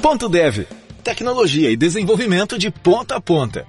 Ponto 0.00 0.28
Dev. 0.28 0.64
Tecnologia 1.02 1.70
e 1.70 1.76
desenvolvimento 1.76 2.56
de 2.56 2.70
ponta 2.70 3.16
a 3.16 3.20
ponta. 3.20 3.66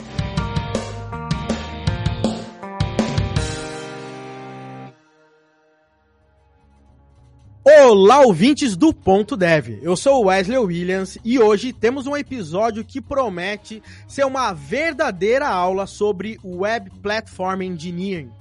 Olá, 7.65 8.21
ouvintes 8.21 8.77
do 8.77 8.93
Ponto 8.93 9.35
Dev. 9.35 9.79
Eu 9.81 9.95
sou 9.95 10.25
Wesley 10.25 10.59
Williams 10.59 11.17
e 11.25 11.39
hoje 11.39 11.73
temos 11.73 12.05
um 12.05 12.15
episódio 12.15 12.85
que 12.85 13.01
promete 13.01 13.81
ser 14.07 14.25
uma 14.25 14.53
verdadeira 14.53 15.47
aula 15.47 15.87
sobre 15.87 16.37
Web 16.43 16.91
Platform 17.01 17.63
Engineering. 17.63 18.31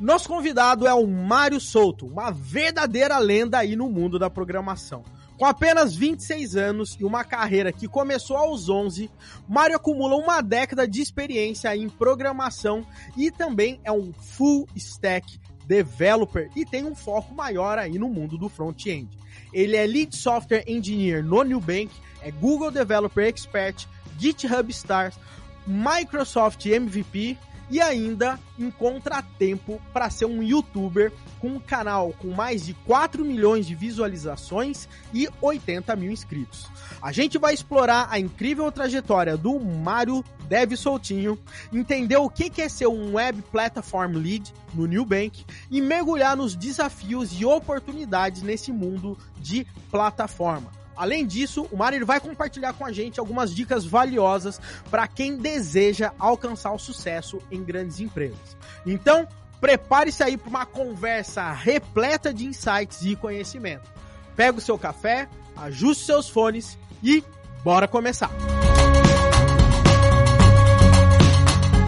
Nosso 0.00 0.28
convidado 0.28 0.86
é 0.86 0.94
o 0.94 1.06
Mário 1.06 1.60
Souto, 1.60 2.06
uma 2.06 2.32
verdadeira 2.32 3.18
lenda 3.18 3.58
aí 3.58 3.76
no 3.76 3.88
mundo 3.88 4.18
da 4.18 4.28
programação. 4.28 5.04
Com 5.40 5.46
apenas 5.46 5.96
26 5.96 6.54
anos 6.54 6.98
e 7.00 7.04
uma 7.04 7.24
carreira 7.24 7.72
que 7.72 7.88
começou 7.88 8.36
aos 8.36 8.68
11, 8.68 9.10
Mário 9.48 9.74
acumula 9.74 10.14
uma 10.16 10.42
década 10.42 10.86
de 10.86 11.00
experiência 11.00 11.74
em 11.74 11.88
programação 11.88 12.86
e 13.16 13.30
também 13.30 13.80
é 13.82 13.90
um 13.90 14.12
full 14.12 14.68
stack 14.76 15.40
developer 15.66 16.50
e 16.54 16.66
tem 16.66 16.84
um 16.84 16.94
foco 16.94 17.34
maior 17.34 17.78
aí 17.78 17.98
no 17.98 18.10
mundo 18.10 18.36
do 18.36 18.50
front-end. 18.50 19.08
Ele 19.50 19.76
é 19.76 19.86
Lead 19.86 20.14
Software 20.14 20.64
Engineer 20.66 21.24
no 21.24 21.42
Nubank, 21.42 21.90
é 22.20 22.30
Google 22.30 22.70
Developer 22.70 23.26
Expert, 23.26 23.86
GitHub 24.18 24.70
Stars, 24.70 25.18
Microsoft 25.66 26.66
MVP 26.66 27.38
e 27.70 27.80
ainda 27.80 28.38
encontra 28.58 29.22
tempo 29.22 29.80
para 29.92 30.10
ser 30.10 30.26
um 30.26 30.42
youtuber 30.42 31.12
com 31.38 31.48
um 31.48 31.60
canal 31.60 32.12
com 32.18 32.28
mais 32.28 32.66
de 32.66 32.74
4 32.74 33.24
milhões 33.24 33.66
de 33.66 33.74
visualizações 33.74 34.88
e 35.14 35.28
80 35.40 35.94
mil 35.96 36.10
inscritos. 36.10 36.68
A 37.00 37.12
gente 37.12 37.38
vai 37.38 37.54
explorar 37.54 38.08
a 38.10 38.18
incrível 38.18 38.70
trajetória 38.70 39.36
do 39.36 39.58
Mário 39.58 40.24
Dev 40.48 40.72
Soltinho, 40.74 41.38
entender 41.72 42.16
o 42.16 42.28
que 42.28 42.60
é 42.60 42.68
ser 42.68 42.88
um 42.88 43.14
Web 43.14 43.42
Platform 43.50 44.16
Lead 44.16 44.52
no 44.74 44.86
Nubank 44.86 45.44
e 45.70 45.80
mergulhar 45.80 46.36
nos 46.36 46.54
desafios 46.54 47.40
e 47.40 47.44
oportunidades 47.44 48.42
nesse 48.42 48.72
mundo 48.72 49.16
de 49.38 49.66
plataforma. 49.90 50.79
Além 51.00 51.26
disso, 51.26 51.66
o 51.72 51.78
Mário 51.78 52.04
vai 52.04 52.20
compartilhar 52.20 52.74
com 52.74 52.84
a 52.84 52.92
gente 52.92 53.18
algumas 53.18 53.54
dicas 53.54 53.86
valiosas 53.86 54.60
para 54.90 55.08
quem 55.08 55.38
deseja 55.38 56.12
alcançar 56.18 56.72
o 56.72 56.78
sucesso 56.78 57.38
em 57.50 57.64
grandes 57.64 58.00
empresas. 58.00 58.54
Então, 58.84 59.26
prepare-se 59.62 60.22
aí 60.22 60.36
para 60.36 60.50
uma 60.50 60.66
conversa 60.66 61.52
repleta 61.52 62.34
de 62.34 62.44
insights 62.44 63.00
e 63.00 63.16
conhecimento. 63.16 63.90
Pega 64.36 64.58
o 64.58 64.60
seu 64.60 64.76
café, 64.76 65.26
ajuste 65.56 66.04
seus 66.04 66.28
fones 66.28 66.76
e 67.02 67.24
bora 67.64 67.88
começar! 67.88 68.30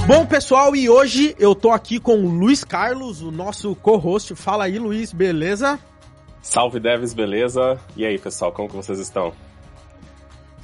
Bom, 0.06 0.24
pessoal, 0.24 0.74
e 0.74 0.88
hoje 0.88 1.36
eu 1.38 1.55
tô 1.55 1.70
aqui 1.70 2.00
com 2.00 2.24
o 2.24 2.30
Luiz 2.30 2.64
Carlos, 2.64 3.20
o 3.20 3.30
nosso 3.30 3.77
co-host. 3.77 4.34
Fala 4.34 4.64
aí, 4.64 4.78
Luiz, 4.78 5.12
beleza? 5.12 5.78
Salve 6.43 6.81
Devs, 6.81 7.15
beleza? 7.15 7.81
E 7.97 8.05
aí, 8.05 8.19
pessoal, 8.19 8.53
como 8.53 8.69
que 8.69 8.75
vocês 8.75 8.98
estão? 8.98 9.33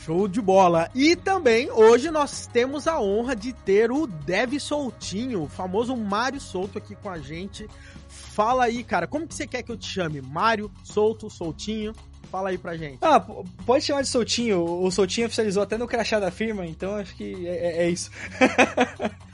Show 0.00 0.26
de 0.26 0.40
bola! 0.40 0.90
E 0.92 1.14
também 1.14 1.70
hoje 1.70 2.10
nós 2.10 2.48
temos 2.48 2.88
a 2.88 3.00
honra 3.00 3.36
de 3.36 3.52
ter 3.52 3.92
o 3.92 4.06
Dev 4.06 4.58
Soltinho, 4.58 5.44
o 5.44 5.48
famoso 5.48 5.96
Mário 5.96 6.40
Solto 6.40 6.78
aqui 6.78 6.96
com 6.96 7.08
a 7.08 7.18
gente. 7.18 7.68
Fala 8.08 8.64
aí, 8.64 8.82
cara, 8.82 9.06
como 9.06 9.26
que 9.26 9.34
você 9.34 9.46
quer 9.46 9.62
que 9.62 9.70
eu 9.70 9.76
te 9.76 9.86
chame? 9.86 10.20
Mário, 10.20 10.70
Solto, 10.82 11.30
Soltinho? 11.30 11.94
Fala 12.30 12.50
aí 12.50 12.58
pra 12.58 12.76
gente. 12.76 12.98
Ah, 13.00 13.20
pode 13.64 13.84
chamar 13.84 14.02
de 14.02 14.08
Soltinho. 14.08 14.64
O 14.64 14.90
Soltinho 14.90 15.26
oficializou 15.26 15.62
até 15.62 15.78
no 15.78 15.86
crachá 15.86 16.18
da 16.18 16.30
firma, 16.30 16.66
então 16.66 16.96
acho 16.96 17.14
que 17.14 17.46
é, 17.46 17.50
é, 17.50 17.84
é 17.84 17.90
isso. 17.90 18.10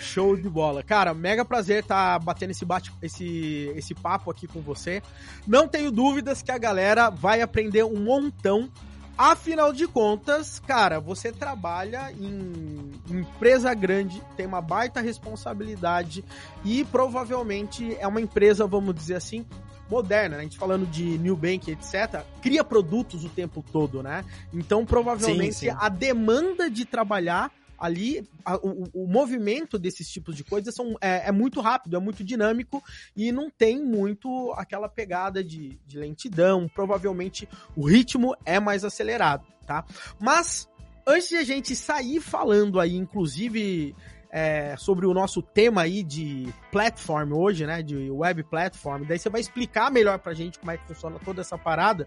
Show 0.00 0.36
de 0.36 0.48
bola. 0.48 0.82
Cara, 0.82 1.14
mega 1.14 1.44
prazer 1.44 1.80
estar 1.82 2.18
tá 2.18 2.24
batendo 2.24 2.50
esse, 2.50 2.64
bate, 2.64 2.92
esse, 3.02 3.72
esse 3.76 3.94
papo 3.94 4.30
aqui 4.30 4.46
com 4.46 4.60
você. 4.60 5.02
Não 5.46 5.66
tenho 5.66 5.90
dúvidas 5.90 6.42
que 6.42 6.50
a 6.50 6.58
galera 6.58 7.10
vai 7.10 7.40
aprender 7.40 7.84
um 7.84 8.00
montão. 8.00 8.70
Afinal 9.18 9.72
de 9.72 9.86
contas, 9.86 10.60
cara, 10.60 11.00
você 11.00 11.32
trabalha 11.32 12.12
em 12.12 12.92
empresa 13.08 13.72
grande, 13.72 14.22
tem 14.36 14.44
uma 14.44 14.60
baita 14.60 15.00
responsabilidade 15.00 16.22
e 16.62 16.84
provavelmente 16.84 17.96
é 17.98 18.06
uma 18.06 18.20
empresa, 18.20 18.66
vamos 18.66 18.94
dizer 18.94 19.14
assim, 19.14 19.46
moderna, 19.88 20.36
né? 20.36 20.40
A 20.40 20.42
gente 20.42 20.58
falando 20.58 20.86
de 20.86 21.18
New 21.18 21.36
Bank, 21.36 21.70
etc., 21.70 22.22
cria 22.42 22.62
produtos 22.62 23.24
o 23.24 23.28
tempo 23.28 23.64
todo, 23.72 24.02
né? 24.02 24.24
Então, 24.52 24.84
provavelmente, 24.84 25.54
sim, 25.54 25.70
sim. 25.70 25.76
a 25.78 25.88
demanda 25.88 26.70
de 26.70 26.84
trabalhar 26.84 27.50
ali 27.78 28.28
a, 28.44 28.56
o, 28.56 28.88
o, 28.92 29.06
movimento 29.06 29.78
desses 29.78 30.08
tipos 30.08 30.36
de 30.36 30.44
coisas 30.44 30.74
são, 30.74 30.96
é, 31.00 31.28
é, 31.28 31.32
muito 31.32 31.60
rápido, 31.60 31.96
é 31.96 32.00
muito 32.00 32.24
dinâmico 32.24 32.82
e 33.16 33.30
não 33.32 33.50
tem 33.50 33.82
muito 33.82 34.52
aquela 34.56 34.88
pegada 34.88 35.42
de, 35.42 35.78
de 35.86 35.98
lentidão. 35.98 36.68
Provavelmente 36.68 37.48
o 37.76 37.86
ritmo 37.86 38.34
é 38.44 38.58
mais 38.58 38.84
acelerado, 38.84 39.46
tá? 39.66 39.84
Mas 40.18 40.68
antes 41.06 41.28
de 41.28 41.36
a 41.36 41.44
gente 41.44 41.76
sair 41.76 42.20
falando 42.20 42.80
aí, 42.80 42.96
inclusive. 42.96 43.94
É, 44.28 44.76
sobre 44.76 45.06
o 45.06 45.14
nosso 45.14 45.40
tema 45.40 45.82
aí 45.82 46.02
de 46.02 46.52
platform 46.70 47.32
hoje, 47.32 47.64
né? 47.64 47.80
De 47.82 48.10
web 48.10 48.42
platform. 48.42 49.04
Daí 49.06 49.18
você 49.18 49.30
vai 49.30 49.40
explicar 49.40 49.90
melhor 49.90 50.18
pra 50.18 50.34
gente 50.34 50.58
como 50.58 50.72
é 50.72 50.76
que 50.76 50.86
funciona 50.86 51.18
toda 51.24 51.40
essa 51.40 51.56
parada. 51.56 52.06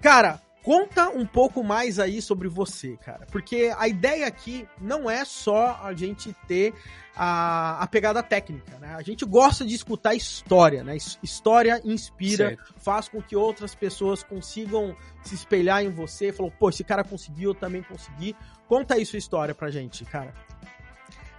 Cara, 0.00 0.40
Conta 0.66 1.08
um 1.10 1.24
pouco 1.24 1.62
mais 1.62 2.00
aí 2.00 2.20
sobre 2.20 2.48
você, 2.48 2.96
cara. 2.96 3.24
Porque 3.30 3.72
a 3.78 3.86
ideia 3.86 4.26
aqui 4.26 4.66
não 4.80 5.08
é 5.08 5.24
só 5.24 5.80
a 5.80 5.94
gente 5.94 6.34
ter 6.48 6.74
a, 7.14 7.80
a 7.80 7.86
pegada 7.86 8.20
técnica, 8.20 8.76
né? 8.80 8.92
A 8.96 9.02
gente 9.02 9.24
gosta 9.24 9.64
de 9.64 9.76
escutar 9.76 10.16
história, 10.16 10.82
né? 10.82 10.96
História 11.22 11.80
inspira, 11.84 12.48
certo. 12.48 12.74
faz 12.78 13.08
com 13.08 13.22
que 13.22 13.36
outras 13.36 13.76
pessoas 13.76 14.24
consigam 14.24 14.96
se 15.22 15.36
espelhar 15.36 15.84
em 15.84 15.88
você. 15.88 16.32
Falou, 16.32 16.50
pô, 16.50 16.68
esse 16.68 16.82
cara 16.82 17.04
conseguiu, 17.04 17.50
eu 17.50 17.54
também 17.54 17.84
consegui. 17.84 18.34
Conta 18.66 18.94
aí 18.94 19.06
sua 19.06 19.20
história 19.20 19.54
pra 19.54 19.70
gente, 19.70 20.04
cara. 20.04 20.34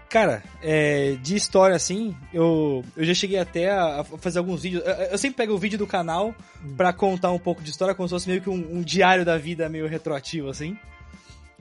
Cara, 0.09 0.41
é, 0.61 1.17
de 1.21 1.35
história 1.35 1.75
assim, 1.75 2.15
eu, 2.33 2.83
eu 2.95 3.03
já 3.03 3.13
cheguei 3.13 3.37
até 3.37 3.69
a, 3.69 4.01
a 4.01 4.03
fazer 4.03 4.39
alguns 4.39 4.63
vídeos. 4.63 4.83
Eu, 4.85 4.93
eu, 4.93 5.17
sempre 5.17 5.37
pego 5.37 5.53
o 5.53 5.57
vídeo 5.57 5.77
do 5.77 5.85
canal 5.85 6.33
hum. 6.63 6.75
pra 6.77 6.93
contar 6.93 7.31
um 7.31 7.39
pouco 7.39 7.61
de 7.61 7.69
história, 7.69 7.93
como 7.93 8.07
se 8.07 8.13
fosse 8.13 8.29
meio 8.29 8.41
que 8.41 8.49
um, 8.49 8.77
um, 8.77 8.81
diário 8.81 9.25
da 9.25 9.37
vida 9.37 9.67
meio 9.67 9.87
retroativo, 9.87 10.49
assim. 10.49 10.77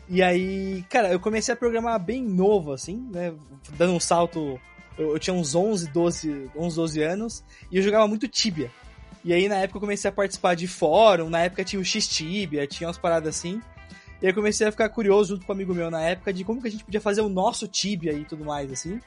E 0.08 0.22
aí, 0.22 0.84
cara, 0.88 1.10
eu 1.10 1.18
comecei 1.18 1.52
a 1.52 1.56
programar 1.56 1.98
bem 1.98 2.22
novo, 2.22 2.72
assim, 2.72 3.08
né? 3.10 3.34
Dando 3.76 3.94
um 3.94 4.00
salto. 4.00 4.60
Eu, 4.96 5.12
eu 5.12 5.18
tinha 5.18 5.34
uns 5.34 5.56
11, 5.56 5.88
12, 5.90 6.50
11, 6.56 6.76
12 6.76 7.02
anos 7.02 7.44
e 7.70 7.78
eu 7.78 7.82
jogava 7.82 8.06
muito 8.06 8.28
Tibia. 8.28 8.70
E 9.24 9.32
aí, 9.32 9.48
na 9.48 9.56
época, 9.56 9.78
eu 9.78 9.80
comecei 9.80 10.08
a 10.08 10.12
participar 10.12 10.54
de 10.54 10.68
fórum. 10.68 11.28
Na 11.28 11.40
época 11.40 11.64
tinha 11.64 11.80
o 11.80 11.84
X-Tibia, 11.84 12.64
tinha 12.64 12.86
umas 12.86 12.96
paradas 12.96 13.36
assim. 13.36 13.60
E 14.20 14.26
aí 14.26 14.32
comecei 14.32 14.66
a 14.66 14.72
ficar 14.72 14.88
curioso 14.88 15.34
junto 15.34 15.46
com 15.46 15.52
um 15.52 15.56
amigo 15.56 15.74
meu 15.74 15.90
na 15.90 16.00
época 16.00 16.32
de 16.32 16.44
como 16.44 16.60
que 16.60 16.68
a 16.68 16.70
gente 16.70 16.84
podia 16.84 17.00
fazer 17.00 17.20
o 17.20 17.28
nosso 17.28 17.68
Tibia 17.68 18.12
e 18.12 18.24
tudo 18.24 18.44
mais, 18.44 18.72
assim. 18.72 19.00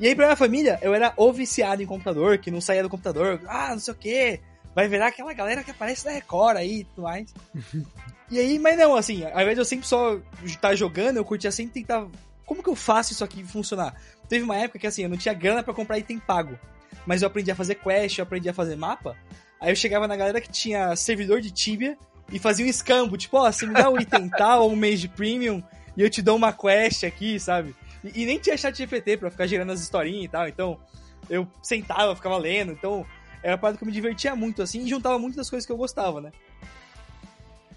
E 0.00 0.06
aí 0.08 0.14
pra 0.14 0.26
minha 0.26 0.36
família, 0.36 0.78
eu 0.82 0.94
era 0.94 1.12
o 1.16 1.32
viciado 1.32 1.82
em 1.82 1.86
computador, 1.86 2.38
que 2.38 2.50
não 2.50 2.60
saía 2.60 2.82
do 2.82 2.88
computador, 2.88 3.40
ah, 3.46 3.70
não 3.70 3.78
sei 3.78 3.94
o 3.94 3.96
que, 3.96 4.40
vai 4.74 4.88
virar 4.88 5.08
aquela 5.08 5.32
galera 5.32 5.62
que 5.62 5.70
aparece 5.70 6.04
na 6.04 6.12
Record 6.12 6.56
aí 6.56 6.80
e 6.80 6.84
tudo 6.84 7.02
mais. 7.02 7.32
e 8.30 8.38
aí, 8.38 8.58
mas 8.58 8.76
não, 8.76 8.96
assim, 8.96 9.24
ao 9.24 9.40
invés 9.40 9.54
de 9.54 9.60
eu 9.60 9.64
sempre 9.64 9.86
só 9.86 10.18
estar 10.44 10.70
tá 10.70 10.74
jogando, 10.74 11.18
eu 11.18 11.24
curtia 11.24 11.52
sempre 11.52 11.74
tentar, 11.74 12.06
como 12.44 12.62
que 12.62 12.68
eu 12.68 12.74
faço 12.74 13.12
isso 13.12 13.22
aqui 13.22 13.44
funcionar? 13.44 13.94
Teve 14.28 14.44
uma 14.44 14.56
época 14.56 14.78
que 14.78 14.86
assim, 14.86 15.02
eu 15.04 15.08
não 15.08 15.16
tinha 15.16 15.34
grana 15.34 15.62
para 15.62 15.74
comprar 15.74 15.98
item 15.98 16.18
pago, 16.18 16.58
mas 17.06 17.22
eu 17.22 17.28
aprendi 17.28 17.50
a 17.50 17.54
fazer 17.54 17.76
quest, 17.76 18.18
eu 18.18 18.24
aprendi 18.24 18.48
a 18.48 18.54
fazer 18.54 18.76
mapa, 18.76 19.16
aí 19.60 19.70
eu 19.70 19.76
chegava 19.76 20.08
na 20.08 20.16
galera 20.16 20.40
que 20.40 20.50
tinha 20.50 20.96
servidor 20.96 21.40
de 21.40 21.50
Tibia, 21.50 21.96
e 22.32 22.38
fazia 22.38 22.64
um 22.64 22.68
escambo, 22.68 23.16
tipo, 23.16 23.36
ó, 23.36 23.46
oh, 23.46 23.52
você 23.52 23.66
me 23.66 23.74
dá 23.74 23.90
um 23.90 24.00
item 24.00 24.28
tal 24.36 24.64
ou 24.64 24.72
um 24.72 24.76
mês 24.76 25.00
de 25.00 25.08
premium 25.08 25.62
e 25.96 26.00
eu 26.00 26.08
te 26.08 26.22
dou 26.22 26.34
uma 26.34 26.52
quest 26.52 27.04
aqui, 27.04 27.38
sabe? 27.38 27.76
E, 28.02 28.22
e 28.22 28.26
nem 28.26 28.38
tinha 28.38 28.56
chat 28.56 28.76
GPT 28.76 29.18
pra 29.18 29.30
ficar 29.30 29.46
gerando 29.46 29.70
as 29.70 29.80
historinhas 29.80 30.24
e 30.24 30.28
tal, 30.28 30.48
então 30.48 30.80
eu 31.28 31.46
sentava, 31.62 32.16
ficava 32.16 32.38
lendo, 32.38 32.72
então 32.72 33.06
era 33.42 33.52
uma 33.52 33.58
parada 33.58 33.76
que 33.76 33.84
eu 33.84 33.86
me 33.86 33.92
divertia 33.92 34.34
muito, 34.34 34.62
assim, 34.62 34.82
e 34.82 34.88
juntava 34.88 35.18
muitas 35.18 35.36
das 35.36 35.50
coisas 35.50 35.66
que 35.66 35.72
eu 35.72 35.76
gostava, 35.76 36.20
né? 36.20 36.32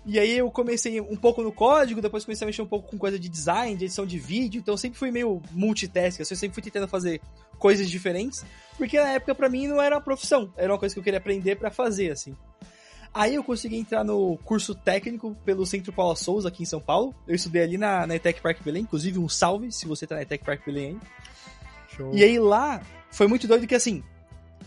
E 0.06 0.19
aí 0.19 0.38
eu 0.38 0.52
comecei 0.52 1.01
um 1.01 1.16
pouco 1.16 1.42
no 1.42 1.51
código, 1.51 2.00
depois 2.00 2.24
comecei 2.24 2.46
a 2.46 2.48
mexer 2.48 2.62
um 2.62 2.68
pouco 2.68 2.92
com 2.92 2.98
coisa 2.98 3.18
de 3.18 3.28
design, 3.28 3.75
de 3.75 3.86
edição 3.86 4.06
de 4.06 4.19
vídeo, 4.19 4.60
então 4.60 4.75
eu 4.75 4.78
sempre 4.78 5.00
fui 5.00 5.10
meio 5.10 5.42
multitask, 5.51 6.22
assim, 6.22 6.34
eu 6.34 6.38
sempre 6.38 6.54
fui 6.54 6.62
tentando 6.62 6.88
fazer 6.88 7.19
coisas 7.58 7.90
diferentes, 7.90 8.46
porque 8.78 9.01
na 9.01 9.13
época 9.13 9.34
para 9.34 9.50
mim 9.50 9.68
não 9.68 9.81
era 9.81 9.96
uma 9.96 10.01
profissão, 10.01 10.54
era 10.56 10.72
uma 10.72 10.78
coisa 10.78 10.94
que 10.94 11.00
eu 11.00 11.04
queria 11.04 11.18
aprender 11.18 11.56
para 11.56 11.72
fazer, 11.72 12.12
assim. 12.12 12.38
Aí 13.16 13.36
eu 13.36 13.44
consegui 13.46 13.78
entrar 13.78 14.04
no 14.04 14.38
curso 14.44 14.76
técnico 14.76 15.38
pelo 15.46 15.66
Centro 15.66 15.94
Paula 15.94 16.18
Souza 16.18 16.50
aqui 16.50 16.64
em 16.64 16.66
São 16.66 16.82
Paulo. 16.82 17.16
Eu 17.26 17.34
estudei 17.34 17.64
ali 17.64 17.78
na, 17.78 18.06
na 18.06 18.16
ETEC 18.16 18.42
Park 18.42 18.62
Belém, 18.62 18.84
inclusive 18.84 19.18
um 19.18 19.30
salve 19.30 19.72
se 19.72 19.88
você 19.88 20.06
tá 20.06 20.16
na 20.16 20.24
ETEC 20.24 20.44
Park 20.44 20.66
Belém. 20.66 21.00
Show. 21.96 22.14
E 22.14 22.22
aí 22.22 22.38
lá 22.38 22.82
foi 23.10 23.26
muito 23.26 23.48
doido 23.48 23.66
que 23.66 23.74
assim, 23.74 24.04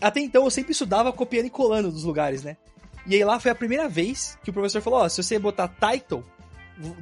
até 0.01 0.19
então 0.19 0.45
eu 0.45 0.49
sempre 0.49 0.71
estudava 0.71 1.13
copiando 1.13 1.45
e 1.45 1.51
colando 1.51 1.91
dos 1.91 2.03
lugares, 2.03 2.43
né? 2.43 2.57
E 3.05 3.13
aí 3.13 3.23
lá 3.23 3.39
foi 3.39 3.51
a 3.51 3.55
primeira 3.55 3.87
vez 3.87 4.35
que 4.43 4.49
o 4.49 4.53
professor 4.53 4.81
falou, 4.81 5.01
ó, 5.01 5.05
oh, 5.05 5.09
se 5.09 5.21
você 5.21 5.37
botar 5.37 5.67
title 5.67 6.23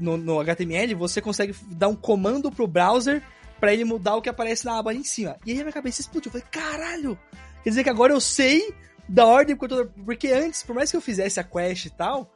no, 0.01 0.17
no 0.17 0.41
HTML, 0.41 0.95
você 0.95 1.21
consegue 1.21 1.55
dar 1.69 1.87
um 1.87 1.95
comando 1.95 2.51
pro 2.51 2.67
browser 2.67 3.23
para 3.57 3.71
ele 3.71 3.85
mudar 3.85 4.17
o 4.17 4.21
que 4.21 4.27
aparece 4.27 4.65
na 4.65 4.77
aba 4.77 4.89
ali 4.89 4.99
em 4.99 5.05
cima. 5.05 5.37
E 5.45 5.53
aí 5.53 5.59
a 5.59 5.63
minha 5.63 5.71
cabeça 5.71 6.01
explodiu. 6.01 6.29
Eu 6.29 6.41
falei, 6.41 6.47
caralho! 6.51 7.17
Quer 7.63 7.69
dizer 7.69 7.83
que 7.85 7.89
agora 7.89 8.11
eu 8.11 8.19
sei 8.19 8.75
da 9.07 9.25
ordem 9.25 9.55
porque 9.55 10.29
antes, 10.29 10.63
por 10.63 10.75
mais 10.75 10.91
que 10.91 10.97
eu 10.97 11.01
fizesse 11.01 11.39
a 11.39 11.43
quest 11.43 11.85
e 11.85 11.89
tal, 11.89 12.33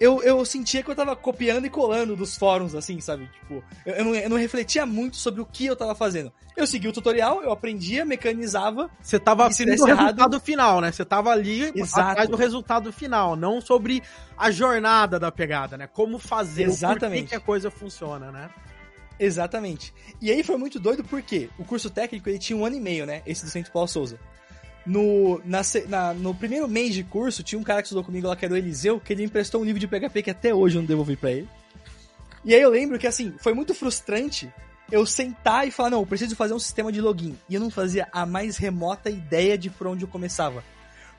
eu, 0.00 0.22
eu 0.22 0.44
sentia 0.44 0.82
que 0.82 0.90
eu 0.90 0.94
tava 0.94 1.16
copiando 1.16 1.66
e 1.66 1.70
colando 1.70 2.14
dos 2.14 2.36
fóruns, 2.36 2.74
assim, 2.74 3.00
sabe? 3.00 3.28
Tipo, 3.40 3.64
eu, 3.84 3.94
eu, 3.94 4.04
não, 4.04 4.14
eu 4.14 4.30
não 4.30 4.36
refletia 4.36 4.86
muito 4.86 5.16
sobre 5.16 5.40
o 5.40 5.46
que 5.46 5.66
eu 5.66 5.74
tava 5.74 5.94
fazendo. 5.94 6.32
Eu 6.56 6.66
segui 6.66 6.88
o 6.88 6.92
tutorial, 6.92 7.42
eu 7.42 7.50
aprendia, 7.50 8.04
mecanizava. 8.04 8.90
Você 9.02 9.18
tava 9.18 9.50
seguindo 9.50 9.82
o 9.82 9.86
resultado 9.86 10.40
final, 10.40 10.80
né? 10.80 10.92
Você 10.92 11.04
tava 11.04 11.30
ali 11.30 11.72
Exato. 11.74 12.10
atrás 12.10 12.28
do 12.28 12.36
resultado 12.36 12.92
final, 12.92 13.34
não 13.34 13.60
sobre 13.60 14.02
a 14.36 14.50
jornada 14.50 15.18
da 15.18 15.32
pegada, 15.32 15.76
né? 15.76 15.88
Como 15.88 16.18
fazer, 16.18 16.64
Exatamente. 16.64 17.22
por 17.22 17.28
que 17.30 17.34
a 17.34 17.40
coisa 17.40 17.70
funciona, 17.70 18.30
né? 18.30 18.50
Exatamente. 19.18 19.92
E 20.20 20.30
aí 20.30 20.44
foi 20.44 20.56
muito 20.56 20.78
doido 20.78 21.02
porque 21.02 21.50
o 21.58 21.64
curso 21.64 21.90
técnico 21.90 22.28
ele 22.28 22.38
tinha 22.38 22.56
um 22.56 22.64
ano 22.64 22.76
e 22.76 22.80
meio, 22.80 23.04
né? 23.04 23.22
Esse 23.26 23.44
do 23.44 23.50
Centro 23.50 23.72
Paulo 23.72 23.88
Souza. 23.88 24.18
No, 24.88 25.38
na, 25.44 25.60
na, 25.86 26.14
no 26.14 26.34
primeiro 26.34 26.66
mês 26.66 26.94
de 26.94 27.04
curso, 27.04 27.42
tinha 27.42 27.58
um 27.58 27.62
cara 27.62 27.82
que 27.82 27.88
estudou 27.88 28.02
comigo 28.02 28.26
lá, 28.26 28.34
que 28.34 28.46
era 28.46 28.54
o 28.54 28.56
Eliseu, 28.56 28.98
que 28.98 29.12
ele 29.12 29.22
emprestou 29.22 29.60
um 29.60 29.64
livro 29.64 29.78
de 29.78 29.86
PHP 29.86 30.22
que 30.22 30.30
até 30.30 30.54
hoje 30.54 30.76
eu 30.76 30.80
não 30.80 30.86
devolvi 30.86 31.14
para 31.14 31.30
ele. 31.30 31.48
E 32.42 32.54
aí 32.54 32.62
eu 32.62 32.70
lembro 32.70 32.98
que, 32.98 33.06
assim, 33.06 33.34
foi 33.38 33.52
muito 33.52 33.74
frustrante 33.74 34.50
eu 34.90 35.04
sentar 35.04 35.68
e 35.68 35.70
falar, 35.70 35.90
não, 35.90 36.00
eu 36.00 36.06
preciso 36.06 36.34
fazer 36.34 36.54
um 36.54 36.58
sistema 36.58 36.90
de 36.90 37.02
login. 37.02 37.36
E 37.50 37.54
eu 37.54 37.60
não 37.60 37.68
fazia 37.68 38.08
a 38.10 38.24
mais 38.24 38.56
remota 38.56 39.10
ideia 39.10 39.58
de 39.58 39.68
por 39.68 39.86
onde 39.86 40.04
eu 40.04 40.08
começava. 40.08 40.64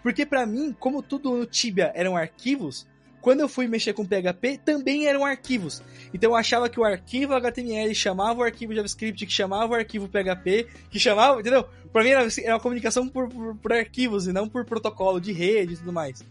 Porque 0.02 0.26
para 0.26 0.46
mim, 0.46 0.76
como 0.80 1.04
tudo 1.04 1.38
no 1.38 1.46
Tibia 1.46 1.92
eram 1.94 2.18
arquivos, 2.18 2.88
quando 3.22 3.42
eu 3.42 3.50
fui 3.50 3.68
mexer 3.68 3.94
com 3.94 4.06
PHP, 4.06 4.60
também 4.64 5.08
eram 5.08 5.26
arquivos. 5.26 5.82
Então 6.14 6.32
eu 6.32 6.36
achava 6.36 6.70
que 6.70 6.80
o 6.80 6.84
arquivo 6.84 7.34
HTML 7.34 7.94
chamava 7.94 8.40
o 8.40 8.44
arquivo 8.44 8.74
JavaScript, 8.74 9.26
que 9.26 9.32
chamava 9.32 9.74
o 9.74 9.76
arquivo 9.76 10.08
PHP, 10.08 10.68
que 10.90 11.00
chamava, 11.00 11.40
entendeu? 11.40 11.66
Pra 11.92 12.04
mim 12.04 12.10
era, 12.10 12.28
era 12.42 12.54
uma 12.54 12.60
comunicação 12.60 13.08
por, 13.08 13.28
por, 13.30 13.56
por, 13.56 13.74
arquivos 13.74 14.28
e 14.28 14.32
não 14.32 14.48
por 14.48 14.66
protocolo 14.66 15.20
de 15.20 15.32
rede 15.32 15.74
e 15.74 15.78
tudo 15.78 15.92
mais. 15.92 16.24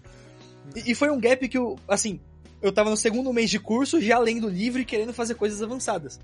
E, 0.75 0.93
e, 0.93 0.94
foi 0.94 1.11
um 1.11 1.20
gap 1.20 1.46
que 1.49 1.58
eu, 1.58 1.79
assim, 1.87 2.20
eu 2.62 2.73
tava 2.73 2.90
no 2.90 2.96
segundo 2.96 3.32
mês 3.32 3.50
de 3.50 3.58
curso, 3.58 4.00
já 4.00 4.19
lendo 4.19 4.49
livro 4.49 4.81
e 4.81 4.85
querendo 4.85 5.12
fazer 5.12 5.35
coisas 5.35 5.62
avançadas. 5.62 6.19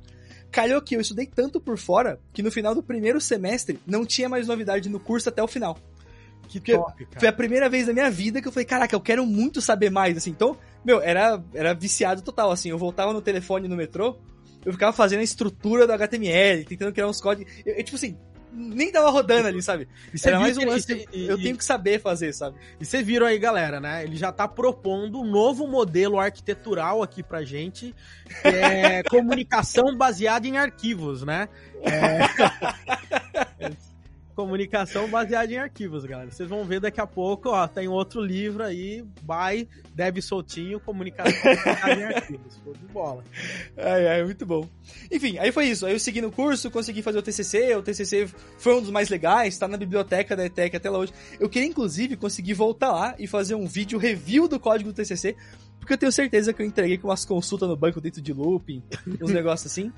Calhou 0.50 0.80
que 0.80 0.94
eu 0.94 1.00
estudei 1.00 1.26
tanto 1.26 1.60
por 1.60 1.76
fora 1.76 2.20
que 2.32 2.42
no 2.42 2.50
final 2.50 2.74
do 2.74 2.82
primeiro 2.82 3.20
semestre 3.20 3.78
não 3.86 4.06
tinha 4.06 4.28
mais 4.28 4.46
novidade 4.46 4.88
no 4.88 5.00
curso 5.00 5.28
até 5.28 5.42
o 5.42 5.48
final. 5.48 5.76
Que 6.48 6.60
top, 6.60 7.06
cara. 7.06 7.20
Foi 7.20 7.28
a 7.28 7.32
primeira 7.32 7.68
vez 7.68 7.86
na 7.86 7.92
minha 7.92 8.10
vida 8.10 8.40
que 8.40 8.48
eu 8.48 8.52
falei, 8.52 8.64
caraca, 8.64 8.94
eu 8.94 9.00
quero 9.00 9.26
muito 9.26 9.60
saber 9.60 9.90
mais, 9.90 10.16
assim. 10.16 10.30
Então, 10.30 10.56
meu, 10.84 11.00
era, 11.00 11.42
era 11.52 11.74
viciado 11.74 12.22
total, 12.22 12.50
assim. 12.50 12.70
Eu 12.70 12.78
voltava 12.78 13.12
no 13.12 13.20
telefone 13.20 13.68
no 13.68 13.76
metrô, 13.76 14.18
eu 14.64 14.72
ficava 14.72 14.92
fazendo 14.92 15.20
a 15.20 15.24
estrutura 15.24 15.86
do 15.86 15.92
HTML, 15.92 16.64
tentando 16.64 16.92
criar 16.92 17.08
uns 17.08 17.20
códigos. 17.20 17.52
Eu, 17.64 17.74
eu 17.74 17.84
tipo 17.84 17.96
assim, 17.96 18.16
nem 18.54 18.90
tava 18.90 19.10
rodando 19.10 19.48
ali, 19.48 19.60
sabe? 19.60 19.88
E 20.12 20.28
Era 20.28 20.38
mais 20.38 20.56
um 20.56 20.64
lance 20.64 21.06
e, 21.12 21.26
eu 21.26 21.36
tenho 21.36 21.56
que 21.56 21.64
saber 21.64 22.00
fazer, 22.00 22.32
sabe? 22.32 22.56
E 22.80 22.84
vocês 22.84 23.04
viram 23.04 23.26
aí, 23.26 23.38
galera, 23.38 23.80
né? 23.80 24.04
Ele 24.04 24.16
já 24.16 24.30
tá 24.30 24.46
propondo 24.46 25.20
um 25.20 25.24
novo 25.24 25.66
modelo 25.66 26.18
arquitetural 26.18 27.02
aqui 27.02 27.22
pra 27.22 27.42
gente, 27.42 27.94
que 28.42 28.48
é 28.48 29.02
comunicação 29.10 29.96
baseada 29.96 30.46
em 30.46 30.56
arquivos, 30.56 31.22
né? 31.22 31.48
É... 31.82 33.43
Comunicação 34.34 35.08
baseada 35.08 35.52
em 35.52 35.58
arquivos, 35.58 36.04
galera. 36.04 36.30
Vocês 36.30 36.48
vão 36.48 36.64
ver 36.64 36.80
daqui 36.80 37.00
a 37.00 37.06
pouco, 37.06 37.50
ó, 37.50 37.68
tem 37.68 37.86
outro 37.86 38.20
livro 38.20 38.64
aí, 38.64 39.02
by 39.22 39.68
Deb 39.94 40.20
Soltinho, 40.20 40.80
Comunicação 40.80 41.32
baseada 41.64 42.00
em 42.00 42.04
arquivos. 42.04 42.60
Show 42.62 42.72
de 42.72 42.86
bola. 42.86 43.22
Ai, 43.76 44.08
ai, 44.08 44.24
muito 44.24 44.44
bom. 44.44 44.68
Enfim, 45.10 45.38
aí 45.38 45.52
foi 45.52 45.66
isso. 45.66 45.86
Aí 45.86 45.92
eu 45.92 46.00
segui 46.00 46.20
no 46.20 46.32
curso, 46.32 46.70
consegui 46.70 47.00
fazer 47.00 47.18
o 47.18 47.22
TCC, 47.22 47.76
o 47.76 47.82
TCC 47.82 48.28
foi 48.58 48.74
um 48.74 48.80
dos 48.80 48.90
mais 48.90 49.08
legais, 49.08 49.56
tá 49.56 49.68
na 49.68 49.76
biblioteca 49.76 50.34
da 50.34 50.44
ETEC 50.44 50.76
até 50.76 50.90
lá 50.90 50.98
hoje. 50.98 51.12
Eu 51.38 51.48
queria, 51.48 51.68
inclusive, 51.68 52.16
conseguir 52.16 52.54
voltar 52.54 52.92
lá 52.92 53.14
e 53.18 53.26
fazer 53.26 53.54
um 53.54 53.66
vídeo 53.66 53.98
review 53.98 54.48
do 54.48 54.58
código 54.58 54.92
do 54.92 54.96
TCC, 54.96 55.36
porque 55.78 55.92
eu 55.92 55.98
tenho 55.98 56.10
certeza 56.10 56.52
que 56.52 56.60
eu 56.60 56.66
entreguei 56.66 56.98
com 56.98 57.08
umas 57.08 57.24
consultas 57.24 57.68
no 57.68 57.76
banco 57.76 58.00
dentro 58.00 58.20
de 58.20 58.32
looping, 58.32 58.82
uns 59.20 59.30
negócios 59.32 59.70
assim. 59.70 59.92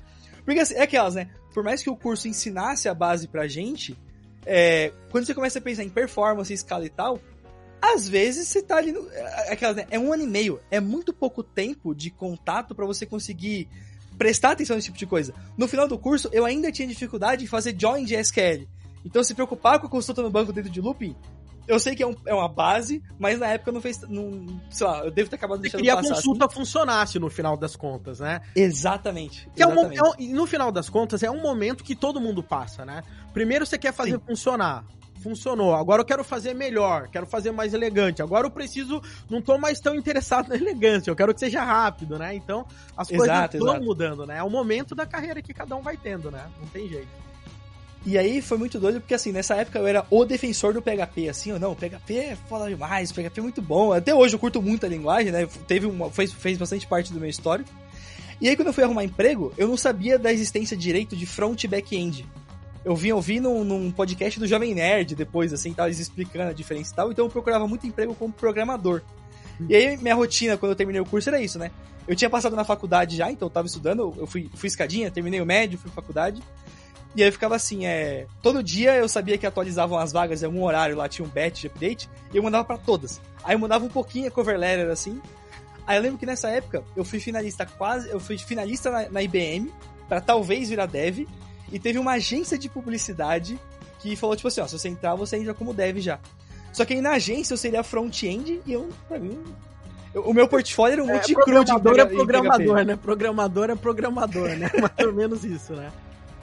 Porque 0.45 0.59
assim, 0.59 0.75
é 0.75 0.83
aquelas, 0.83 1.15
né? 1.15 1.29
Por 1.53 1.63
mais 1.63 1.81
que 1.81 1.89
o 1.89 1.95
curso 1.95 2.27
ensinasse 2.27 2.87
a 2.87 2.93
base 2.93 3.27
pra 3.27 3.47
gente, 3.47 3.97
é, 4.47 4.93
quando 5.11 5.25
você 5.25 5.35
começa 5.35 5.59
a 5.59 5.61
pensar 5.61 5.83
em 5.83 5.89
performance, 5.89 6.51
escala 6.53 6.85
e 6.85 6.89
tal, 6.89 7.19
às 7.81 8.07
vezes 8.07 8.47
você 8.47 8.61
tá 8.61 8.77
ali 8.77 8.93
no, 8.93 9.07
é, 9.11 9.51
aquelas, 9.51 9.75
né, 9.75 9.85
é 9.91 9.99
um 9.99 10.11
ano 10.13 10.23
e 10.23 10.27
meio, 10.27 10.59
é 10.71 10.79
muito 10.79 11.13
pouco 11.13 11.43
tempo 11.43 11.93
de 11.93 12.09
contato 12.09 12.73
para 12.73 12.85
você 12.85 13.05
conseguir 13.05 13.67
prestar 14.17 14.51
atenção 14.51 14.75
nesse 14.75 14.87
tipo 14.87 14.97
de 14.97 15.05
coisa. 15.05 15.33
No 15.57 15.67
final 15.67 15.87
do 15.87 15.99
curso, 15.99 16.29
eu 16.31 16.45
ainda 16.45 16.71
tinha 16.71 16.87
dificuldade 16.87 17.43
em 17.43 17.47
fazer 17.47 17.75
join 17.77 18.05
de 18.05 18.15
SQL. 18.15 18.65
Então, 19.05 19.23
se 19.23 19.35
preocupar 19.35 19.79
com 19.79 19.87
a 19.87 19.89
consulta 19.89 20.21
no 20.21 20.29
banco 20.29 20.51
dentro 20.51 20.71
de 20.71 20.81
looping, 20.81 21.15
eu 21.67 21.79
sei 21.79 21.95
que 21.95 22.01
é, 22.01 22.07
um, 22.07 22.15
é, 22.25 22.33
uma 22.33 22.47
base, 22.47 23.03
mas 23.19 23.39
na 23.39 23.47
época 23.47 23.71
não 23.71 23.81
fez. 23.81 23.99
Não, 24.07 24.59
sei 24.69 24.87
lá, 24.87 25.03
eu 25.03 25.11
devo 25.11 25.29
ter 25.29 25.35
acabado 25.35 25.59
deixando 25.59 25.79
queria 25.79 25.95
passar. 25.95 26.13
a 26.13 26.15
consulta 26.15 26.45
assim. 26.45 26.55
funcionasse 26.55 27.19
no 27.19 27.29
final 27.29 27.57
das 27.57 27.75
contas, 27.75 28.19
né? 28.19 28.41
Exatamente. 28.55 29.49
Que 29.53 29.61
exatamente. 29.63 29.99
É 29.99 30.03
um, 30.03 30.07
é 30.07 30.09
um, 30.17 30.35
no 30.35 30.47
final 30.47 30.71
das 30.71 30.89
contas, 30.89 31.21
é 31.23 31.29
um 31.29 31.41
momento 31.41 31.83
que 31.83 31.95
todo 31.95 32.21
mundo 32.21 32.41
passa, 32.41 32.85
né? 32.85 33.03
Primeiro 33.33 33.65
você 33.65 33.77
quer 33.77 33.93
fazer 33.93 34.13
Sim. 34.13 34.21
funcionar. 34.25 34.85
Funcionou. 35.21 35.73
Agora 35.73 36.01
eu 36.01 36.05
quero 36.05 36.23
fazer 36.23 36.53
melhor, 36.53 37.09
quero 37.09 37.25
fazer 37.25 37.51
mais 37.51 37.73
elegante. 37.73 38.21
Agora 38.21 38.45
eu 38.45 38.51
preciso. 38.51 39.01
Não 39.29 39.41
tô 39.41 39.57
mais 39.57 39.79
tão 39.79 39.93
interessado 39.95 40.47
na 40.49 40.55
elegância, 40.55 41.11
eu 41.11 41.15
quero 41.15 41.33
que 41.33 41.39
seja 41.39 41.63
rápido, 41.63 42.17
né? 42.17 42.33
Então 42.33 42.65
as 42.95 43.09
coisas 43.09 43.27
exato. 43.27 43.83
mudando, 43.83 44.25
né? 44.25 44.37
É 44.37 44.43
o 44.43 44.49
momento 44.49 44.95
da 44.95 45.05
carreira 45.05 45.41
que 45.41 45.53
cada 45.53 45.75
um 45.75 45.81
vai 45.81 45.97
tendo, 45.97 46.31
né? 46.31 46.45
Não 46.61 46.67
tem 46.67 46.87
jeito. 46.87 47.26
E 48.07 48.17
aí 48.17 48.41
foi 48.41 48.57
muito 48.57 48.79
doido, 48.79 49.01
porque 49.01 49.13
assim, 49.13 49.33
nessa 49.33 49.53
época 49.55 49.79
eu 49.79 49.85
era 49.85 50.05
o 50.09 50.23
defensor 50.23 50.73
do 50.73 50.81
PHP, 50.81 51.27
assim, 51.27 51.51
ou 51.51 51.59
não, 51.59 51.73
o 51.73 51.75
PHP 51.75 52.15
é 52.15 52.37
foda 52.47 52.69
demais, 52.69 53.11
PHP 53.11 53.39
é 53.39 53.41
muito 53.41 53.61
bom. 53.61 53.91
Até 53.91 54.15
hoje 54.15 54.33
eu 54.33 54.39
curto 54.39 54.61
muito 54.61 54.85
a 54.85 54.89
linguagem, 54.89 55.29
né? 55.29 55.45
Teve 55.67 55.87
uma, 55.87 56.09
fez, 56.09 56.31
fez 56.31 56.57
bastante 56.57 56.87
parte 56.87 57.11
do 57.11 57.19
meu 57.19 57.29
histórico. 57.29 57.69
E 58.39 58.47
aí 58.47 58.55
quando 58.55 58.69
eu 58.69 58.73
fui 58.73 58.85
arrumar 58.85 59.03
emprego, 59.03 59.51
eu 59.57 59.67
não 59.67 59.75
sabia 59.75 60.17
da 60.17 60.31
existência 60.31 60.77
direito 60.77 61.17
de 61.17 61.25
front 61.25 61.61
e 61.61 61.67
back-end. 61.67 62.25
Eu 62.85 62.95
vim 62.95 63.11
ouvir 63.11 63.41
num, 63.41 63.65
num, 63.65 63.91
podcast 63.91 64.39
do 64.39 64.47
Jovem 64.47 64.73
Nerd 64.73 65.13
depois, 65.13 65.51
assim, 65.51 65.73
tal, 65.73 65.87
eles 65.87 65.99
explicando 65.99 66.51
a 66.51 66.53
diferença 66.53 66.93
e 66.93 66.95
tal, 66.95 67.11
então 67.11 67.25
eu 67.25 67.29
procurava 67.29 67.67
muito 67.67 67.85
emprego 67.85 68.15
como 68.15 68.31
programador. 68.31 69.01
E 69.67 69.75
aí 69.75 69.97
minha 69.97 70.15
rotina, 70.15 70.55
quando 70.55 70.71
eu 70.71 70.77
terminei 70.77 71.01
o 71.01 71.05
curso, 71.05 71.27
era 71.27 71.41
isso, 71.41 71.59
né? 71.59 71.71
Eu 72.07 72.15
tinha 72.15 72.29
passado 72.29 72.55
na 72.55 72.63
faculdade 72.63 73.17
já, 73.17 73.29
então 73.29 73.47
eu 73.47 73.49
tava 73.49 73.67
estudando, 73.67 74.15
eu 74.17 74.25
fui, 74.25 74.49
fui 74.55 74.67
escadinha, 74.67 75.11
terminei 75.11 75.41
o 75.41 75.45
médio, 75.45 75.77
fui 75.77 75.91
faculdade. 75.91 76.41
E 77.17 77.23
aí 77.23 77.29
eu 77.29 77.33
ficava 77.33 77.55
assim, 77.55 77.87
é. 77.87 78.27
Todo 78.43 78.61
dia 78.61 78.95
eu 78.95 79.09
sabia 79.09 79.39
que 79.39 79.47
atualizavam 79.47 79.97
as 79.97 80.11
vagas 80.11 80.43
em 80.43 80.45
algum 80.45 80.63
horário, 80.63 80.95
lá 80.95 81.09
tinha 81.09 81.27
um 81.27 81.29
batch 81.29 81.61
de 81.61 81.67
update, 81.67 82.07
e 82.31 82.37
eu 82.37 82.43
mandava 82.43 82.63
para 82.63 82.77
todas. 82.77 83.19
Aí 83.43 83.55
eu 83.55 83.59
mandava 83.59 83.83
um 83.83 83.89
pouquinho 83.89 84.27
a 84.27 84.31
cover 84.31 84.55
letter 84.55 84.91
assim. 84.91 85.19
Aí 85.87 85.97
eu 85.97 86.03
lembro 86.03 86.19
que 86.19 86.27
nessa 86.27 86.47
época 86.49 86.83
eu 86.95 87.03
fui 87.03 87.19
finalista 87.19 87.65
quase. 87.65 88.07
Eu 88.07 88.19
fui 88.19 88.37
finalista 88.37 88.91
na, 88.91 89.09
na 89.09 89.23
IBM, 89.23 89.73
para 90.07 90.21
talvez 90.21 90.69
virar 90.69 90.85
dev, 90.85 91.27
e 91.71 91.79
teve 91.79 91.97
uma 91.97 92.11
agência 92.11 92.55
de 92.55 92.69
publicidade 92.69 93.59
que 93.99 94.15
falou, 94.15 94.35
tipo 94.35 94.47
assim, 94.47 94.61
ó, 94.61 94.67
se 94.67 94.77
você 94.77 94.87
entrar, 94.87 95.15
você 95.15 95.37
entra 95.37 95.55
como 95.55 95.73
dev 95.73 95.97
já. 95.97 96.19
Só 96.71 96.85
que 96.85 96.93
aí 96.93 97.01
na 97.01 97.13
agência 97.13 97.55
eu 97.55 97.57
seria 97.57 97.81
front-end 97.81 98.61
e 98.63 98.73
eu, 98.73 98.89
pra 99.07 99.17
mim, 99.17 99.43
o 100.13 100.33
meu 100.35 100.47
portfólio 100.47 100.93
era 100.93 101.03
um 101.03 101.07
monte 101.07 101.25
de 101.29 101.33
cru 101.33 101.65
de 101.65 101.71
Programador 101.71 101.99
é 101.99 102.05
programador, 102.05 102.85
né? 102.85 102.95
Programador 102.95 103.69
é 103.71 103.75
programador, 103.75 104.49
né? 104.49 104.69
Mais 104.79 105.07
ou 105.07 105.13
menos 105.13 105.43
isso, 105.43 105.73
né? 105.73 105.91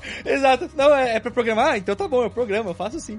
Exato. 0.25 0.71
Não, 0.75 0.95
é, 0.95 1.17
é 1.17 1.21
pra 1.21 1.31
programar? 1.31 1.73
Ah, 1.73 1.79
então 1.79 1.97
tá 1.97 2.07
bom, 2.07 2.23
eu 2.23 2.31
programo, 2.31 2.71
eu 2.71 2.75
faço 2.75 3.01
sim. 3.01 3.19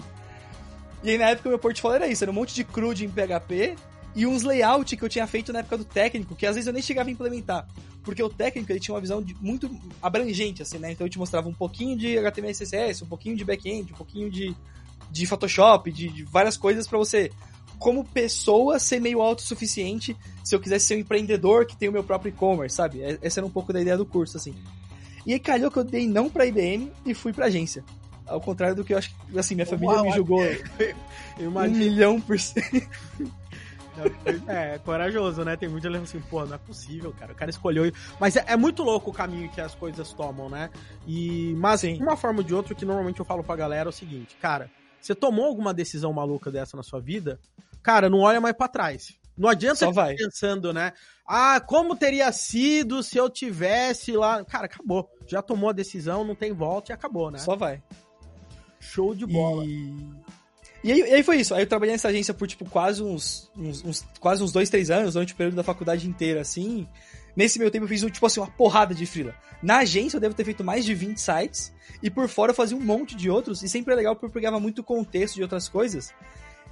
E 1.04 1.12
aí 1.12 1.18
na 1.18 1.30
época 1.30 1.50
meu 1.50 1.60
portfólio 1.60 1.96
era 1.96 2.08
isso, 2.08 2.24
era 2.24 2.32
um 2.32 2.36
monte 2.36 2.54
de 2.54 2.63
CRUD 2.63 3.06
em 3.06 3.10
PHP 3.10 3.75
e 4.15 4.25
uns 4.25 4.44
layout 4.44 4.96
que 4.96 5.04
eu 5.04 5.10
tinha 5.10 5.27
feito 5.27 5.51
na 5.51 5.60
época 5.60 5.77
do 5.77 5.86
técnico, 5.86 6.36
que 6.36 6.46
às 6.46 6.56
vezes 6.56 6.68
eu 6.68 6.74
nem 6.74 6.82
chegava 6.82 7.10
a 7.10 7.12
implementar. 7.12 7.68
Porque 8.01 8.22
o 8.22 8.30
técnico 8.30 8.72
ele 8.72 8.80
tinha 8.80 8.94
uma 8.94 9.01
visão 9.01 9.22
de, 9.22 9.36
muito 9.42 9.70
abrangente, 10.01 10.62
assim, 10.62 10.77
né? 10.77 10.92
Então 10.92 11.06
eu 11.06 11.10
te 11.10 11.18
mostrava 11.18 11.50
um 11.50 11.54
pouquinho 11.54 11.98
de 11.98 12.18
HTML 12.18 12.51
e 12.51 12.56
CSS, 12.56 13.04
um 13.04 13.08
pouquinho 13.08 13.36
de 13.36 13.44
back-end, 13.44 13.92
um 13.92 13.96
pouquinho 13.96 14.30
de, 14.30 14.56
de 15.12 15.25
Photoshop, 15.25 15.92
de, 15.92 16.10
de 16.10 16.24
várias 16.24 16.56
coisas 16.56 16.88
para 16.88 16.98
você, 17.00 17.32
como 17.77 18.06
pessoa, 18.06 18.80
ser 18.80 19.01
meio 19.01 19.22
autossuficiente 19.22 20.15
se 20.44 20.56
eu 20.56 20.60
quisesse 20.60 20.86
ser 20.86 20.96
um 20.96 21.00
empreendedor 21.00 21.65
que 21.65 21.75
tem 21.75 21.89
o 21.89 21.92
meu 21.92 22.04
próprio 22.04 22.30
e-commerce, 22.30 22.75
sabe? 22.75 23.01
Essa 23.22 23.39
era 23.39 23.48
um 23.48 23.50
pouco 23.50 23.74
da 23.74 23.82
ideia 23.82 23.98
do 23.98 24.06
curso, 24.06 24.38
assim. 24.38 24.56
E 25.25 25.34
aí 25.34 25.39
calhou 25.39 25.72
que 25.72 25.77
eu 25.77 25.84
dei 25.84 26.08
não 26.08 26.29
pra 26.29 26.46
IBM 26.46 26.91
e 27.05 27.13
fui 27.13 27.34
pra 27.34 27.46
agência. 27.46 27.84
Ao 28.25 28.41
contrário 28.41 28.75
do 28.75 28.84
que 28.84 28.94
eu 28.94 28.98
acho 28.98 29.10
que, 29.10 29.38
assim, 29.38 29.55
minha 29.55 29.67
família 29.67 29.96
Uau, 29.96 30.05
me 30.05 30.12
julgou 30.12 30.41
um 31.39 31.70
milhão 31.70 32.20
por 32.20 32.39
cento. 32.39 32.88
É, 34.48 34.77
corajoso, 34.79 35.44
né? 35.44 35.55
Tem 35.55 35.70
muita 35.70 35.89
assim, 35.98 36.20
pô, 36.20 36.46
não 36.46 36.55
é 36.55 36.58
possível, 36.58 37.13
cara. 37.17 37.32
O 37.32 37.36
cara 37.36 37.50
escolheu. 37.50 37.91
Mas 38.20 38.36
é, 38.36 38.44
é, 38.48 38.58
muito 38.58 38.84
louco 38.84 39.10
o 39.10 39.13
caminho 39.13 39.50
que 39.50 39.62
as 39.62 39.74
coisas 39.74 40.12
tomam, 40.12 40.50
né? 40.50 40.70
E, 41.08 41.53
mas, 41.58 41.82
Sim. 41.82 41.96
de 41.96 42.03
uma 42.03 42.17
forma 42.17 42.39
ou 42.39 42.44
de 42.44 42.53
outra, 42.53 42.74
o 42.74 42.75
que 42.75 42.86
normalmente 42.86 43.20
eu 43.20 43.25
falo 43.25 43.44
pra 43.44 43.55
galera 43.55 43.88
é 43.88 43.91
o 43.91 43.94
seguinte, 43.94 44.36
cara, 44.41 44.70
você 45.00 45.15
tomou 45.15 45.46
alguma 45.46 45.74
decisão 45.74 46.12
maluca 46.12 46.51
dessa 46.51 46.75
na 46.75 46.84
sua 46.84 47.00
vida, 47.00 47.39
cara, 47.82 48.10
não 48.10 48.20
olha 48.20 48.41
mais 48.41 48.55
para 48.55 48.67
trás. 48.67 49.15
Não 49.38 49.50
adianta 49.50 49.75
Só 49.75 49.89
ficar 49.89 50.01
vai. 50.01 50.15
pensando, 50.15 50.74
né? 50.74 50.94
Ah, 51.27 51.60
como 51.60 51.96
teria 51.96 52.32
sido 52.32 53.03
se 53.03 53.17
eu 53.17 53.29
tivesse 53.29 54.13
lá. 54.13 54.44
Cara, 54.46 54.65
acabou. 54.65 55.10
Já 55.27 55.41
tomou 55.41 55.70
a 55.70 55.74
decisão, 55.74 56.24
não 56.24 56.36
tem 56.36 56.53
volta 56.53 56.91
e 56.91 56.94
acabou, 56.94 57.32
né? 57.32 57.39
Só 57.39 57.55
vai. 57.55 57.82
Show 58.79 59.15
de 59.15 59.25
bola. 59.25 59.65
E... 59.65 60.10
E 60.84 60.91
aí, 60.91 61.00
e 61.00 61.13
aí 61.15 61.24
foi 61.24 61.38
isso. 61.38 61.55
Aí 61.55 61.63
eu 61.63 61.67
trabalhei 61.67 61.94
nessa 61.94 62.10
agência 62.10 62.32
por, 62.32 62.48
tipo, 62.48 62.63
quase 62.70 63.01
uns, 63.01 63.50
uns, 63.58 63.84
uns- 63.84 64.05
quase 64.20 64.44
uns 64.44 64.51
dois, 64.51 64.70
três 64.70 64.91
anos, 64.91 65.13
durante 65.13 65.34
o 65.34 65.36
período 65.36 65.55
da 65.55 65.63
faculdade 65.63 66.08
inteira, 66.08 66.41
assim. 66.41 66.88
Nesse 67.36 67.58
meu 67.58 67.72
tempo 67.72 67.86
eu 67.86 67.89
fiz, 67.89 68.01
tipo 68.01 68.25
assim, 68.25 68.39
uma 68.39 68.51
porrada 68.51 68.94
de 68.94 69.03
freela. 69.08 69.34
Na 69.63 69.79
agência 69.79 70.17
eu 70.17 70.22
devo 70.22 70.36
ter 70.36 70.44
feito 70.46 70.63
mais 70.63 70.86
de 70.86 70.94
20 70.94 71.17
sites, 71.17 71.74
e 72.03 72.10
por 72.12 72.27
fora 72.29 72.51
eu 72.51 72.55
fazia 72.55 72.77
um 72.77 72.82
monte 72.82 73.15
de 73.15 73.32
outros, 73.32 73.63
e 73.63 73.67
sempre 73.67 73.94
é 73.94 73.96
legal 73.98 74.15
porque 74.15 74.27
eu 74.27 74.32
pegava 74.32 74.60
muito 74.60 74.84
contexto 74.84 75.36
de 75.36 75.41
outras 75.41 75.67
coisas. 75.67 76.13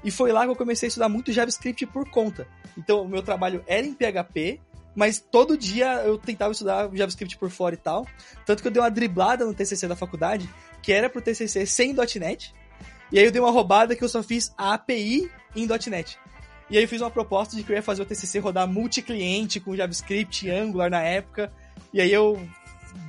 E 0.04 0.12
foi 0.12 0.32
lá 0.32 0.44
que 0.46 0.52
eu 0.52 0.56
comecei 0.56 0.86
a 0.86 0.90
estudar 0.90 1.10
muito 1.10 1.32
JavaScript 1.32 1.84
por 1.88 2.08
conta. 2.10 2.48
Então 2.78 3.02
o 3.02 3.08
meu 3.10 3.24
trabalho 3.24 3.64
era 3.66 3.86
em 3.88 3.94
PHP, 3.96 4.60
mas 4.96 5.20
todo 5.20 5.58
dia 5.58 6.02
eu 6.06 6.18
tentava 6.18 6.52
estudar 6.52 6.90
JavaScript 6.94 7.38
por 7.38 7.50
fora 7.50 7.76
e 7.76 7.78
tal. 7.78 8.08
Tanto 8.46 8.62
que 8.62 8.68
eu 8.68 8.72
dei 8.72 8.82
uma 8.82 8.92
driblada 8.92 9.46
no 9.46 9.54
TCC 9.54 9.88
da 9.88 9.96
faculdade, 9.96 10.50
que 10.82 10.92
era 10.92 11.10
pro 11.10 11.22
TCC 11.22 11.66
sem 11.66 11.94
.NET, 11.94 12.54
e 13.12 13.20
aí 13.20 13.26
eu 13.26 13.32
dei 13.32 13.42
uma 13.42 13.52
roubada 13.52 13.96
que 13.96 14.04
eu 14.04 14.10
só 14.10 14.24
fiz 14.24 14.54
a 14.58 14.74
API 14.74 15.30
em 15.56 15.68
.NET. 15.90 16.18
E 16.70 16.78
aí 16.78 16.84
eu 16.84 16.88
fiz 16.88 17.02
uma 17.02 17.12
proposta 17.12 17.56
de 17.56 17.64
que 17.64 17.72
eu 17.72 17.76
ia 17.76 17.84
fazer 17.84 18.02
o 18.02 18.06
TCC 18.06 18.40
rodar 18.40 18.68
multi-cliente 18.68 19.60
com 19.60 19.76
JavaScript, 19.76 20.50
Angular 20.50 20.90
na 20.90 21.02
época. 21.02 21.52
E 21.94 22.02
aí 22.02 22.12
eu 22.12 22.42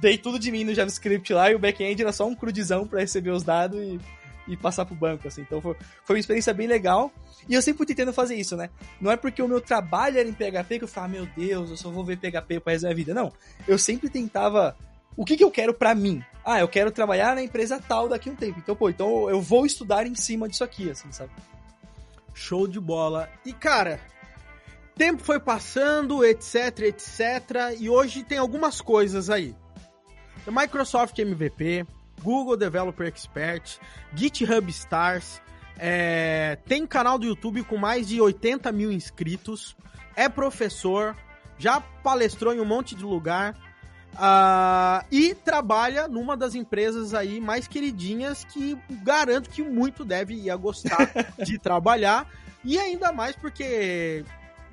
dei 0.00 0.18
tudo 0.18 0.38
de 0.38 0.50
mim 0.50 0.64
no 0.64 0.74
JavaScript 0.74 1.32
lá 1.32 1.50
e 1.50 1.54
o 1.54 1.58
back-end 1.58 2.02
era 2.02 2.12
só 2.12 2.26
um 2.26 2.34
crudizão 2.34 2.86
para 2.86 3.00
receber 3.00 3.30
os 3.30 3.42
dados 3.42 3.78
e, 3.80 3.98
e 4.46 4.56
passar 4.56 4.84
pro 4.84 4.94
banco, 4.94 5.26
assim. 5.26 5.42
Então 5.42 5.60
foi, 5.60 5.76
foi 6.04 6.16
uma 6.16 6.20
experiência 6.20 6.52
bem 6.52 6.66
legal. 6.66 7.12
E 7.48 7.54
eu 7.54 7.62
sempre 7.62 7.86
tentando 7.86 8.12
fazer 8.12 8.34
isso, 8.34 8.56
né? 8.56 8.70
Não 9.00 9.10
é 9.10 9.16
porque 9.16 9.42
o 9.42 9.48
meu 9.48 9.60
trabalho 9.60 10.18
era 10.18 10.28
em 10.28 10.32
PHP 10.32 10.78
que 10.78 10.84
eu 10.84 10.88
falava, 10.88 11.12
meu 11.12 11.26
Deus, 11.26 11.70
eu 11.70 11.76
só 11.76 11.90
vou 11.90 12.04
ver 12.04 12.18
PHP 12.18 12.60
pro 12.60 12.70
resto 12.70 12.82
da 12.82 12.88
minha 12.88 12.96
vida. 12.96 13.14
Não. 13.14 13.32
Eu 13.66 13.78
sempre 13.78 14.08
tentava 14.08 14.76
o 15.16 15.24
que, 15.24 15.36
que 15.36 15.44
eu 15.44 15.50
quero 15.50 15.72
pra 15.72 15.94
mim? 15.94 16.22
Ah, 16.44 16.60
eu 16.60 16.68
quero 16.68 16.90
trabalhar 16.90 17.34
na 17.34 17.42
empresa 17.42 17.80
tal 17.80 18.08
daqui 18.08 18.28
a 18.28 18.32
um 18.32 18.36
tempo. 18.36 18.58
Então, 18.58 18.74
pô, 18.74 18.90
então 18.90 19.30
eu 19.30 19.40
vou 19.40 19.64
estudar 19.64 20.06
em 20.06 20.14
cima 20.14 20.48
disso 20.48 20.64
aqui, 20.64 20.90
assim, 20.90 21.10
sabe? 21.12 21.30
Show 22.34 22.66
de 22.66 22.80
bola. 22.80 23.28
E, 23.46 23.52
cara, 23.52 24.00
tempo 24.96 25.22
foi 25.22 25.38
passando, 25.38 26.24
etc, 26.24 26.80
etc. 26.80 27.20
E 27.78 27.88
hoje 27.88 28.24
tem 28.24 28.38
algumas 28.38 28.80
coisas 28.80 29.30
aí. 29.30 29.54
Microsoft 30.46 31.18
MVP, 31.18 31.86
Google 32.22 32.56
Developer 32.56 33.06
Expert, 33.06 33.78
GitHub 34.14 34.70
Stars, 34.70 35.40
é, 35.76 36.58
tem 36.66 36.86
canal 36.86 37.18
do 37.18 37.26
YouTube 37.26 37.62
com 37.64 37.76
mais 37.76 38.06
de 38.06 38.20
80 38.20 38.70
mil 38.72 38.92
inscritos, 38.92 39.76
é 40.14 40.28
professor, 40.28 41.16
já 41.58 41.80
palestrou 41.80 42.54
em 42.54 42.60
um 42.60 42.64
monte 42.64 42.94
de 42.94 43.04
lugar. 43.04 43.56
ah, 44.16 45.04
e 45.10 45.34
trabalha 45.34 46.06
numa 46.06 46.36
das 46.36 46.54
empresas 46.54 47.14
aí 47.14 47.40
mais 47.40 47.66
queridinhas 47.66 48.44
que 48.44 48.78
garanto 49.02 49.50
que 49.50 49.60
muito 49.60 50.04
deve 50.04 50.34
ia 50.34 50.54
gostar 50.54 51.10
de 51.44 51.58
trabalhar. 51.58 52.28
E 52.64 52.78
ainda 52.78 53.12
mais 53.12 53.36
porque, 53.36 54.24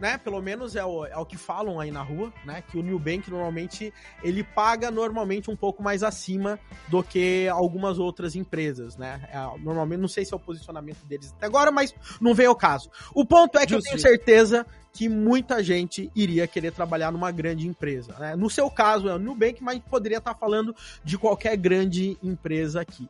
né, 0.02 0.18
pelo 0.18 0.42
menos 0.42 0.76
é 0.76 0.84
o, 0.84 1.06
é 1.06 1.16
o 1.16 1.26
que 1.26 1.38
falam 1.38 1.80
aí 1.80 1.92
na 1.92 2.02
rua, 2.02 2.34
né, 2.44 2.64
que 2.68 2.78
o 2.78 2.82
New 2.82 2.98
Bank 2.98 3.30
normalmente 3.30 3.94
ele 4.24 4.44
paga 4.44 4.90
normalmente 4.90 5.52
um 5.52 5.56
pouco 5.56 5.84
mais 5.84 6.02
acima 6.02 6.60
do 6.88 7.04
que 7.04 7.48
algumas 7.48 8.00
outras 8.00 8.36
empresas, 8.36 8.98
né? 8.98 9.30
É, 9.32 9.60
normalmente, 9.60 10.02
não 10.02 10.08
sei 10.08 10.26
se 10.26 10.34
é 10.34 10.36
o 10.36 10.40
posicionamento 10.40 11.06
deles 11.06 11.32
até 11.38 11.46
agora, 11.46 11.72
mas 11.72 11.94
não 12.20 12.34
vem 12.34 12.48
ao 12.48 12.56
caso. 12.56 12.90
O 13.14 13.24
ponto 13.24 13.60
é 13.60 13.66
que 13.66 13.74
Justo. 13.74 13.88
eu 13.88 13.92
tenho 13.92 14.02
certeza 14.02 14.66
que 14.92 15.08
muita 15.08 15.64
gente 15.64 16.12
iria 16.16 16.48
querer 16.48 16.72
trabalhar 16.72 17.12
numa 17.12 17.32
grande 17.32 17.68
empresa, 17.68 18.16
né? 18.20 18.36
No 18.36 18.50
seu 18.50 18.70
caso 18.72 19.08
é 19.08 19.14
o 19.14 19.20
Nubank, 19.20 19.64
mas 19.64 19.80
poderia 19.80 20.18
estar 20.18 20.34
falando 20.34 20.76
de 21.04 21.18
qualquer 21.18 21.56
grande 21.56 22.18
empresa 22.24 22.82
aqui. 22.82 23.08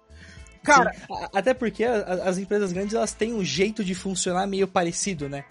Cara, 0.62 0.94
Sim. 0.94 1.00
Até 1.34 1.54
porque 1.54 1.84
as 1.84 2.38
empresas 2.38 2.72
grandes 2.72 2.94
elas 2.94 3.14
têm 3.14 3.34
um 3.34 3.44
jeito 3.44 3.84
de 3.84 3.96
funcionar 3.96 4.46
meio 4.46 4.68
parecido, 4.68 5.28
né? 5.28 5.44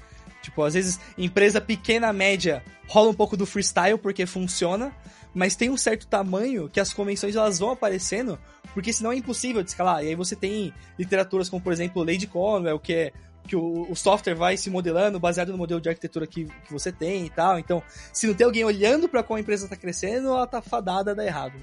Tipo, 0.42 0.62
às 0.62 0.74
vezes, 0.74 0.98
empresa 1.18 1.60
pequena, 1.60 2.12
média, 2.12 2.62
rola 2.88 3.10
um 3.10 3.14
pouco 3.14 3.36
do 3.36 3.46
freestyle 3.46 3.98
porque 3.98 4.24
funciona, 4.26 4.92
mas 5.34 5.54
tem 5.54 5.70
um 5.70 5.76
certo 5.76 6.06
tamanho 6.06 6.68
que 6.68 6.80
as 6.80 6.92
convenções 6.92 7.36
elas 7.36 7.58
vão 7.58 7.70
aparecendo, 7.70 8.38
porque 8.74 8.92
senão 8.92 9.12
é 9.12 9.16
impossível 9.16 9.62
de 9.62 9.70
escalar. 9.70 10.02
E 10.04 10.08
aí 10.08 10.14
você 10.14 10.34
tem 10.34 10.72
literaturas 10.98 11.48
como, 11.48 11.62
por 11.62 11.72
exemplo, 11.72 12.02
Lady 12.02 12.26
Conwell, 12.26 12.78
que 12.78 12.92
é 12.92 13.12
que 13.46 13.56
o, 13.56 13.90
o 13.90 13.96
software 13.96 14.34
vai 14.34 14.56
se 14.56 14.70
modelando 14.70 15.18
baseado 15.18 15.50
no 15.50 15.58
modelo 15.58 15.80
de 15.80 15.88
arquitetura 15.88 16.26
que, 16.26 16.44
que 16.44 16.72
você 16.72 16.92
tem 16.92 17.26
e 17.26 17.30
tal. 17.30 17.58
Então, 17.58 17.82
se 18.12 18.26
não 18.26 18.34
tem 18.34 18.44
alguém 18.44 18.64
olhando 18.64 19.08
para 19.08 19.22
como 19.22 19.38
a 19.38 19.40
empresa 19.40 19.64
está 19.64 19.76
crescendo, 19.76 20.28
ela 20.28 20.46
tá 20.46 20.62
fadada 20.62 21.20
a 21.20 21.26
errado. 21.26 21.54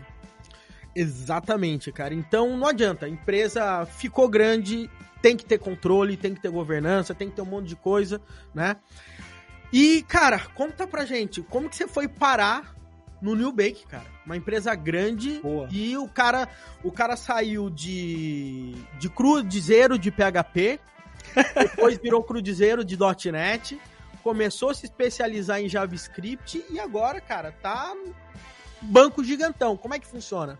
Exatamente, 0.96 1.91
cara. 1.91 2.13
Então 2.13 2.57
não 2.57 2.67
adianta. 2.67 3.05
A 3.05 3.10
empresa 3.10 3.86
ficou 3.86 4.27
grande, 4.27 4.89
tem 5.21 5.36
que 5.36 5.45
ter 5.45 5.57
controle, 5.57 6.17
tem 6.17 6.33
que 6.33 6.41
ter 6.41 6.50
governança, 6.50 7.13
tem 7.13 7.29
que 7.29 7.36
ter 7.36 7.41
um 7.41 7.45
monte 7.45 7.67
de 7.67 7.75
coisa, 7.75 8.21
né? 8.53 8.77
E, 9.71 10.03
cara, 10.03 10.39
conta 10.55 10.88
pra 10.88 11.05
gente, 11.05 11.41
como 11.41 11.69
que 11.69 11.75
você 11.75 11.88
foi 11.88 12.07
parar 12.07 12.75
no 13.21 13.36
New 13.36 13.51
Bake, 13.51 13.86
cara? 13.88 14.05
Uma 14.25 14.38
empresa 14.38 14.74
grande 14.75 15.39
Boa. 15.39 15.67
e 15.71 15.97
o 15.97 16.07
cara, 16.07 16.47
o 16.83 16.91
cara 16.91 17.15
saiu 17.15 17.69
de 17.69 18.75
de 19.00 19.09
cruzeiro 19.09 19.97
de 19.97 20.12
PHP, 20.12 20.79
depois 21.55 21.97
virou 21.97 22.24
cruzeiro 22.24 22.86
de 22.86 22.97
.NET, 23.31 23.79
começou 24.24 24.69
a 24.69 24.74
se 24.74 24.86
especializar 24.86 25.59
em 25.59 25.67
JavaScript 25.69 26.63
e 26.69 26.79
agora, 26.79 27.19
cara, 27.19 27.51
tá 27.51 27.93
banco 28.81 29.24
gigantão. 29.24 29.75
Como 29.75 29.93
é 29.93 30.00
que 30.00 30.07
funciona? 30.07 30.57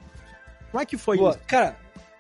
Como 0.72 0.82
é 0.82 0.86
que 0.86 0.98
foi 0.98 1.18
Boa. 1.18 1.32
isso? 1.32 1.40
Cara, 1.48 1.78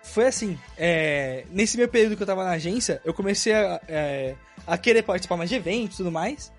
foi 0.08 0.28
assim. 0.28 0.58
é, 0.78 1.46
nesse 1.52 1.78
meu 1.78 1.88
período 1.88 2.16
que 2.16 2.24
eu 2.24 2.28
tava 2.28 2.44
na 2.44 2.52
agência, 2.52 3.02
eu 3.06 3.14
comecei 3.14 3.54
a, 3.54 3.80
é, 3.88 4.36
a 4.66 4.78
querer 4.78 5.04
participar 5.04 5.38
mais 5.38 5.50
de 5.50 5.56
eventos 5.56 5.96
e 5.96 5.98
tudo 5.98 6.12
mais. 6.12 6.52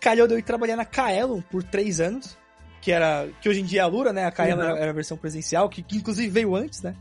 Calhou 0.00 0.26
de 0.26 0.34
eu 0.34 0.38
ir 0.38 0.42
trabalhar 0.42 0.76
na 0.76 0.84
Kaelon 0.84 1.40
por 1.42 1.62
três 1.62 2.00
anos, 2.00 2.36
que 2.80 2.92
era 2.92 3.28
que 3.40 3.48
hoje 3.48 3.60
em 3.60 3.64
dia 3.64 3.80
é 3.80 3.82
a 3.84 3.86
Lura, 3.86 4.12
né? 4.12 4.24
A 4.26 4.30
Kaelon 4.30 4.56
Uhum. 4.60 4.68
era, 4.70 4.78
era 4.78 4.90
a 4.90 4.94
versão 4.94 5.16
presencial, 5.16 5.68
que, 5.68 5.82
que 5.82 5.96
inclusive 5.96 6.28
veio 6.28 6.54
antes, 6.54 6.82
né? 6.82 6.94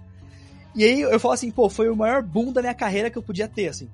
E 0.75 0.83
aí 0.83 1.01
eu 1.01 1.19
falo 1.19 1.33
assim, 1.33 1.51
pô, 1.51 1.69
foi 1.69 1.89
o 1.89 1.95
maior 1.95 2.23
boom 2.23 2.51
da 2.51 2.61
minha 2.61 2.73
carreira 2.73 3.09
que 3.09 3.17
eu 3.17 3.21
podia 3.23 3.47
ter, 3.47 3.67
assim. 3.67 3.89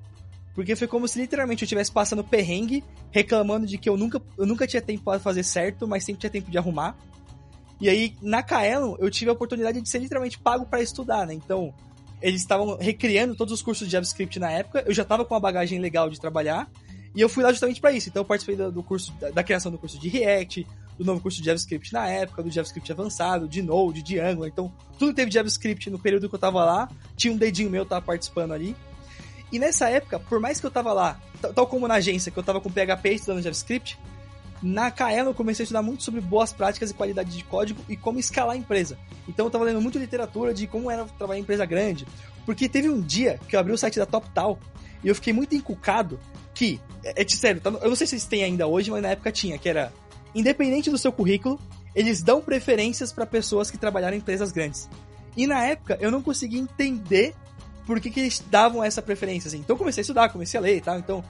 Porque 0.54 0.74
foi 0.74 0.88
como 0.88 1.06
se 1.06 1.18
literalmente 1.20 1.62
eu 1.62 1.66
estivesse 1.66 1.92
passando 1.92 2.24
perrengue, 2.24 2.82
reclamando 3.10 3.66
de 3.66 3.76
que 3.78 3.88
eu 3.88 3.96
nunca, 3.96 4.20
eu 4.38 4.46
nunca 4.46 4.66
tinha 4.66 4.80
tempo 4.82 5.04
para 5.04 5.18
fazer 5.20 5.42
certo, 5.42 5.86
mas 5.86 6.04
sempre 6.04 6.20
tinha 6.20 6.30
tempo 6.30 6.50
de 6.50 6.56
arrumar. 6.58 6.96
E 7.80 7.88
aí, 7.88 8.14
na 8.20 8.42
Kaelon, 8.42 8.94
eu 8.98 9.10
tive 9.10 9.30
a 9.30 9.32
oportunidade 9.34 9.80
de 9.80 9.88
ser 9.88 9.98
literalmente 10.00 10.38
pago 10.38 10.66
para 10.66 10.82
estudar, 10.82 11.26
né? 11.26 11.34
Então, 11.34 11.72
eles 12.20 12.40
estavam 12.40 12.76
recriando 12.76 13.34
todos 13.34 13.52
os 13.52 13.62
cursos 13.62 13.86
de 13.86 13.92
JavaScript 13.92 14.38
na 14.38 14.50
época, 14.50 14.84
eu 14.86 14.92
já 14.92 15.04
tava 15.04 15.24
com 15.24 15.34
uma 15.34 15.40
bagagem 15.40 15.78
legal 15.78 16.10
de 16.10 16.20
trabalhar, 16.20 16.70
e 17.14 17.20
eu 17.20 17.28
fui 17.28 17.42
lá 17.42 17.50
justamente 17.50 17.80
para 17.80 17.92
isso. 17.92 18.08
Então, 18.08 18.20
eu 18.20 18.24
participei 18.24 18.56
do, 18.56 18.70
do 18.70 18.82
curso, 18.82 19.12
da, 19.20 19.30
da 19.30 19.42
criação 19.42 19.72
do 19.72 19.78
curso 19.78 19.98
de 19.98 20.08
React, 20.08 20.66
do 20.96 21.04
novo 21.04 21.20
curso 21.20 21.38
de 21.38 21.46
JavaScript 21.46 21.92
na 21.92 22.06
época, 22.06 22.42
do 22.42 22.50
JavaScript 22.50 22.92
avançado, 22.92 23.48
de 23.48 23.62
Node, 23.62 24.02
de 24.02 24.20
Angular. 24.20 24.48
Então, 24.48 24.72
tudo 24.98 25.14
teve 25.14 25.30
JavaScript 25.30 25.90
no 25.90 25.98
período 25.98 26.28
que 26.28 26.34
eu 26.34 26.38
tava 26.38 26.64
lá, 26.64 26.88
tinha 27.16 27.32
um 27.32 27.36
dedinho 27.36 27.70
meu, 27.70 27.84
tava 27.84 28.02
participando 28.02 28.52
ali. 28.52 28.76
E 29.50 29.58
nessa 29.58 29.88
época, 29.88 30.20
por 30.20 30.38
mais 30.38 30.60
que 30.60 30.66
eu 30.66 30.70
tava 30.70 30.92
lá, 30.92 31.20
tal 31.54 31.66
como 31.66 31.88
na 31.88 31.94
agência, 31.94 32.30
que 32.30 32.38
eu 32.38 32.42
tava 32.42 32.60
com 32.60 32.70
PHP 32.70 33.14
estudando 33.14 33.42
JavaScript, 33.42 33.98
na 34.62 34.90
Kaelon 34.90 35.30
eu 35.30 35.34
comecei 35.34 35.62
a 35.62 35.64
estudar 35.64 35.82
muito 35.82 36.02
sobre 36.02 36.20
boas 36.20 36.52
práticas 36.52 36.90
e 36.90 36.94
qualidade 36.94 37.36
de 37.36 37.44
código 37.44 37.80
e 37.88 37.96
como 37.96 38.18
escalar 38.18 38.54
a 38.54 38.58
empresa. 38.58 38.98
Então 39.28 39.46
eu 39.46 39.50
tava 39.50 39.64
lendo 39.64 39.80
muito 39.80 39.98
literatura 39.98 40.52
de 40.52 40.66
como 40.66 40.90
era 40.90 41.04
trabalhar 41.04 41.38
em 41.38 41.42
empresa 41.42 41.64
grande. 41.64 42.06
Porque 42.44 42.68
teve 42.68 42.88
um 42.88 43.00
dia 43.00 43.38
que 43.48 43.56
eu 43.56 43.60
abri 43.60 43.72
o 43.72 43.78
site 43.78 43.98
da 43.98 44.06
TopTal 44.06 44.58
e 45.02 45.08
eu 45.08 45.14
fiquei 45.14 45.32
muito 45.32 45.54
encucado 45.54 46.20
que, 46.54 46.80
é, 47.02 47.22
é 47.22 47.24
de 47.24 47.36
sério, 47.36 47.60
tá 47.60 47.70
eu 47.70 47.88
não 47.88 47.96
sei 47.96 48.06
se 48.06 48.14
eles 48.14 48.26
têm 48.26 48.44
ainda 48.44 48.66
hoje, 48.66 48.90
mas 48.90 49.02
na 49.02 49.08
época 49.08 49.32
tinha, 49.32 49.56
que 49.56 49.68
era, 49.68 49.92
independente 50.34 50.90
do 50.90 50.98
seu 50.98 51.12
currículo, 51.12 51.58
eles 51.94 52.22
dão 52.22 52.40
preferências 52.42 53.12
para 53.12 53.24
pessoas 53.24 53.70
que 53.70 53.78
trabalharam 53.78 54.14
em 54.14 54.18
empresas 54.18 54.52
grandes. 54.52 54.88
E 55.36 55.46
na 55.46 55.64
época 55.64 55.96
eu 56.00 56.10
não 56.10 56.20
conseguia 56.20 56.60
entender 56.60 57.34
por 57.86 57.98
que, 58.00 58.10
que 58.10 58.20
eles 58.20 58.44
davam 58.50 58.84
essa 58.84 59.00
preferência, 59.00 59.48
assim. 59.48 59.58
Então 59.58 59.76
comecei 59.76 60.00
a 60.00 60.02
estudar, 60.02 60.28
comecei 60.28 60.58
a 60.58 60.62
ler 60.62 60.76
e 60.76 60.80
tal, 60.80 60.98
então 60.98 61.24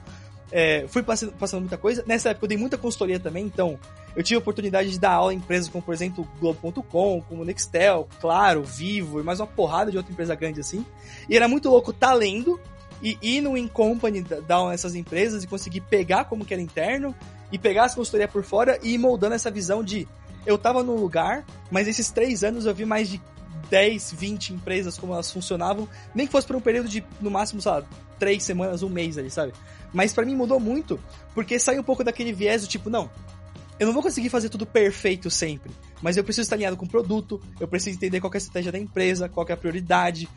é, 0.51 0.85
fui 0.87 1.01
passando, 1.01 1.31
passando 1.33 1.61
muita 1.61 1.77
coisa. 1.77 2.03
Nessa 2.05 2.29
época 2.29 2.45
eu 2.45 2.49
dei 2.49 2.57
muita 2.57 2.77
consultoria 2.77 3.19
também, 3.19 3.45
então 3.45 3.79
eu 4.15 4.21
tive 4.23 4.35
a 4.35 4.39
oportunidade 4.39 4.91
de 4.91 4.99
dar 4.99 5.11
aula 5.13 5.33
em 5.33 5.37
empresas 5.37 5.69
como, 5.69 5.81
por 5.83 5.93
exemplo, 5.93 6.27
Globo.com, 6.39 7.21
como 7.27 7.45
Nextel, 7.45 8.07
Claro, 8.19 8.63
Vivo 8.63 9.19
e 9.19 9.23
mais 9.23 9.39
uma 9.39 9.47
porrada 9.47 9.89
de 9.91 9.97
outra 9.97 10.11
empresa 10.11 10.35
grande 10.35 10.59
assim. 10.59 10.85
E 11.29 11.35
era 11.35 11.47
muito 11.47 11.69
louco 11.69 11.93
tá 11.93 12.13
lendo 12.13 12.59
e 13.01 13.17
ir 13.21 13.41
no 13.41 13.57
In-Company 13.57 14.21
da- 14.21 14.39
dar 14.41 14.55
aula 14.55 14.71
nessas 14.71 14.93
empresas 14.95 15.43
e 15.43 15.47
conseguir 15.47 15.81
pegar 15.81 16.25
como 16.25 16.45
que 16.45 16.53
era 16.53 16.61
interno 16.61 17.15
e 17.51 17.57
pegar 17.57 17.85
as 17.85 17.95
consultorias 17.95 18.29
por 18.29 18.43
fora 18.43 18.77
e 18.83 18.93
ir 18.93 18.97
moldando 18.97 19.35
essa 19.35 19.49
visão 19.49 19.83
de 19.83 20.07
eu 20.45 20.57
tava 20.57 20.83
num 20.83 20.95
lugar, 20.95 21.45
mas 21.69 21.87
esses 21.87 22.09
três 22.11 22.43
anos 22.43 22.65
eu 22.65 22.73
vi 22.73 22.85
mais 22.85 23.09
de 23.09 23.21
10, 23.69 24.13
20 24.17 24.53
empresas 24.53 24.97
como 24.97 25.13
elas 25.13 25.31
funcionavam, 25.31 25.87
nem 26.13 26.25
que 26.25 26.31
fosse 26.31 26.45
por 26.45 26.55
um 26.55 26.61
período 26.61 26.89
de, 26.89 27.03
no 27.21 27.31
máximo, 27.31 27.61
lá, 27.65 27.83
três 28.21 28.43
semanas, 28.43 28.83
um 28.83 28.89
mês 28.89 29.17
ali, 29.17 29.31
sabe? 29.31 29.51
Mas 29.91 30.13
para 30.13 30.23
mim 30.23 30.35
mudou 30.35 30.59
muito, 30.59 30.99
porque 31.33 31.57
sai 31.57 31.79
um 31.79 31.83
pouco 31.83 32.03
daquele 32.03 32.31
viés 32.31 32.61
do 32.61 32.67
tipo, 32.67 32.87
não, 32.87 33.09
eu 33.79 33.87
não 33.87 33.93
vou 33.95 34.03
conseguir 34.03 34.29
fazer 34.29 34.47
tudo 34.47 34.63
perfeito 34.63 35.31
sempre, 35.31 35.71
mas 36.03 36.17
eu 36.17 36.23
preciso 36.23 36.43
estar 36.43 36.55
alinhado 36.55 36.77
com 36.77 36.85
o 36.85 36.87
produto, 36.87 37.41
eu 37.59 37.67
preciso 37.67 37.97
entender 37.97 38.21
qual 38.21 38.31
é 38.31 38.35
a 38.35 38.37
estratégia 38.37 38.71
da 38.71 38.77
empresa, 38.77 39.27
qual 39.27 39.43
é 39.49 39.53
a 39.53 39.57
prioridade, 39.57 40.29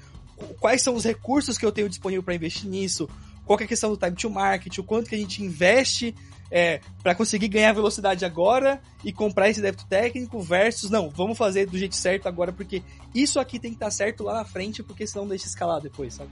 quais 0.59 0.81
são 0.81 0.95
os 0.95 1.05
recursos 1.05 1.59
que 1.59 1.67
eu 1.67 1.71
tenho 1.71 1.91
disponível 1.91 2.23
para 2.23 2.35
investir 2.35 2.71
nisso, 2.71 3.07
qual 3.45 3.61
é 3.61 3.65
a 3.65 3.67
questão 3.67 3.91
do 3.91 3.99
time 3.99 4.17
to 4.17 4.31
market, 4.31 4.79
o 4.79 4.83
quanto 4.83 5.11
que 5.11 5.15
a 5.15 5.19
gente 5.19 5.45
investe 5.45 6.15
é, 6.51 6.81
para 7.03 7.15
conseguir 7.15 7.49
ganhar 7.49 7.75
velocidade 7.75 8.25
agora 8.25 8.81
e 9.05 9.13
comprar 9.13 9.51
esse 9.51 9.61
débito 9.61 9.87
técnico 9.89 10.41
versus, 10.41 10.89
não, 10.89 11.11
vamos 11.11 11.37
fazer 11.37 11.67
do 11.67 11.77
jeito 11.77 11.97
certo 11.97 12.29
agora, 12.29 12.51
porque 12.51 12.83
isso 13.15 13.39
aqui 13.39 13.59
tem 13.59 13.73
que 13.73 13.77
estar 13.77 13.91
certo 13.91 14.25
lá 14.25 14.33
na 14.33 14.45
frente, 14.47 14.83
porque 14.83 15.07
senão 15.07 15.29
deixa 15.29 15.45
escalar 15.45 15.83
depois, 15.83 16.15
sabe? 16.15 16.31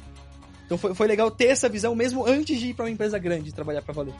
Então 0.73 0.79
foi, 0.79 0.95
foi 0.95 1.07
legal 1.07 1.31
ter 1.31 1.49
essa 1.49 1.69
visão 1.69 1.95
mesmo 1.95 2.27
antes 2.27 2.59
de 2.59 2.69
ir 2.69 2.75
para 2.75 2.87
uma 2.87 2.91
empresa 2.91 3.19
grande 3.19 3.53
trabalhar 3.53 3.83
para 3.83 3.93
valer. 3.93 4.15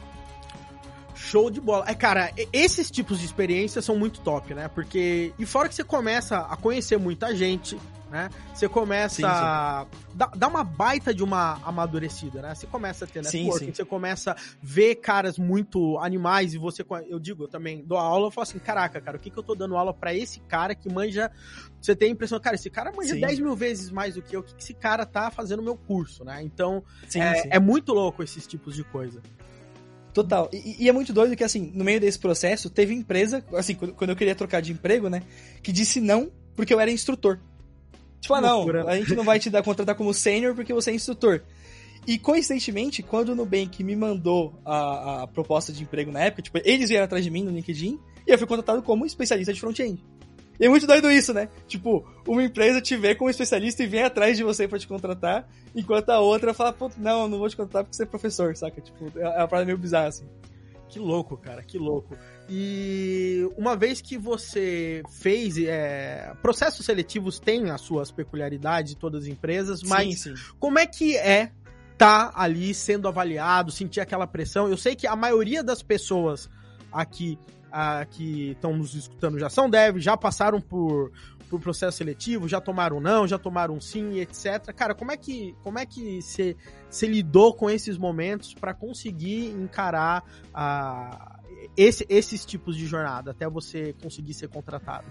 Show 1.15 1.49
de 1.49 1.59
bola. 1.59 1.83
É, 1.87 1.95
cara, 1.95 2.31
esses 2.51 2.91
tipos 2.91 3.17
de 3.17 3.25
experiências 3.25 3.83
são 3.83 3.97
muito 3.97 4.19
top, 4.19 4.53
né? 4.53 4.67
Porque. 4.67 5.33
E 5.39 5.47
fora 5.47 5.67
que 5.67 5.73
você 5.73 5.83
começa 5.83 6.37
a 6.37 6.55
conhecer 6.55 6.99
muita 6.99 7.35
gente, 7.35 7.75
né? 8.13 8.29
Você 8.53 8.69
começa 8.69 9.15
sim, 9.15 9.21
sim. 9.23 9.27
a 9.27 9.87
dar 10.35 10.47
uma 10.47 10.63
baita 10.63 11.11
de 11.11 11.23
uma 11.23 11.59
amadurecida, 11.63 12.43
né? 12.43 12.53
Você 12.53 12.67
começa 12.67 13.05
a 13.05 13.07
ter 13.07 13.23
networking, 13.23 13.65
sim, 13.65 13.73
você 13.73 13.83
começa 13.83 14.33
a 14.33 14.35
ver 14.61 14.97
caras 14.97 15.39
muito 15.39 15.97
animais 15.97 16.53
e 16.53 16.59
você, 16.59 16.85
eu 17.09 17.19
digo, 17.19 17.45
eu 17.45 17.47
também 17.47 17.83
dou 17.83 17.97
aula, 17.97 18.27
eu 18.27 18.31
falo 18.31 18.43
assim, 18.43 18.59
caraca, 18.59 19.01
cara, 19.01 19.17
o 19.17 19.19
que 19.19 19.31
que 19.31 19.39
eu 19.39 19.41
tô 19.41 19.55
dando 19.55 19.75
aula 19.75 19.91
para 19.91 20.13
esse 20.13 20.39
cara 20.41 20.75
que 20.75 20.87
manja, 20.93 21.31
você 21.81 21.95
tem 21.95 22.09
a 22.09 22.11
impressão, 22.11 22.39
cara, 22.39 22.55
esse 22.55 22.69
cara 22.69 22.91
manja 22.95 23.15
sim. 23.15 23.19
10 23.19 23.39
mil 23.39 23.55
vezes 23.55 23.89
mais 23.89 24.13
do 24.13 24.21
que 24.21 24.35
eu, 24.35 24.41
o 24.41 24.43
que, 24.43 24.53
que 24.53 24.61
esse 24.61 24.75
cara 24.75 25.07
tá 25.07 25.31
fazendo 25.31 25.57
no 25.57 25.63
meu 25.63 25.75
curso, 25.75 26.23
né? 26.23 26.43
Então, 26.43 26.83
é, 27.15 27.55
é 27.55 27.59
muito 27.59 27.93
louco 27.93 28.21
esses 28.21 28.45
tipos 28.45 28.75
de 28.75 28.83
coisa. 28.83 29.23
Total. 30.13 30.51
E, 30.53 30.83
e, 30.83 30.87
é 30.87 30.91
muito 30.91 31.11
doido 31.11 31.35
que, 31.35 31.43
assim, 31.43 31.71
no 31.73 31.83
meio 31.83 31.99
desse 31.99 32.19
processo, 32.19 32.69
teve 32.69 32.93
empresa, 32.93 33.43
assim, 33.55 33.73
quando 33.73 34.11
eu 34.11 34.15
queria 34.15 34.35
trocar 34.35 34.61
de 34.61 34.71
emprego, 34.71 35.09
né, 35.09 35.23
que 35.63 35.71
disse 35.71 35.99
não 35.99 36.31
porque 36.55 36.73
eu 36.73 36.79
era 36.79 36.91
instrutor. 36.91 37.39
Tipo, 38.23 38.35
ah, 38.35 38.41
não, 38.41 38.65
a 38.87 38.95
gente 38.95 39.15
não 39.15 39.23
vai 39.25 39.37
te 39.37 39.49
dar 39.49 39.61
contratar 39.61 39.95
como 39.95 40.13
sênior 40.13 40.55
porque 40.55 40.73
você 40.73 40.91
é 40.91 40.93
instrutor. 40.93 41.41
E 42.07 42.17
coincidentemente, 42.17 43.03
quando 43.03 43.29
o 43.29 43.35
Nubank 43.35 43.83
me 43.83 43.97
mandou 43.97 44.57
a, 44.63 45.23
a 45.23 45.27
proposta 45.27 45.73
de 45.73 45.83
emprego 45.83 46.09
na 46.09 46.21
época, 46.21 46.41
tipo, 46.41 46.57
eles 46.63 46.87
vieram 46.87 47.03
atrás 47.03 47.21
de 47.21 47.29
mim 47.29 47.43
no 47.43 47.51
LinkedIn 47.51 47.99
e 48.25 48.31
eu 48.31 48.37
fui 48.37 48.47
contratado 48.47 48.81
como 48.81 49.05
especialista 49.05 49.51
de 49.51 49.59
front-end. 49.59 50.01
E 50.57 50.65
é 50.65 50.69
muito 50.69 50.87
doido 50.87 51.11
isso, 51.11 51.33
né? 51.33 51.49
Tipo, 51.67 52.05
uma 52.25 52.41
empresa 52.41 52.79
te 52.79 52.95
vê 52.95 53.13
como 53.13 53.29
especialista 53.29 53.83
e 53.83 53.87
vem 53.87 54.03
atrás 54.03 54.37
de 54.37 54.43
você 54.45 54.69
para 54.69 54.79
te 54.79 54.87
contratar, 54.87 55.45
enquanto 55.75 56.09
a 56.09 56.21
outra 56.21 56.53
fala, 56.53 56.71
pô, 56.71 56.89
não, 56.97 57.27
não 57.27 57.39
vou 57.39 57.49
te 57.49 57.57
contratar 57.57 57.83
porque 57.83 57.97
você 57.97 58.03
é 58.03 58.05
professor, 58.05 58.55
saca? 58.55 58.79
Tipo, 58.79 59.11
é 59.19 59.27
uma 59.27 59.47
parada 59.49 59.65
meio 59.65 59.77
bizarra, 59.77 60.07
assim. 60.07 60.23
Que 60.89 60.99
louco, 60.99 61.35
cara, 61.37 61.63
que 61.63 61.77
louco. 61.77 62.15
E 62.47 63.49
uma 63.57 63.75
vez 63.75 64.01
que 64.01 64.17
você 64.17 65.01
fez. 65.09 65.57
É, 65.57 66.33
processos 66.41 66.85
seletivos 66.85 67.39
têm 67.39 67.71
as 67.71 67.81
suas 67.81 68.11
peculiaridades, 68.11 68.93
todas 68.95 69.23
as 69.23 69.29
empresas, 69.29 69.81
mas 69.81 70.21
sim, 70.21 70.35
sim. 70.35 70.43
como 70.59 70.77
é 70.77 70.85
que 70.85 71.17
é 71.17 71.51
tá 71.97 72.31
ali 72.35 72.73
sendo 72.73 73.07
avaliado, 73.07 73.71
sentir 73.71 74.01
aquela 74.01 74.27
pressão? 74.27 74.67
Eu 74.67 74.77
sei 74.77 74.95
que 74.95 75.07
a 75.07 75.15
maioria 75.15 75.63
das 75.63 75.81
pessoas 75.81 76.49
aqui 76.91 77.39
que 78.11 78.51
estão 78.51 78.75
nos 78.75 78.93
escutando 78.93 79.39
já 79.39 79.49
são 79.49 79.69
dev, 79.69 79.97
já 79.97 80.15
passaram 80.15 80.61
por, 80.61 81.11
por 81.49 81.59
processo 81.59 81.97
seletivo, 81.97 82.47
já 82.47 82.61
tomaram 82.61 82.99
não, 82.99 83.27
já 83.27 83.37
tomaram 83.37 83.79
sim, 83.81 84.19
etc. 84.19 84.73
Cara, 84.75 84.93
como 84.93 85.11
é 85.11 85.17
que 85.17 85.55
como 85.63 85.79
é 85.79 85.85
que 85.85 86.19
você 86.21 87.07
lidou 87.07 87.53
com 87.53 87.69
esses 87.69 87.97
momentos 87.97 88.53
para 88.53 88.73
conseguir 88.73 89.47
encarar 89.51 90.23
uh, 90.49 91.39
esse, 91.75 92.05
esses 92.09 92.45
tipos 92.45 92.77
de 92.77 92.85
jornada 92.85 93.31
até 93.31 93.49
você 93.49 93.93
conseguir 94.01 94.33
ser 94.33 94.49
contratado? 94.49 95.05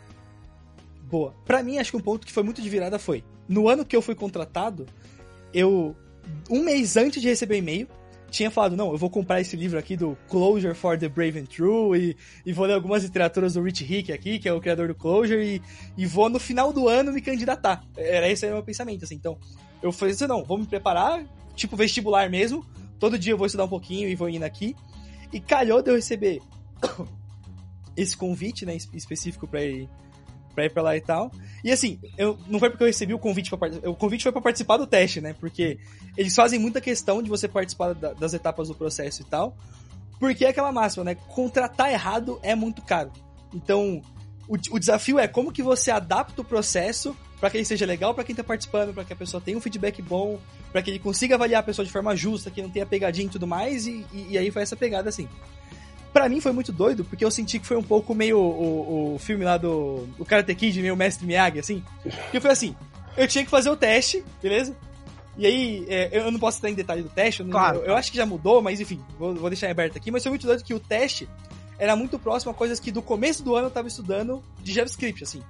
Boa. 1.03 1.35
Para 1.45 1.63
mim, 1.63 1.79
acho 1.79 1.91
que 1.91 1.97
um 1.97 2.01
ponto 2.01 2.27
que 2.27 2.33
foi 2.33 2.43
muito 2.43 2.63
de 2.63 2.69
virada 2.69 2.99
foi 2.99 3.25
no 3.49 3.69
ano 3.69 3.85
que 3.85 3.95
eu 3.95 4.03
fui 4.03 4.15
contratado, 4.15 4.87
eu 5.53 5.97
um 6.51 6.65
mês 6.65 6.97
antes 6.97 7.21
de 7.21 7.29
receber 7.29 7.57
o 7.57 7.59
e-mail, 7.59 7.89
tinha 8.33 8.51
falado, 8.51 8.75
não, 8.75 8.91
eu 8.91 8.99
vou 8.99 9.11
comprar 9.11 9.43
esse 9.43 9.55
livro 9.57 9.79
aqui 9.79 9.95
do 9.95 10.17
Closure 10.27 10.75
for 10.75 10.99
the 10.99 11.07
Brave 11.07 11.39
and 11.39 11.45
True 11.45 11.97
e, 11.99 12.17
e 12.47 12.53
vou 12.53 12.65
ler 12.65 12.73
algumas 12.73 13.05
literaturas 13.05 13.53
do 13.53 13.63
Rich 13.63 13.85
Hick 13.85 14.11
aqui, 14.11 14.39
que 14.39 14.49
é 14.49 14.53
o 14.53 14.61
criador 14.61 14.89
do 14.89 14.95
Closure, 14.95 15.45
e, 15.45 15.63
e 15.97 16.07
vou 16.07 16.31
no 16.31 16.41
final 16.41 16.73
do 16.73 16.89
ano 16.89 17.13
me 17.13 17.21
candidatar. 17.21 17.85
Era 17.95 18.29
esse 18.31 18.47
era 18.47 18.55
o 18.55 18.57
meu 18.57 18.65
pensamento, 18.65 19.05
assim. 19.05 19.17
Então, 19.17 19.39
eu 19.83 19.93
falei 19.93 20.15
assim, 20.15 20.27
não, 20.27 20.43
vou 20.43 20.57
me 20.57 20.67
preparar, 20.67 21.23
tipo 21.55 21.77
vestibular 21.77 22.31
mesmo, 22.31 22.67
todo 22.99 23.19
dia 23.19 23.35
eu 23.35 23.39
vou 23.39 23.47
estudar 23.47 23.65
um 23.65 23.69
pouquinho 23.69 24.09
e 24.09 24.15
vou 24.15 24.31
indo 24.31 24.45
aqui. 24.45 24.75
E 25.31 25.39
calhou 25.39 25.83
de 25.83 25.91
eu 25.91 25.97
receber 25.97 26.41
esse 27.95 28.17
convite, 28.17 28.65
né, 28.65 28.75
específico 28.75 29.47
para 29.47 29.63
ir 29.63 29.91
pra 30.55 30.65
ir 30.65 30.71
pra 30.71 30.83
lá 30.83 30.97
e 30.97 31.01
tal. 31.01 31.31
E 31.65 31.71
assim, 31.71 31.99
eu, 32.19 32.39
não 32.49 32.59
foi 32.59 32.71
porque 32.71 32.85
eu 32.85 32.87
recebi 32.87 33.15
o 33.15 33.19
convite 33.19 33.51
pra 33.51 33.69
O 33.89 33.95
convite 33.95 34.23
foi 34.23 34.33
para 34.33 34.41
participar 34.41 34.77
do 34.77 34.87
teste, 34.87 35.21
né? 35.21 35.35
Porque 35.39 35.79
eles 36.17 36.35
fazem 36.35 36.59
muita 36.59 36.81
questão 36.81 37.23
de 37.23 37.29
você 37.29 37.49
participar 37.49 37.95
da, 37.95 38.13
das 38.13 38.35
etapas 38.35 38.69
do 38.69 38.75
processo 38.75 39.23
e 39.23 39.25
tal. 39.25 39.57
Porque 40.19 40.45
é 40.45 40.49
aquela 40.49 40.73
máxima, 40.73 41.05
né? 41.05 41.15
Contratar 41.15 41.91
errado 41.91 42.39
é 42.43 42.55
muito 42.55 42.83
caro. 42.83 43.13
Então, 43.55 44.03
o, 44.49 44.55
o 44.55 44.79
desafio 44.79 45.19
é 45.19 45.27
como 45.27 45.53
que 45.53 45.63
você 45.63 45.91
adapta 45.91 46.41
o 46.41 46.45
processo 46.45 47.17
para 47.41 47.51
que 47.51 47.57
ele 47.57 47.65
seja 47.65 47.85
legal 47.85 48.15
para 48.15 48.23
quem 48.23 48.35
tá 48.35 48.45
participando, 48.45 48.95
para 48.95 49.05
que 49.05 49.13
a 49.13 49.17
pessoa 49.17 49.41
tenha 49.41 49.59
um 49.59 49.61
feedback 49.61 50.01
bom, 50.01 50.39
para 50.71 50.81
que 50.81 50.91
ele 50.91 51.01
consiga 51.01 51.35
avaliar 51.35 51.61
a 51.61 51.65
pessoa 51.65 51.85
de 51.85 51.91
forma 51.91 52.15
justa, 52.15 52.53
que 52.53 52.63
não 52.63 52.71
tenha 52.71 52.87
pegadinha 52.87 53.27
e 53.27 53.31
tudo 53.31 53.49
mais, 53.49 53.87
e, 53.89 54.07
e, 54.13 54.29
e 54.31 54.39
aí 54.39 54.49
foi 54.53 54.63
essa 54.63 54.77
pegada 54.77 55.09
assim 55.09 55.29
para 56.13 56.29
mim 56.29 56.41
foi 56.41 56.53
muito 56.53 56.71
doido, 56.71 57.05
porque 57.05 57.25
eu 57.25 57.31
senti 57.31 57.59
que 57.59 57.67
foi 57.67 57.77
um 57.77 57.83
pouco 57.83 58.15
meio 58.15 58.39
o, 58.39 59.15
o 59.15 59.19
filme 59.19 59.45
lá 59.45 59.57
do 59.57 60.07
o 60.19 60.25
Karate 60.25 60.55
Kid, 60.55 60.81
meio 60.81 60.97
Mestre 60.97 61.27
Miyagi, 61.27 61.59
assim. 61.59 61.83
Que 62.31 62.41
foi 62.41 62.51
assim, 62.51 62.77
eu 63.17 63.27
tinha 63.27 63.45
que 63.45 63.51
fazer 63.51 63.71
o 63.71 63.77
teste, 63.77 64.25
beleza? 64.43 64.77
E 65.37 65.47
aí, 65.47 65.87
é, 65.89 66.11
eu 66.13 66.31
não 66.31 66.39
posso 66.39 66.59
entrar 66.59 66.71
em 66.71 66.75
detalhe 66.75 67.03
do 67.03 67.09
teste, 67.09 67.41
eu, 67.41 67.49
claro. 67.49 67.79
eu, 67.79 67.87
eu, 67.87 67.97
acho 67.97 68.11
que 68.11 68.19
já 68.19 68.27
mudou, 68.27 68.61
mas 68.61 68.81
enfim, 68.81 69.03
vou, 69.19 69.35
vou 69.35 69.49
deixar 69.49 69.71
aberto 69.71 69.97
aqui. 69.97 70.11
Mas 70.11 70.23
foi 70.23 70.31
muito 70.31 70.47
doido 70.47 70.63
que 70.63 70.75
o 70.75 70.81
teste 70.81 71.27
era 71.79 71.97
muito 71.97 72.19
próximo 72.19 72.53
a 72.53 72.55
coisas 72.55 72.79
que 72.79 72.93
do 72.93 73.01
começo 73.01 73.43
do 73.43 73.57
ano 73.57 73.69
eu 73.69 73.71
tava 73.71 73.89
estudando 73.89 74.43
de 74.63 74.73
JavaScript, 74.73 75.25
assim. 75.25 75.43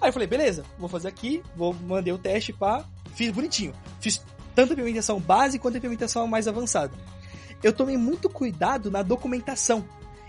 Aí 0.00 0.08
eu 0.08 0.12
falei, 0.12 0.28
beleza, 0.28 0.64
vou 0.78 0.88
fazer 0.88 1.08
aqui, 1.08 1.42
vou 1.56 1.74
mandei 1.74 2.12
o 2.12 2.18
teste, 2.18 2.52
pá, 2.52 2.84
fiz 3.14 3.32
bonitinho. 3.32 3.74
Fiz 4.00 4.22
tanto 4.54 4.70
a 4.70 4.72
implementação 4.74 5.18
base 5.18 5.58
quanto 5.58 5.74
a 5.74 5.78
implementação 5.78 6.26
mais 6.28 6.46
avançada 6.46 6.92
eu 7.62 7.72
tomei 7.72 7.96
muito 7.96 8.28
cuidado 8.28 8.90
na 8.90 9.02
documentação. 9.02 9.84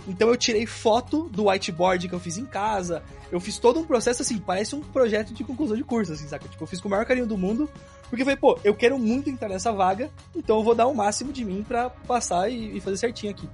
Então 0.07 0.29
eu 0.29 0.37
tirei 0.37 0.65
foto 0.65 1.29
do 1.29 1.47
whiteboard 1.47 2.07
que 2.07 2.15
eu 2.15 2.19
fiz 2.19 2.37
em 2.37 2.45
casa. 2.45 3.03
Eu 3.31 3.39
fiz 3.39 3.57
todo 3.57 3.79
um 3.79 3.83
processo 3.83 4.21
assim, 4.21 4.37
parece 4.37 4.75
um 4.75 4.81
projeto 4.81 5.33
de 5.33 5.43
conclusão 5.43 5.77
de 5.77 5.83
curso, 5.83 6.13
assim, 6.13 6.27
saca? 6.27 6.47
Tipo, 6.47 6.63
eu 6.63 6.67
fiz 6.67 6.81
com 6.81 6.87
o 6.87 6.91
maior 6.91 7.05
carinho 7.05 7.27
do 7.27 7.37
mundo, 7.37 7.69
porque 8.09 8.25
foi, 8.25 8.35
pô, 8.35 8.59
eu 8.63 8.73
quero 8.75 8.97
muito 8.99 9.29
entrar 9.29 9.47
nessa 9.47 9.71
vaga, 9.71 10.09
então 10.35 10.57
eu 10.57 10.63
vou 10.63 10.75
dar 10.75 10.87
o 10.87 10.93
máximo 10.93 11.31
de 11.31 11.45
mim 11.45 11.63
para 11.65 11.89
passar 11.89 12.49
e, 12.49 12.77
e, 12.77 12.81
fazer 12.81 12.97
certinho 12.97 13.31
aqui. 13.31 13.47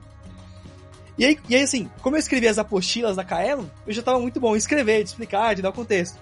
E 1.18 1.26
aí, 1.26 1.40
e 1.50 1.56
aí, 1.56 1.62
assim, 1.62 1.90
como 2.02 2.16
eu 2.16 2.20
escrevi 2.20 2.48
as 2.48 2.58
apostilas 2.58 3.16
da 3.16 3.24
Kaelon, 3.24 3.66
eu 3.86 3.94
já 3.94 4.02
tava 4.02 4.20
muito 4.20 4.40
bom 4.40 4.56
em 4.56 4.58
escrever, 4.58 5.04
de 5.04 5.10
explicar, 5.10 5.54
de 5.54 5.62
dar 5.62 5.70
o 5.70 5.74
contexto. 5.74 6.18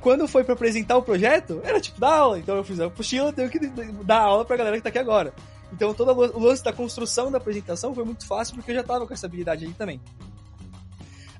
Quando 0.00 0.26
foi 0.28 0.44
para 0.44 0.54
apresentar 0.54 0.96
o 0.96 1.02
projeto, 1.02 1.60
era 1.64 1.80
tipo 1.80 2.00
dar 2.00 2.14
aula, 2.14 2.38
então 2.38 2.56
eu 2.56 2.64
fiz 2.64 2.80
a 2.80 2.86
apostila, 2.86 3.32
tenho 3.32 3.50
que 3.50 3.58
dar 4.04 4.22
aula 4.22 4.44
pra 4.44 4.56
galera 4.56 4.76
que 4.76 4.82
tá 4.82 4.88
aqui 4.88 4.98
agora. 4.98 5.32
Então 5.72 5.92
todo 5.92 6.10
o 6.12 6.40
lance 6.40 6.62
da 6.64 6.72
construção 6.72 7.30
da 7.30 7.38
apresentação 7.38 7.94
foi 7.94 8.04
muito 8.04 8.26
fácil 8.26 8.54
porque 8.54 8.70
eu 8.70 8.74
já 8.74 8.82
tava 8.82 9.06
com 9.06 9.12
essa 9.12 9.26
habilidade 9.26 9.64
aí 9.64 9.72
também. 9.72 10.00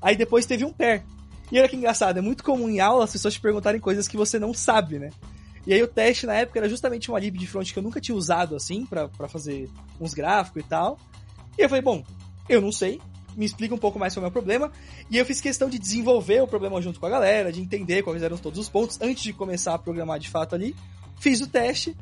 Aí 0.01 0.17
depois 0.17 0.47
teve 0.47 0.65
um 0.65 0.73
pair. 0.73 1.03
E 1.51 1.59
olha 1.59 1.69
que 1.69 1.77
engraçado, 1.77 2.19
é 2.19 2.21
muito 2.21 2.45
comum 2.45 2.69
em 2.69 2.79
aula 2.79 3.05
as 3.05 3.13
pessoas 3.13 3.35
te 3.35 3.41
perguntarem 3.41 3.81
coisas 3.81 4.07
que 4.07 4.17
você 4.17 4.39
não 4.39 4.53
sabe, 4.53 4.99
né? 4.99 5.11
E 5.67 5.73
aí 5.73 5.83
o 5.83 5.89
teste 5.89 6.27
na 6.27 6.35
época 6.35 6.59
era 6.59 6.69
justamente 6.69 7.11
uma 7.11 7.19
lib 7.19 7.37
de 7.37 7.47
front 7.47 7.73
que 7.73 7.79
eu 7.79 7.83
nunca 7.83 8.01
tinha 8.01 8.17
usado 8.17 8.55
assim 8.55 8.87
para 8.87 9.29
fazer 9.29 9.69
uns 10.01 10.15
gráficos 10.15 10.63
e 10.63 10.67
tal. 10.67 10.99
E 11.57 11.63
eu 11.63 11.69
falei, 11.69 11.83
bom, 11.83 12.05
eu 12.49 12.61
não 12.61 12.71
sei, 12.71 13.01
me 13.37 13.45
explica 13.45 13.75
um 13.75 13.79
pouco 13.79 13.99
mais 13.99 14.13
sobre 14.13 14.27
o 14.27 14.29
meu 14.29 14.33
problema. 14.33 14.73
E 15.11 15.17
eu 15.17 15.25
fiz 15.25 15.41
questão 15.41 15.69
de 15.69 15.79
desenvolver 15.79 16.43
o 16.43 16.47
problema 16.47 16.81
junto 16.81 16.99
com 16.99 17.07
a 17.07 17.11
galera, 17.11 17.53
de 17.53 17.61
entender 17.61 18.03
quais 18.03 18.23
eram 18.23 18.37
todos 18.37 18.59
os 18.59 18.69
pontos 18.69 19.01
antes 19.01 19.23
de 19.23 19.33
começar 19.33 19.75
a 19.75 19.79
programar 19.79 20.19
de 20.19 20.29
fato 20.29 20.55
ali. 20.55 20.75
Fiz 21.19 21.41
o 21.41 21.47
teste, 21.47 21.97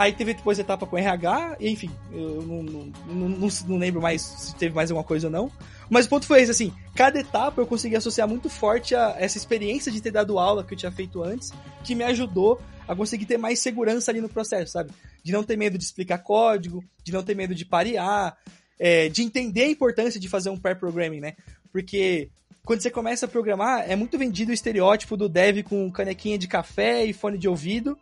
Aí 0.00 0.14
teve 0.14 0.32
depois 0.32 0.58
etapa 0.58 0.86
com 0.86 0.96
RH, 0.96 1.58
enfim, 1.60 1.90
eu 2.10 2.40
não, 2.40 2.62
não, 2.62 2.92
não, 3.06 3.48
não, 3.68 3.76
lembro 3.76 4.00
mais 4.00 4.22
se 4.22 4.54
teve 4.54 4.74
mais 4.74 4.90
alguma 4.90 5.06
coisa 5.06 5.26
ou 5.26 5.30
não. 5.30 5.52
Mas 5.90 6.06
o 6.06 6.08
ponto 6.08 6.24
foi 6.24 6.40
esse, 6.40 6.50
assim, 6.50 6.72
cada 6.94 7.20
etapa 7.20 7.60
eu 7.60 7.66
consegui 7.66 7.96
associar 7.96 8.26
muito 8.26 8.48
forte 8.48 8.94
a 8.94 9.14
essa 9.18 9.36
experiência 9.36 9.92
de 9.92 10.00
ter 10.00 10.10
dado 10.10 10.38
aula 10.38 10.64
que 10.64 10.72
eu 10.72 10.78
tinha 10.78 10.90
feito 10.90 11.22
antes, 11.22 11.52
que 11.84 11.94
me 11.94 12.02
ajudou 12.02 12.58
a 12.88 12.96
conseguir 12.96 13.26
ter 13.26 13.36
mais 13.36 13.58
segurança 13.58 14.10
ali 14.10 14.22
no 14.22 14.28
processo, 14.30 14.72
sabe? 14.72 14.90
De 15.22 15.32
não 15.32 15.44
ter 15.44 15.58
medo 15.58 15.76
de 15.76 15.84
explicar 15.84 16.16
código, 16.16 16.82
de 17.04 17.12
não 17.12 17.22
ter 17.22 17.36
medo 17.36 17.54
de 17.54 17.66
parear, 17.66 18.38
é, 18.78 19.10
de 19.10 19.22
entender 19.22 19.64
a 19.64 19.70
importância 19.70 20.18
de 20.18 20.30
fazer 20.30 20.48
um 20.48 20.56
pair 20.56 20.76
programming, 20.76 21.20
né? 21.20 21.34
Porque 21.70 22.30
quando 22.64 22.80
você 22.80 22.90
começa 22.90 23.26
a 23.26 23.28
programar, 23.28 23.84
é 23.86 23.94
muito 23.94 24.16
vendido 24.16 24.50
o 24.50 24.54
estereótipo 24.54 25.14
do 25.14 25.28
dev 25.28 25.62
com 25.62 25.92
canequinha 25.92 26.38
de 26.38 26.48
café 26.48 27.04
e 27.04 27.12
fone 27.12 27.36
de 27.36 27.46
ouvido, 27.46 27.98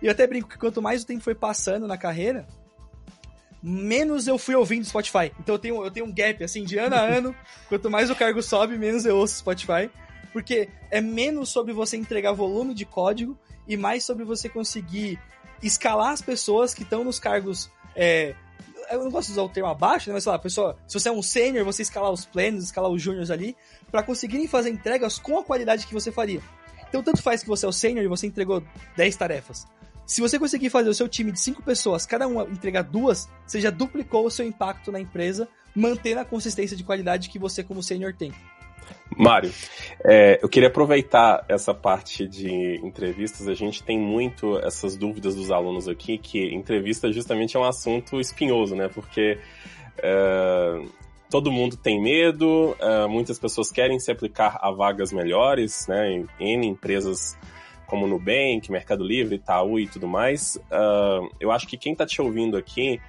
e 0.00 0.06
eu 0.06 0.12
até 0.12 0.26
brinco 0.26 0.48
que 0.48 0.58
quanto 0.58 0.80
mais 0.80 1.02
o 1.02 1.06
tempo 1.06 1.22
foi 1.22 1.34
passando 1.34 1.86
na 1.86 1.98
carreira, 1.98 2.46
menos 3.62 4.26
eu 4.26 4.38
fui 4.38 4.54
ouvindo 4.54 4.84
Spotify. 4.84 5.32
Então 5.38 5.54
eu 5.54 5.58
tenho, 5.58 5.84
eu 5.84 5.90
tenho 5.90 6.06
um 6.06 6.12
gap, 6.12 6.42
assim, 6.42 6.64
de 6.64 6.78
ano 6.78 6.94
a 6.94 7.00
ano. 7.02 7.34
quanto 7.68 7.90
mais 7.90 8.10
o 8.10 8.16
cargo 8.16 8.42
sobe, 8.42 8.78
menos 8.78 9.04
eu 9.04 9.16
ouço 9.16 9.38
Spotify. 9.38 9.90
Porque 10.32 10.68
é 10.90 11.00
menos 11.00 11.48
sobre 11.48 11.72
você 11.72 11.96
entregar 11.96 12.32
volume 12.32 12.74
de 12.74 12.84
código 12.84 13.36
e 13.66 13.76
mais 13.76 14.04
sobre 14.04 14.24
você 14.24 14.48
conseguir 14.48 15.18
escalar 15.62 16.12
as 16.12 16.22
pessoas 16.22 16.74
que 16.74 16.82
estão 16.82 17.02
nos 17.02 17.18
cargos. 17.18 17.70
É, 17.96 18.34
eu 18.90 19.02
não 19.02 19.10
gosto 19.10 19.28
de 19.28 19.32
usar 19.32 19.42
o 19.42 19.48
termo 19.48 19.68
abaixo, 19.68 20.08
né? 20.08 20.14
Mas 20.14 20.24
sei 20.24 20.32
lá, 20.32 20.38
pessoa, 20.38 20.78
se 20.86 20.98
você 20.98 21.08
é 21.08 21.12
um 21.12 21.22
sênior, 21.22 21.64
você 21.64 21.82
escalar 21.82 22.12
os 22.12 22.24
plenos, 22.24 22.64
escalar 22.64 22.90
os 22.90 23.02
júniors 23.02 23.30
ali, 23.30 23.56
para 23.90 24.02
conseguirem 24.02 24.46
fazer 24.46 24.70
entregas 24.70 25.18
com 25.18 25.38
a 25.38 25.44
qualidade 25.44 25.86
que 25.86 25.94
você 25.94 26.12
faria. 26.12 26.40
Então, 26.88 27.02
tanto 27.02 27.22
faz 27.22 27.42
que 27.42 27.48
você 27.48 27.66
é 27.66 27.68
o 27.68 27.72
sênior 27.72 28.04
e 28.04 28.08
você 28.08 28.26
entregou 28.26 28.62
10 28.96 29.16
tarefas. 29.16 29.66
Se 30.08 30.22
você 30.22 30.38
conseguir 30.38 30.70
fazer 30.70 30.88
o 30.88 30.94
seu 30.94 31.06
time 31.06 31.30
de 31.30 31.38
5 31.38 31.62
pessoas, 31.62 32.06
cada 32.06 32.26
uma 32.26 32.44
entregar 32.44 32.80
duas, 32.80 33.28
você 33.46 33.60
já 33.60 33.68
duplicou 33.68 34.24
o 34.24 34.30
seu 34.30 34.46
impacto 34.46 34.90
na 34.90 34.98
empresa, 34.98 35.46
mantendo 35.76 36.20
a 36.20 36.24
consistência 36.24 36.74
de 36.74 36.82
qualidade 36.82 37.28
que 37.28 37.38
você, 37.38 37.62
como 37.62 37.82
sênior, 37.82 38.14
tem. 38.14 38.32
Mário, 39.14 39.52
é, 40.02 40.40
eu 40.42 40.48
queria 40.48 40.70
aproveitar 40.70 41.44
essa 41.46 41.74
parte 41.74 42.26
de 42.26 42.80
entrevistas. 42.82 43.48
A 43.48 43.52
gente 43.52 43.82
tem 43.82 43.98
muito 43.98 44.58
essas 44.60 44.96
dúvidas 44.96 45.34
dos 45.34 45.50
alunos 45.50 45.86
aqui, 45.86 46.16
que 46.16 46.54
entrevista 46.54 47.12
justamente 47.12 47.54
é 47.54 47.60
um 47.60 47.64
assunto 47.64 48.18
espinhoso, 48.18 48.74
né? 48.74 48.88
Porque 48.88 49.38
é, 49.98 50.86
todo 51.28 51.52
mundo 51.52 51.76
tem 51.76 52.00
medo, 52.00 52.74
é, 52.80 53.06
muitas 53.06 53.38
pessoas 53.38 53.70
querem 53.70 54.00
se 54.00 54.10
aplicar 54.10 54.58
a 54.62 54.70
vagas 54.70 55.12
melhores, 55.12 55.86
né? 55.86 56.10
Em 56.10 56.26
N 56.40 56.66
empresas 56.66 57.36
como 57.88 58.06
Nubank, 58.06 58.70
Mercado 58.70 59.02
Livre, 59.02 59.36
Itaú 59.36 59.80
e 59.80 59.88
tudo 59.88 60.06
mais. 60.06 60.56
Uh, 60.70 61.28
eu 61.40 61.50
acho 61.50 61.66
que 61.66 61.76
quem 61.76 61.92
está 61.92 62.06
te 62.06 62.20
ouvindo 62.22 62.56
aqui 62.56 63.00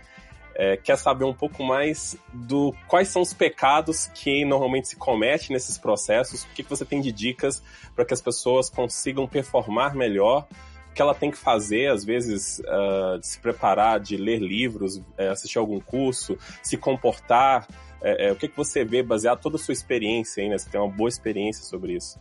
é, 0.55 0.75
quer 0.75 0.97
saber 0.97 1.23
um 1.23 1.33
pouco 1.33 1.63
mais 1.63 2.17
do 2.33 2.75
quais 2.85 3.07
são 3.07 3.21
os 3.21 3.33
pecados 3.33 4.07
que 4.07 4.43
normalmente 4.43 4.89
se 4.89 4.97
comete 4.97 5.53
nesses 5.53 5.77
processos, 5.77 6.43
o 6.43 6.47
que, 6.49 6.63
que 6.63 6.69
você 6.69 6.83
tem 6.83 6.99
de 6.99 7.13
dicas 7.13 7.63
para 7.95 8.03
que 8.03 8.13
as 8.13 8.21
pessoas 8.21 8.69
consigam 8.69 9.25
performar 9.25 9.95
melhor, 9.95 10.45
o 10.91 10.93
que 10.93 11.01
ela 11.01 11.15
tem 11.15 11.31
que 11.31 11.37
fazer, 11.37 11.89
às 11.89 12.03
vezes, 12.03 12.59
uh, 12.59 13.17
de 13.19 13.25
se 13.25 13.39
preparar, 13.39 14.01
de 14.01 14.17
ler 14.17 14.39
livros, 14.39 14.97
uh, 14.97 15.31
assistir 15.31 15.59
algum 15.59 15.79
curso, 15.79 16.37
se 16.61 16.75
comportar, 16.75 17.65
uh, 18.01 18.33
o 18.33 18.35
que, 18.35 18.49
que 18.49 18.57
você 18.57 18.83
vê 18.83 19.01
baseado 19.01 19.39
toda 19.39 19.55
a 19.55 19.59
sua 19.59 19.71
experiência 19.71 20.43
aí, 20.43 20.49
né? 20.49 20.57
Você 20.57 20.69
tem 20.69 20.81
uma 20.81 20.91
boa 20.91 21.07
experiência 21.07 21.63
sobre 21.63 21.93
isso. 21.93 22.19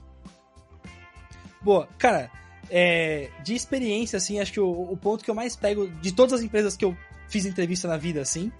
Boa, 1.60 1.88
cara, 1.98 2.30
é, 2.70 3.30
de 3.42 3.54
experiência, 3.54 4.16
assim, 4.16 4.40
acho 4.40 4.52
que 4.52 4.60
o, 4.60 4.92
o, 4.92 4.96
ponto 4.96 5.24
que 5.24 5.30
eu 5.30 5.34
mais 5.34 5.56
pego 5.56 5.88
de 5.88 6.12
todas 6.12 6.32
as 6.34 6.42
empresas 6.42 6.76
que 6.76 6.84
eu 6.84 6.96
fiz 7.28 7.44
entrevista 7.44 7.88
na 7.88 7.96
vida 7.96 8.20
assim. 8.20 8.52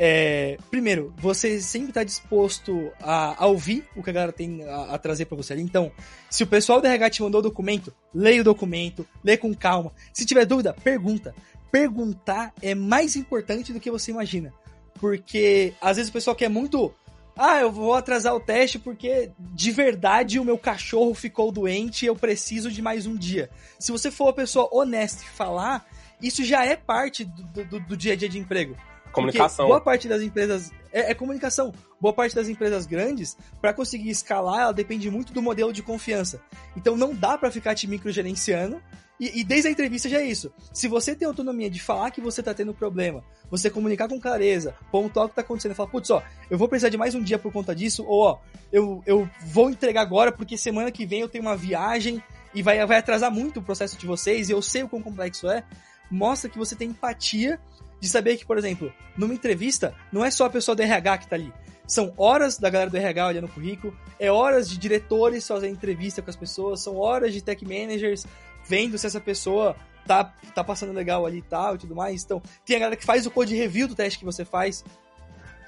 É, 0.00 0.56
primeiro, 0.70 1.12
você 1.16 1.60
sempre 1.60 1.88
está 1.88 2.04
disposto 2.04 2.92
a, 3.00 3.42
a, 3.42 3.46
ouvir 3.48 3.84
o 3.96 4.02
que 4.02 4.10
a 4.10 4.12
galera 4.12 4.32
tem 4.32 4.62
a, 4.62 4.94
a 4.94 4.98
trazer 4.98 5.24
para 5.24 5.36
você 5.36 5.52
ali. 5.52 5.62
Então, 5.62 5.90
se 6.30 6.44
o 6.44 6.46
pessoal 6.46 6.80
do 6.80 6.86
RH 6.86 7.10
te 7.10 7.22
mandou 7.22 7.40
o 7.40 7.42
documento, 7.42 7.92
leia 8.14 8.40
o 8.40 8.44
documento, 8.44 9.04
lê 9.24 9.36
com 9.36 9.52
calma. 9.52 9.92
Se 10.12 10.24
tiver 10.24 10.44
dúvida, 10.44 10.72
pergunta. 10.72 11.34
Perguntar 11.72 12.54
é 12.62 12.76
mais 12.76 13.16
importante 13.16 13.72
do 13.72 13.80
que 13.80 13.90
você 13.90 14.12
imagina. 14.12 14.54
Porque 15.00 15.74
às 15.80 15.96
vezes 15.96 16.10
o 16.10 16.12
pessoal 16.12 16.36
quer 16.36 16.48
muito. 16.48 16.94
Ah, 17.38 17.60
eu 17.60 17.70
vou 17.70 17.94
atrasar 17.94 18.34
o 18.34 18.40
teste 18.40 18.80
porque 18.80 19.30
de 19.38 19.70
verdade 19.70 20.40
o 20.40 20.44
meu 20.44 20.58
cachorro 20.58 21.14
ficou 21.14 21.52
doente 21.52 22.04
e 22.04 22.08
eu 22.08 22.16
preciso 22.16 22.68
de 22.68 22.82
mais 22.82 23.06
um 23.06 23.16
dia. 23.16 23.48
Se 23.78 23.92
você 23.92 24.10
for 24.10 24.24
uma 24.24 24.32
pessoa 24.32 24.68
honesta 24.72 25.22
e 25.22 25.28
falar, 25.28 25.86
isso 26.20 26.44
já 26.44 26.64
é 26.64 26.74
parte 26.74 27.24
do, 27.24 27.64
do, 27.64 27.80
do 27.80 27.96
dia 27.96 28.14
a 28.14 28.16
dia 28.16 28.28
de 28.28 28.40
emprego. 28.40 28.76
Comunicação. 29.12 29.66
Porque 29.66 29.68
boa 29.68 29.80
parte 29.80 30.08
das 30.08 30.20
empresas. 30.20 30.72
É, 30.92 31.12
é 31.12 31.14
comunicação. 31.14 31.72
Boa 32.00 32.12
parte 32.12 32.34
das 32.34 32.48
empresas 32.48 32.86
grandes, 32.86 33.36
para 33.60 33.72
conseguir 33.72 34.10
escalar, 34.10 34.62
ela 34.62 34.72
depende 34.72 35.08
muito 35.08 35.32
do 35.32 35.40
modelo 35.40 35.72
de 35.72 35.82
confiança. 35.82 36.40
Então 36.76 36.96
não 36.96 37.14
dá 37.14 37.38
para 37.38 37.52
ficar 37.52 37.74
te 37.74 37.86
microgerenciando. 37.86 38.82
E, 39.20 39.40
e 39.40 39.44
desde 39.44 39.68
a 39.68 39.70
entrevista 39.70 40.08
já 40.08 40.20
é 40.20 40.24
isso. 40.24 40.52
Se 40.72 40.86
você 40.86 41.14
tem 41.14 41.26
autonomia 41.26 41.68
de 41.68 41.80
falar 41.80 42.10
que 42.10 42.20
você 42.20 42.42
tá 42.42 42.54
tendo 42.54 42.72
problema, 42.72 43.24
você 43.50 43.68
comunicar 43.68 44.08
com 44.08 44.20
clareza, 44.20 44.74
pontuar 44.92 45.26
o 45.26 45.28
que 45.28 45.34
tá 45.34 45.40
acontecendo, 45.40 45.74
falar, 45.74 45.90
putz, 45.90 46.10
ó, 46.10 46.22
eu 46.48 46.56
vou 46.56 46.68
precisar 46.68 46.88
de 46.88 46.96
mais 46.96 47.14
um 47.14 47.22
dia 47.22 47.38
por 47.38 47.52
conta 47.52 47.74
disso, 47.74 48.04
ou 48.06 48.22
ó, 48.22 48.38
eu, 48.72 49.02
eu 49.06 49.28
vou 49.46 49.70
entregar 49.70 50.02
agora 50.02 50.30
porque 50.30 50.56
semana 50.56 50.92
que 50.92 51.04
vem 51.04 51.20
eu 51.20 51.28
tenho 51.28 51.42
uma 51.42 51.56
viagem 51.56 52.22
e 52.54 52.62
vai, 52.62 52.84
vai 52.86 52.98
atrasar 52.98 53.30
muito 53.30 53.60
o 53.60 53.62
processo 53.62 53.98
de 53.98 54.06
vocês, 54.06 54.48
e 54.48 54.52
eu 54.52 54.62
sei 54.62 54.82
o 54.82 54.88
quão 54.88 55.02
complexo 55.02 55.48
é 55.48 55.64
mostra 56.10 56.48
que 56.48 56.58
você 56.58 56.74
tem 56.74 56.90
empatia 56.90 57.60
de 58.00 58.08
saber 58.08 58.36
que, 58.36 58.46
por 58.46 58.56
exemplo, 58.56 58.92
numa 59.16 59.34
entrevista, 59.34 59.94
não 60.12 60.24
é 60.24 60.30
só 60.30 60.46
a 60.46 60.50
pessoa 60.50 60.74
do 60.74 60.82
RH 60.82 61.18
que 61.18 61.28
tá 61.28 61.36
ali. 61.36 61.52
São 61.86 62.12
horas 62.16 62.58
da 62.58 62.68
galera 62.68 62.90
do 62.90 62.96
RH 62.96 63.26
olhando 63.26 63.46
o 63.46 63.48
currículo, 63.48 63.96
é 64.20 64.30
horas 64.30 64.68
de 64.68 64.76
diretores 64.76 65.46
fazendo 65.46 65.72
entrevista 65.72 66.20
com 66.20 66.28
as 66.28 66.36
pessoas, 66.36 66.82
são 66.82 66.96
horas 66.96 67.32
de 67.32 67.42
tech 67.42 67.64
managers 67.64 68.26
vendo 68.68 68.98
se 68.98 69.06
essa 69.06 69.20
pessoa 69.20 69.74
tá, 70.06 70.24
tá 70.54 70.62
passando 70.62 70.92
legal 70.92 71.24
ali 71.26 71.38
e 71.38 71.42
tal 71.42 71.74
e 71.74 71.78
tudo 71.78 71.94
mais. 71.94 72.22
Então, 72.22 72.42
tem 72.64 72.76
a 72.76 72.80
galera 72.80 72.96
que 72.96 73.04
faz 73.04 73.26
o 73.26 73.30
code 73.30 73.54
review 73.54 73.88
do 73.88 73.94
teste 73.94 74.18
que 74.18 74.24
você 74.24 74.44
faz. 74.44 74.84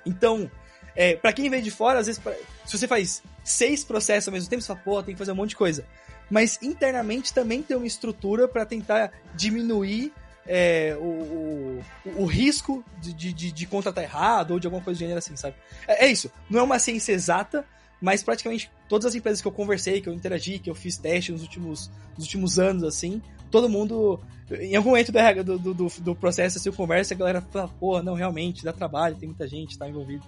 Então, 0.05 0.51
é, 0.95 1.17
para 1.17 1.33
quem 1.33 1.49
vem 1.49 1.63
de 1.63 1.71
fora, 1.71 1.99
às 1.99 2.07
vezes, 2.07 2.21
pra, 2.21 2.35
se 2.65 2.79
você 2.79 2.87
faz 2.87 3.23
seis 3.45 3.85
processos 3.85 4.29
ao 4.29 4.33
mesmo 4.33 4.49
tempo, 4.49 4.63
você 4.63 4.69
fala, 4.69 4.81
pô, 4.85 5.03
tem 5.03 5.15
que 5.15 5.19
fazer 5.19 5.33
um 5.33 5.37
monte 5.37 5.51
de 5.51 5.57
coisa. 5.57 5.85
Mas 6.31 6.59
internamente 6.63 7.35
também 7.35 7.63
tem 7.63 7.77
uma 7.77 7.87
estrutura 7.87 8.47
para 8.47 8.65
tentar 8.65 9.13
diminuir 9.35 10.13
é, 10.47 10.97
o, 10.99 11.05
o, 11.05 11.85
o, 12.23 12.25
risco 12.25 12.85
de, 12.99 13.13
de, 13.13 13.53
de, 13.53 13.67
contratar 13.67 14.03
errado 14.03 14.53
ou 14.53 14.61
de 14.61 14.67
alguma 14.67 14.83
coisa 14.83 14.99
do 14.99 15.01
gênero 15.01 15.19
assim, 15.19 15.37
sabe? 15.37 15.55
É, 15.87 16.07
é, 16.07 16.09
isso. 16.09 16.31
Não 16.49 16.61
é 16.61 16.63
uma 16.63 16.79
ciência 16.79 17.13
exata, 17.13 17.65
mas 18.01 18.23
praticamente 18.23 18.71
todas 18.89 19.07
as 19.07 19.15
empresas 19.15 19.41
que 19.41 19.49
eu 19.49 19.53
conversei, 19.53 20.01
que 20.01 20.09
eu 20.09 20.15
interagi, 20.15 20.59
que 20.59 20.71
eu 20.71 20.75
fiz 20.75 20.97
teste 20.97 21.33
nos 21.33 21.43
últimos, 21.43 21.91
nos 22.17 22.25
últimos 22.27 22.59
anos, 22.59 22.83
assim, 22.83 23.21
todo 23.51 23.69
mundo. 23.69 24.19
Em 24.51 24.75
algum 24.75 24.91
momento 24.91 25.13
do, 25.13 25.59
do, 25.59 25.75
do, 25.75 25.87
do 26.01 26.15
processo, 26.15 26.59
assim, 26.59 26.69
eu 26.69 26.73
conversa, 26.73 27.15
a 27.15 27.17
galera 27.17 27.41
fala, 27.41 27.69
porra, 27.69 28.03
não, 28.03 28.15
realmente, 28.15 28.65
dá 28.65 28.73
trabalho, 28.73 29.17
tem 29.17 29.29
muita 29.29 29.47
gente, 29.47 29.79
tá 29.79 29.89
envolvido. 29.89 30.25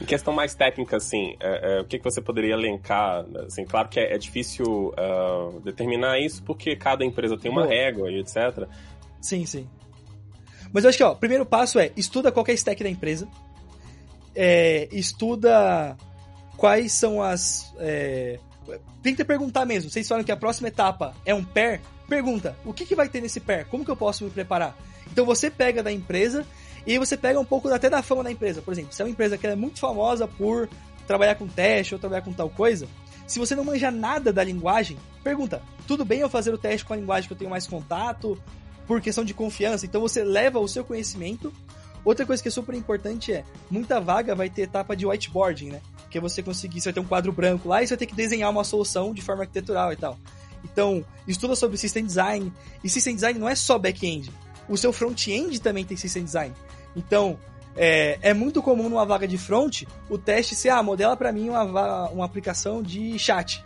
Em 0.00 0.04
questão 0.06 0.32
mais 0.32 0.54
técnica, 0.54 0.96
assim, 0.96 1.36
é, 1.38 1.78
é, 1.78 1.80
o 1.80 1.84
que, 1.84 1.98
que 1.98 2.04
você 2.04 2.20
poderia 2.20 2.54
elencar? 2.54 3.26
Assim, 3.46 3.64
claro 3.64 3.88
que 3.88 4.00
é, 4.00 4.14
é 4.14 4.18
difícil 4.18 4.88
uh, 4.88 5.60
determinar 5.60 6.18
isso 6.18 6.42
porque 6.42 6.74
cada 6.76 7.04
empresa 7.04 7.36
tem 7.36 7.50
uma 7.50 7.62
Boa. 7.62 7.74
régua 7.74 8.10
e 8.10 8.18
etc. 8.18 8.66
Sim, 9.20 9.44
sim. 9.44 9.68
Mas 10.72 10.84
eu 10.84 10.90
acho 10.90 10.98
que, 10.98 11.04
ó, 11.04 11.12
o 11.12 11.16
primeiro 11.16 11.44
passo 11.44 11.78
é 11.78 11.92
estuda 11.94 12.32
qualquer 12.32 12.54
stack 12.54 12.82
da 12.82 12.88
empresa. 12.88 13.28
É, 14.34 14.88
estuda 14.90 15.94
quais 16.62 16.92
são 16.92 17.20
as. 17.20 17.74
É, 17.80 18.38
tenta 19.02 19.24
perguntar 19.24 19.66
mesmo. 19.66 19.90
Vocês 19.90 20.06
falam 20.06 20.22
que 20.22 20.30
a 20.30 20.36
próxima 20.36 20.68
etapa 20.68 21.12
é 21.26 21.34
um 21.34 21.42
pair. 21.42 21.80
Pergunta: 22.08 22.56
o 22.64 22.72
que, 22.72 22.86
que 22.86 22.94
vai 22.94 23.08
ter 23.08 23.20
nesse 23.20 23.40
pair? 23.40 23.66
Como 23.66 23.84
que 23.84 23.90
eu 23.90 23.96
posso 23.96 24.22
me 24.22 24.30
preparar? 24.30 24.76
Então 25.10 25.26
você 25.26 25.50
pega 25.50 25.82
da 25.82 25.90
empresa 25.90 26.46
e 26.86 26.96
você 27.00 27.16
pega 27.16 27.40
um 27.40 27.44
pouco 27.44 27.68
até 27.68 27.90
da 27.90 28.00
fama 28.00 28.22
da 28.22 28.30
empresa. 28.30 28.62
Por 28.62 28.70
exemplo, 28.70 28.92
se 28.92 29.02
é 29.02 29.04
uma 29.04 29.10
empresa 29.10 29.36
que 29.36 29.44
é 29.44 29.56
muito 29.56 29.80
famosa 29.80 30.28
por 30.28 30.68
trabalhar 31.04 31.34
com 31.34 31.48
teste 31.48 31.94
ou 31.94 31.98
trabalhar 31.98 32.22
com 32.22 32.32
tal 32.32 32.48
coisa, 32.48 32.86
se 33.26 33.40
você 33.40 33.56
não 33.56 33.64
manja 33.64 33.90
nada 33.90 34.32
da 34.32 34.44
linguagem, 34.44 34.96
pergunta: 35.24 35.60
tudo 35.88 36.04
bem 36.04 36.20
eu 36.20 36.30
fazer 36.30 36.54
o 36.54 36.58
teste 36.58 36.86
com 36.86 36.92
a 36.92 36.96
linguagem 36.96 37.26
que 37.26 37.32
eu 37.32 37.38
tenho 37.38 37.50
mais 37.50 37.66
contato? 37.66 38.40
por 38.86 39.00
questão 39.00 39.24
de 39.24 39.32
confiança. 39.32 39.86
Então 39.86 40.00
você 40.00 40.24
leva 40.24 40.58
o 40.58 40.68
seu 40.68 40.84
conhecimento. 40.84 41.52
Outra 42.04 42.26
coisa 42.26 42.42
que 42.42 42.48
é 42.48 42.52
super 42.52 42.74
importante 42.74 43.32
é, 43.32 43.44
muita 43.70 44.00
vaga 44.00 44.34
vai 44.34 44.50
ter 44.50 44.62
etapa 44.62 44.96
de 44.96 45.06
whiteboarding, 45.06 45.70
né? 45.70 45.80
Que 46.12 46.20
você 46.20 46.42
conseguir, 46.42 46.80
você 46.80 46.90
vai 46.90 46.92
ter 46.92 47.00
um 47.00 47.06
quadro 47.06 47.32
branco 47.32 47.68
lá 47.68 47.82
e 47.82 47.86
você 47.86 47.94
vai 47.94 47.98
ter 47.98 48.06
que 48.06 48.14
desenhar 48.14 48.50
uma 48.50 48.64
solução 48.64 49.14
de 49.14 49.22
forma 49.22 49.44
arquitetural 49.44 49.92
e 49.92 49.96
tal. 49.96 50.18
Então, 50.62 51.02
estuda 51.26 51.56
sobre 51.56 51.78
system 51.78 52.04
design. 52.04 52.52
E 52.84 52.88
system 52.88 53.14
design 53.14 53.40
não 53.40 53.48
é 53.48 53.54
só 53.54 53.78
back-end. 53.78 54.30
O 54.68 54.76
seu 54.76 54.92
front-end 54.92 55.58
também 55.60 55.84
tem 55.84 55.96
system 55.96 56.22
design. 56.22 56.54
Então, 56.94 57.38
é, 57.74 58.18
é, 58.20 58.34
muito 58.34 58.62
comum 58.62 58.88
numa 58.88 59.06
vaga 59.06 59.26
de 59.26 59.38
front 59.38 59.84
o 60.10 60.18
teste 60.18 60.54
ser, 60.54 60.68
ah, 60.68 60.82
modela 60.82 61.16
para 61.16 61.32
mim 61.32 61.48
uma, 61.48 62.10
uma 62.10 62.24
aplicação 62.24 62.82
de 62.82 63.18
chat. 63.18 63.62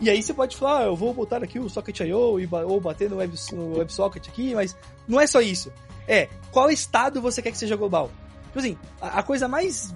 E 0.00 0.08
aí 0.08 0.22
você 0.22 0.32
pode 0.32 0.56
falar, 0.56 0.80
ah, 0.80 0.84
eu 0.84 0.96
vou 0.96 1.12
botar 1.12 1.42
aqui 1.42 1.58
o 1.58 1.68
Socket.io 1.68 2.18
ou 2.18 2.80
bater 2.80 3.10
no, 3.10 3.16
Web, 3.16 3.34
no 3.52 3.78
WebSocket 3.78 4.28
aqui, 4.28 4.54
mas 4.54 4.76
não 5.06 5.20
é 5.20 5.26
só 5.26 5.40
isso. 5.40 5.72
É, 6.08 6.28
qual 6.50 6.70
estado 6.70 7.20
você 7.20 7.42
quer 7.42 7.50
que 7.50 7.58
seja 7.58 7.76
global? 7.76 8.10
Tipo 8.46 8.58
assim, 8.58 8.78
a, 9.00 9.20
a 9.20 9.22
coisa 9.22 9.46
mais... 9.46 9.94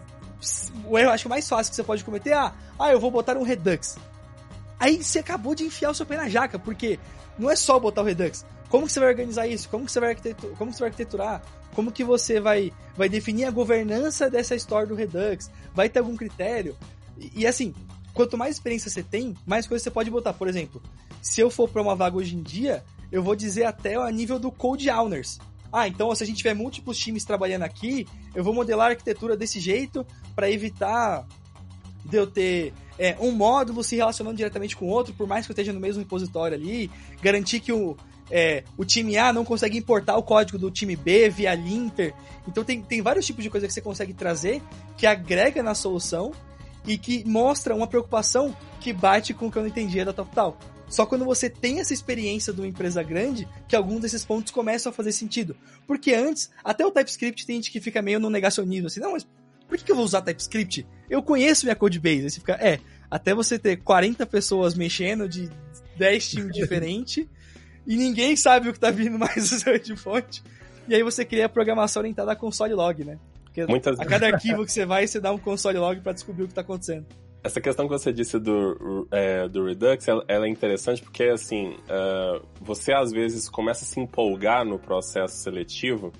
O 0.86 0.98
erro, 0.98 1.10
acho 1.10 1.24
que 1.24 1.28
mais 1.28 1.48
fácil 1.48 1.70
que 1.70 1.76
você 1.76 1.84
pode 1.84 2.04
cometer 2.04 2.30
é, 2.30 2.34
ah, 2.34 2.52
ah, 2.78 2.92
eu 2.92 3.00
vou 3.00 3.10
botar 3.10 3.36
um 3.36 3.42
Redux. 3.42 3.96
Aí 4.78 5.02
você 5.02 5.20
acabou 5.20 5.54
de 5.54 5.64
enfiar 5.64 5.90
o 5.90 5.94
seu 5.94 6.04
pé 6.04 6.16
na 6.16 6.28
jaca, 6.28 6.58
porque 6.58 6.98
não 7.38 7.50
é 7.50 7.56
só 7.56 7.78
botar 7.78 8.02
o 8.02 8.04
Redux. 8.04 8.44
Como 8.68 8.86
que 8.86 8.92
você 8.92 9.00
vai 9.00 9.08
organizar 9.10 9.46
isso? 9.46 9.68
Como 9.68 9.86
que 9.86 9.92
você 9.92 10.00
vai? 10.00 10.14
Como 10.14 10.70
que 10.70 10.76
você 10.76 10.80
vai 10.80 10.88
arquiteturar? 10.88 11.42
Como 11.74 11.92
que 11.92 12.04
você 12.04 12.40
vai, 12.40 12.72
vai 12.96 13.08
definir 13.08 13.44
a 13.44 13.50
governança 13.50 14.30
dessa 14.30 14.54
história 14.54 14.86
do 14.86 14.94
Redux? 14.94 15.50
Vai 15.74 15.88
ter 15.88 16.00
algum 16.00 16.16
critério? 16.16 16.76
E, 17.18 17.42
e 17.42 17.46
assim, 17.46 17.74
quanto 18.12 18.36
mais 18.36 18.56
experiência 18.56 18.90
você 18.90 19.02
tem, 19.02 19.36
mais 19.46 19.66
coisas 19.66 19.82
você 19.82 19.90
pode 19.90 20.10
botar. 20.10 20.32
Por 20.32 20.48
exemplo, 20.48 20.82
se 21.20 21.40
eu 21.40 21.50
for 21.50 21.68
para 21.68 21.82
uma 21.82 21.96
vaga 21.96 22.16
hoje 22.16 22.36
em 22.36 22.42
dia, 22.42 22.84
eu 23.10 23.22
vou 23.22 23.36
dizer 23.36 23.64
até 23.64 23.94
a 23.94 24.10
nível 24.10 24.38
do 24.38 24.50
Code 24.50 24.90
Owners. 24.90 25.38
Ah, 25.76 25.88
então 25.88 26.14
se 26.14 26.22
a 26.22 26.26
gente 26.26 26.36
tiver 26.36 26.54
múltiplos 26.54 26.96
times 26.96 27.24
trabalhando 27.24 27.64
aqui, 27.64 28.06
eu 28.32 28.44
vou 28.44 28.54
modelar 28.54 28.86
a 28.86 28.90
arquitetura 28.90 29.36
desse 29.36 29.58
jeito 29.58 30.06
para 30.32 30.48
evitar 30.48 31.26
de 32.04 32.16
eu 32.16 32.28
ter 32.28 32.72
é, 32.96 33.16
um 33.18 33.32
módulo 33.32 33.82
se 33.82 33.96
relacionando 33.96 34.36
diretamente 34.36 34.76
com 34.76 34.84
o 34.84 34.88
outro, 34.88 35.12
por 35.14 35.26
mais 35.26 35.44
que 35.44 35.50
eu 35.50 35.54
esteja 35.54 35.72
no 35.72 35.80
mesmo 35.80 36.00
repositório 36.00 36.56
ali, 36.56 36.88
garantir 37.20 37.58
que 37.58 37.72
o, 37.72 37.96
é, 38.30 38.62
o 38.76 38.84
time 38.84 39.18
A 39.18 39.32
não 39.32 39.44
consegue 39.44 39.76
importar 39.76 40.16
o 40.16 40.22
código 40.22 40.60
do 40.60 40.70
time 40.70 40.94
B 40.94 41.28
via 41.28 41.52
linter. 41.56 42.14
Então 42.46 42.62
tem, 42.62 42.80
tem 42.80 43.02
vários 43.02 43.26
tipos 43.26 43.42
de 43.42 43.50
coisa 43.50 43.66
que 43.66 43.72
você 43.72 43.80
consegue 43.80 44.14
trazer 44.14 44.62
que 44.96 45.08
agrega 45.08 45.60
na 45.60 45.74
solução 45.74 46.30
e 46.86 46.96
que 46.96 47.24
mostra 47.26 47.74
uma 47.74 47.88
preocupação 47.88 48.56
que 48.78 48.92
bate 48.92 49.34
com 49.34 49.48
o 49.48 49.50
que 49.50 49.58
eu 49.58 49.62
não 49.62 49.68
entendia 49.68 50.04
da 50.04 50.12
TopTal. 50.12 50.56
Só 50.94 51.04
quando 51.04 51.24
você 51.24 51.50
tem 51.50 51.80
essa 51.80 51.92
experiência 51.92 52.52
de 52.52 52.60
uma 52.60 52.68
empresa 52.68 53.02
grande 53.02 53.48
que 53.66 53.74
alguns 53.74 54.02
desses 54.02 54.24
pontos 54.24 54.52
começam 54.52 54.90
a 54.90 54.92
fazer 54.92 55.10
sentido. 55.10 55.56
Porque 55.88 56.14
antes, 56.14 56.52
até 56.62 56.86
o 56.86 56.90
TypeScript 56.92 57.44
tem 57.44 57.56
gente 57.56 57.72
que 57.72 57.80
fica 57.80 58.00
meio 58.00 58.20
no 58.20 58.30
negacionismo, 58.30 58.86
assim, 58.86 59.00
não, 59.00 59.10
mas 59.10 59.26
por 59.66 59.76
que, 59.76 59.82
que 59.82 59.90
eu 59.90 59.96
vou 59.96 60.04
usar 60.04 60.22
TypeScript? 60.22 60.86
Eu 61.10 61.20
conheço 61.20 61.66
minha 61.66 61.74
codebase. 61.74 62.22
Aí 62.22 62.30
você 62.30 62.38
fica, 62.38 62.52
é, 62.52 62.78
até 63.10 63.34
você 63.34 63.58
ter 63.58 63.78
40 63.78 64.24
pessoas 64.24 64.76
mexendo 64.76 65.28
de 65.28 65.50
10 65.98 66.30
times 66.30 66.52
diferentes 66.54 67.26
e 67.84 67.96
ninguém 67.96 68.36
sabe 68.36 68.68
o 68.68 68.72
que 68.72 68.78
tá 68.78 68.92
vindo 68.92 69.18
mais 69.18 69.50
do 69.50 69.58
seu 69.58 69.76
de 69.76 69.96
fonte. 69.96 70.44
E 70.86 70.94
aí 70.94 71.02
você 71.02 71.24
cria 71.24 71.46
a 71.46 71.48
programação 71.48 72.02
orientada 72.02 72.30
a 72.30 72.36
console 72.36 72.72
log, 72.72 73.02
né? 73.02 73.18
Porque 73.42 73.66
Muitas... 73.66 73.98
a 73.98 74.04
cada 74.04 74.28
arquivo 74.28 74.64
que 74.64 74.70
você 74.70 74.86
vai, 74.86 75.08
você 75.08 75.18
dá 75.18 75.32
um 75.32 75.38
console 75.38 75.76
log 75.76 76.00
para 76.02 76.12
descobrir 76.12 76.44
o 76.44 76.46
que 76.46 76.54
tá 76.54 76.60
acontecendo. 76.60 77.04
Essa 77.44 77.60
questão 77.60 77.86
que 77.86 77.92
você 77.92 78.10
disse 78.12 78.38
do, 78.38 79.06
é, 79.12 79.46
do 79.46 79.66
Redux, 79.66 80.08
ela, 80.08 80.24
ela, 80.26 80.46
é 80.46 80.48
interessante 80.48 81.02
porque, 81.02 81.24
assim, 81.24 81.74
uh, 81.74 82.42
você 82.58 82.92
às 82.92 83.12
vezes 83.12 83.50
começa 83.50 83.84
a 83.84 83.86
se 83.86 84.00
empolgar 84.00 84.64
no 84.64 84.78
processo 84.78 85.36
seletivo 85.36 86.10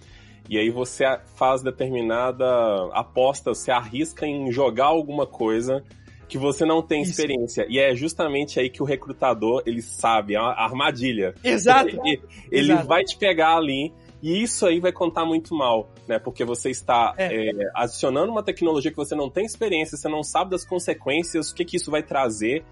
e 0.49 0.59
aí 0.59 0.69
você 0.69 1.05
faz 1.37 1.63
determinada 1.63 2.45
aposta, 2.93 3.55
se 3.55 3.71
arrisca 3.71 4.27
em 4.27 4.53
jogar 4.53 4.87
alguma 4.87 5.27
coisa 5.27 5.83
que 6.29 6.37
você 6.37 6.65
não 6.65 6.83
tem 6.83 7.03
Isso. 7.03 7.13
experiência. 7.13 7.67
E 7.69 7.79
é 7.79 7.95
justamente 7.95 8.61
aí 8.61 8.69
que 8.69 8.83
o 8.83 8.87
recrutador, 8.87 9.63
ele 9.65 9.81
sabe, 9.81 10.35
é 10.35 10.41
uma 10.41 10.53
armadilha. 10.53 11.35
Exato. 11.43 11.89
Ele, 11.89 12.23
ele 12.51 12.73
Exato. 12.73 12.87
vai 12.87 13.03
te 13.03 13.17
pegar 13.17 13.57
ali 13.57 13.93
e 14.25 14.43
isso 14.43 14.67
aí 14.67 14.81
vai 14.81 14.91
contar 14.91 15.27
muito 15.27 15.55
mal, 15.55 15.91
né? 16.09 16.19
Porque 16.19 16.47
você 16.47 16.71
está 16.71 17.13
é. 17.19 17.51
É, 17.51 17.71
adicionando 17.75 18.33
uma 18.33 18.43
tecnologia 18.43 18.91
que 18.91 18.97
você 18.97 19.15
não 19.15 19.29
tem 19.29 19.45
experiência, 19.45 19.99
você 19.99 20.09
não 20.09 20.23
sabe 20.23 20.51
das 20.51 20.65
consequências, 20.65 21.51
o 21.51 21.55
que, 21.55 21.63
que 21.63 21.77
isso 21.77 21.91
vai 21.91 22.03
trazer. 22.03 22.65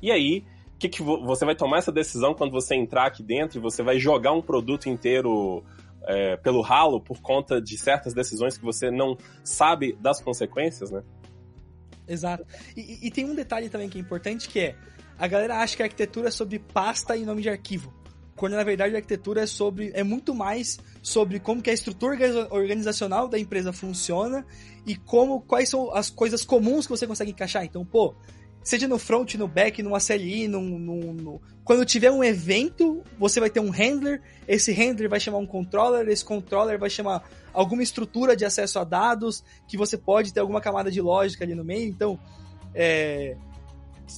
E 0.00 0.12
aí, 0.12 0.44
que, 0.78 0.88
que 0.88 1.02
você 1.02 1.44
vai 1.44 1.56
tomar 1.56 1.78
essa 1.78 1.90
decisão 1.90 2.32
quando 2.32 2.52
você 2.52 2.76
entrar 2.76 3.06
aqui 3.06 3.24
dentro 3.24 3.58
e 3.58 3.60
você 3.60 3.82
vai 3.82 3.98
jogar 3.98 4.30
um 4.30 4.40
produto 4.40 4.88
inteiro 4.88 5.64
é, 6.06 6.36
pelo 6.36 6.60
ralo 6.60 7.00
por 7.00 7.20
conta 7.20 7.60
de 7.60 7.76
certas 7.76 8.14
decisões 8.14 8.56
que 8.56 8.64
você 8.64 8.88
não 8.88 9.18
sabe 9.42 9.94
das 9.94 10.20
consequências, 10.20 10.92
né? 10.92 11.02
Exato. 12.06 12.46
E, 12.76 13.04
e, 13.04 13.10
tem 13.10 13.24
um 13.24 13.34
detalhe 13.34 13.68
também 13.68 13.88
que 13.88 13.98
é 13.98 14.00
importante, 14.00 14.48
que 14.48 14.60
é 14.60 14.76
a 15.18 15.26
galera 15.26 15.58
acha 15.58 15.76
que 15.76 15.82
a 15.82 15.86
arquitetura 15.86 16.28
é 16.28 16.30
sobre 16.30 16.60
pasta 16.60 17.16
e 17.16 17.24
nome 17.24 17.42
de 17.42 17.48
arquivo. 17.48 17.92
Quando 18.36 18.54
na 18.54 18.64
verdade 18.64 18.94
a 18.94 18.98
arquitetura 18.98 19.42
é 19.42 19.46
sobre 19.46 19.90
é 19.94 20.02
muito 20.02 20.34
mais 20.34 20.78
sobre 21.02 21.38
como 21.38 21.62
que 21.62 21.70
a 21.70 21.72
estrutura 21.72 22.16
organizacional 22.50 23.28
da 23.28 23.38
empresa 23.38 23.72
funciona 23.72 24.44
e 24.86 24.96
como 24.96 25.40
quais 25.40 25.68
são 25.68 25.94
as 25.94 26.10
coisas 26.10 26.44
comuns 26.44 26.86
que 26.86 26.90
você 26.90 27.06
consegue 27.06 27.30
encaixar. 27.30 27.64
Então, 27.64 27.84
pô, 27.84 28.14
seja 28.62 28.88
no 28.88 28.98
front, 28.98 29.34
no 29.34 29.46
back, 29.46 29.82
numa 29.82 30.00
CLI, 30.00 30.48
num, 30.48 30.78
num, 30.78 31.40
quando 31.62 31.84
tiver 31.84 32.10
um 32.10 32.24
evento, 32.24 33.02
você 33.18 33.38
vai 33.38 33.50
ter 33.50 33.60
um 33.60 33.70
handler, 33.70 34.20
esse 34.48 34.72
handler 34.72 35.08
vai 35.08 35.20
chamar 35.20 35.38
um 35.38 35.46
controller, 35.46 36.08
esse 36.08 36.24
controller 36.24 36.78
vai 36.78 36.90
chamar 36.90 37.22
alguma 37.52 37.82
estrutura 37.82 38.34
de 38.34 38.44
acesso 38.44 38.78
a 38.78 38.84
dados, 38.84 39.44
que 39.68 39.76
você 39.76 39.96
pode 39.96 40.32
ter 40.32 40.40
alguma 40.40 40.60
camada 40.60 40.90
de 40.90 41.00
lógica 41.00 41.44
ali 41.44 41.54
no 41.54 41.64
meio. 41.64 41.88
Então, 41.88 42.18
é, 42.74 43.36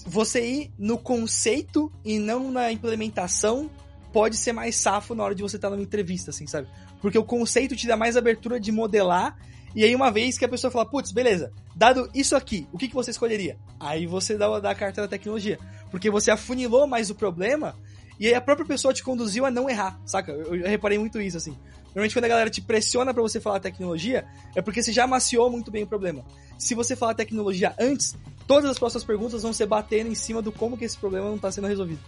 você 0.07 0.45
ir 0.45 0.73
no 0.79 0.97
conceito 0.97 1.93
e 2.05 2.19
não 2.19 2.51
na 2.51 2.73
implementação 2.73 3.71
pode 4.17 4.39
ser 4.39 4.55
mais 4.55 4.77
safo 4.77 5.15
na 5.15 5.23
hora 5.23 5.35
de 5.35 5.43
você 5.43 5.57
estar 5.57 5.69
numa 5.69 5.83
entrevista, 5.83 6.31
assim, 6.31 6.47
sabe? 6.47 6.67
Porque 7.03 7.19
o 7.19 7.23
conceito 7.23 7.77
te 7.77 7.87
dá 7.87 7.99
mais 7.99 8.17
abertura 8.17 8.59
de 8.59 8.73
modelar 8.73 9.37
e 9.75 9.85
aí, 9.85 9.95
uma 9.95 10.11
vez 10.11 10.39
que 10.39 10.45
a 10.47 10.49
pessoa 10.49 10.71
fala, 10.71 10.87
putz, 10.87 11.13
beleza, 11.13 11.53
dado 11.75 12.09
isso 12.15 12.35
aqui, 12.35 12.67
o 12.73 12.79
que, 12.79 12.89
que 12.89 12.95
você 12.95 13.11
escolheria? 13.11 13.59
Aí 13.79 14.07
você 14.07 14.39
dá, 14.39 14.59
dá 14.59 14.71
a 14.71 14.75
carta 14.75 15.03
da 15.03 15.09
tecnologia. 15.09 15.59
Porque 15.91 16.11
você 16.11 16.31
afunilou 16.31 16.87
mais 16.87 17.11
o 17.11 17.15
problema 17.15 17.77
e 18.19 18.27
aí 18.27 18.33
a 18.33 18.41
própria 18.41 18.65
pessoa 18.65 18.95
te 18.95 19.05
conduziu 19.05 19.45
a 19.45 19.51
não 19.51 19.69
errar, 19.69 20.01
saca? 20.07 20.33
Eu, 20.33 20.55
eu 20.55 20.67
reparei 20.67 20.97
muito 20.97 21.21
isso, 21.21 21.37
assim. 21.37 21.55
Normalmente 21.89 22.15
quando 22.15 22.25
a 22.25 22.29
galera 22.29 22.49
te 22.49 22.63
pressiona 22.63 23.13
para 23.13 23.23
você 23.23 23.39
falar 23.39 23.61
tecnologia, 23.61 24.27
é 24.55 24.63
porque 24.63 24.83
você 24.83 24.95
já 24.95 25.07
maciou 25.07 25.51
muito 25.51 25.71
bem 25.71 25.83
o 25.83 25.87
problema. 25.87 26.25
Se 26.57 26.75
você 26.75 26.97
falar 26.97 27.13
tecnologia 27.13 27.75
antes, 27.79 28.17
todas 28.47 28.71
as 28.71 28.79
próximas 28.79 29.05
perguntas 29.05 29.43
vão 29.43 29.53
ser 29.53 29.67
batendo 29.67 30.11
em 30.11 30.15
cima 30.15 30.41
do 30.41 30.51
como 30.51 30.79
que 30.79 30.87
esse 30.87 30.97
problema 30.97 31.29
não 31.29 31.37
tá 31.37 31.53
sendo 31.53 31.67
resolvido. 31.67 32.01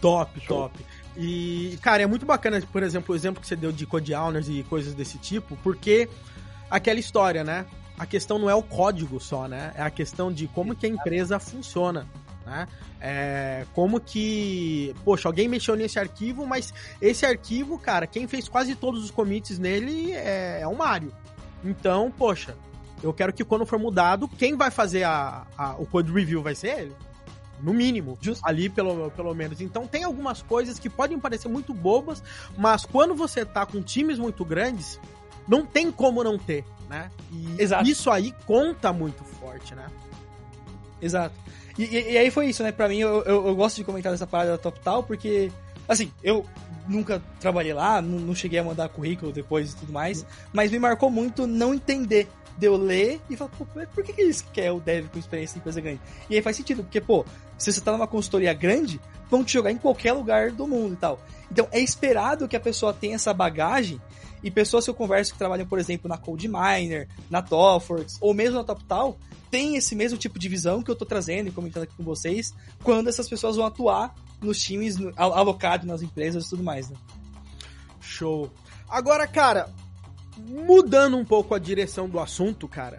Top, 0.00 0.40
Show. 0.40 0.56
top. 0.56 0.84
E, 1.16 1.78
cara, 1.80 2.02
é 2.02 2.06
muito 2.06 2.26
bacana, 2.26 2.60
por 2.70 2.82
exemplo, 2.82 3.14
o 3.14 3.16
exemplo 3.16 3.40
que 3.40 3.46
você 3.46 3.56
deu 3.56 3.72
de 3.72 3.86
code 3.86 4.14
owners 4.14 4.48
e 4.48 4.62
coisas 4.64 4.94
desse 4.94 5.16
tipo, 5.18 5.56
porque 5.62 6.08
aquela 6.70 7.00
história, 7.00 7.42
né? 7.42 7.64
A 7.98 8.04
questão 8.04 8.38
não 8.38 8.50
é 8.50 8.54
o 8.54 8.62
código 8.62 9.18
só, 9.18 9.48
né? 9.48 9.72
É 9.74 9.82
a 9.82 9.90
questão 9.90 10.30
de 10.30 10.46
como 10.48 10.74
que 10.74 10.84
a 10.84 10.88
empresa 10.88 11.38
funciona. 11.38 12.06
Né? 12.44 12.68
É, 13.00 13.66
como 13.74 13.98
que, 13.98 14.94
poxa, 15.04 15.28
alguém 15.28 15.48
mexeu 15.48 15.74
nesse 15.74 15.98
arquivo, 15.98 16.46
mas 16.46 16.72
esse 17.00 17.26
arquivo, 17.26 17.78
cara, 17.78 18.06
quem 18.06 18.28
fez 18.28 18.48
quase 18.48 18.76
todos 18.76 19.02
os 19.02 19.10
commits 19.10 19.58
nele 19.58 20.12
é, 20.12 20.60
é 20.60 20.66
o 20.68 20.76
Mário. 20.76 21.12
Então, 21.64 22.12
poxa, 22.16 22.56
eu 23.02 23.12
quero 23.12 23.32
que 23.32 23.44
quando 23.44 23.66
for 23.66 23.78
mudado, 23.78 24.28
quem 24.28 24.56
vai 24.56 24.70
fazer 24.70 25.02
a, 25.02 25.44
a, 25.58 25.72
o 25.72 25.86
code 25.86 26.12
review 26.12 26.42
vai 26.42 26.54
ser 26.54 26.78
ele. 26.78 26.96
No 27.60 27.72
mínimo, 27.72 28.18
Just... 28.20 28.40
ali 28.44 28.68
pelo, 28.68 29.10
pelo 29.10 29.34
menos. 29.34 29.60
Então 29.60 29.86
tem 29.86 30.04
algumas 30.04 30.42
coisas 30.42 30.78
que 30.78 30.90
podem 30.90 31.18
parecer 31.18 31.48
muito 31.48 31.72
bobas, 31.72 32.22
mas 32.56 32.84
quando 32.84 33.14
você 33.14 33.44
tá 33.44 33.64
com 33.64 33.82
times 33.82 34.18
muito 34.18 34.44
grandes, 34.44 35.00
não 35.48 35.64
tem 35.64 35.90
como 35.90 36.22
não 36.22 36.38
ter, 36.38 36.64
né? 36.88 37.10
E 37.32 37.62
Exato. 37.62 37.88
isso 37.88 38.10
aí 38.10 38.34
conta 38.46 38.92
muito 38.92 39.24
forte, 39.24 39.74
né? 39.74 39.86
Exato. 41.00 41.34
E, 41.78 41.84
e, 41.84 42.12
e 42.12 42.18
aí 42.18 42.30
foi 42.30 42.46
isso, 42.46 42.62
né? 42.62 42.72
Pra 42.72 42.88
mim, 42.88 42.98
eu, 42.98 43.22
eu, 43.24 43.46
eu, 43.46 43.54
gosto 43.54 43.76
de 43.76 43.84
comentar 43.84 44.12
essa 44.12 44.26
parada 44.26 44.52
da 44.52 44.58
Top 44.58 44.80
Tal, 44.80 45.02
porque, 45.02 45.50
assim, 45.88 46.10
eu 46.22 46.44
nunca 46.88 47.22
trabalhei 47.40 47.74
lá, 47.74 48.00
não, 48.00 48.18
não 48.18 48.34
cheguei 48.34 48.58
a 48.58 48.64
mandar 48.64 48.88
currículo 48.88 49.32
depois 49.32 49.72
e 49.72 49.76
tudo 49.76 49.92
mais, 49.92 50.24
mas 50.52 50.70
me 50.70 50.78
marcou 50.78 51.10
muito 51.10 51.46
não 51.46 51.74
entender 51.74 52.28
de 52.56 52.66
eu 52.66 52.76
ler 52.76 53.20
e 53.28 53.36
falar, 53.36 53.50
pô, 53.50 53.66
por 53.66 54.04
que, 54.04 54.12
que 54.12 54.20
eles 54.20 54.40
querem 54.40 54.70
o 54.70 54.80
dev 54.80 55.08
com 55.08 55.18
experiência 55.18 55.56
em 55.56 55.60
empresa 55.60 55.80
grande? 55.80 56.00
E 56.30 56.36
aí 56.36 56.42
faz 56.42 56.56
sentido, 56.56 56.82
porque, 56.82 57.00
pô, 57.00 57.24
se 57.58 57.72
você 57.72 57.80
tá 57.80 57.92
numa 57.92 58.06
consultoria 58.06 58.54
grande, 58.54 59.00
vão 59.30 59.44
te 59.44 59.52
jogar 59.52 59.70
em 59.70 59.76
qualquer 59.76 60.12
lugar 60.12 60.50
do 60.50 60.66
mundo 60.66 60.94
e 60.94 60.96
tal. 60.96 61.20
Então 61.50 61.68
é 61.70 61.80
esperado 61.80 62.48
que 62.48 62.56
a 62.56 62.60
pessoa 62.60 62.92
tenha 62.92 63.14
essa 63.14 63.32
bagagem 63.32 64.00
e 64.42 64.50
pessoas 64.50 64.84
que 64.84 64.90
eu 64.90 64.94
converso 64.94 65.32
que 65.32 65.38
trabalham, 65.38 65.66
por 65.66 65.78
exemplo, 65.78 66.08
na 66.08 66.16
CodeMiner, 66.16 67.08
na 67.30 67.42
Topworks, 67.42 68.18
ou 68.20 68.32
mesmo 68.34 68.56
na 68.56 68.64
TopTal, 68.64 69.18
tem 69.50 69.76
esse 69.76 69.94
mesmo 69.94 70.18
tipo 70.18 70.38
de 70.38 70.48
visão 70.48 70.82
que 70.82 70.90
eu 70.90 70.96
tô 70.96 71.04
trazendo 71.04 71.48
e 71.48 71.52
comentando 71.52 71.84
aqui 71.84 71.94
com 71.96 72.04
vocês, 72.04 72.54
quando 72.82 73.08
essas 73.08 73.28
pessoas 73.28 73.56
vão 73.56 73.66
atuar 73.66 74.14
nos 74.40 74.60
times 74.60 74.96
alocados 75.16 75.86
nas 75.86 76.02
empresas 76.02 76.46
e 76.46 76.50
tudo 76.50 76.62
mais, 76.62 76.90
né? 76.90 76.96
Show. 78.00 78.50
Agora, 78.88 79.26
cara, 79.26 79.70
mudando 80.36 81.16
um 81.16 81.24
pouco 81.24 81.54
a 81.54 81.58
direção 81.58 82.08
do 82.08 82.20
assunto, 82.20 82.68
cara, 82.68 82.98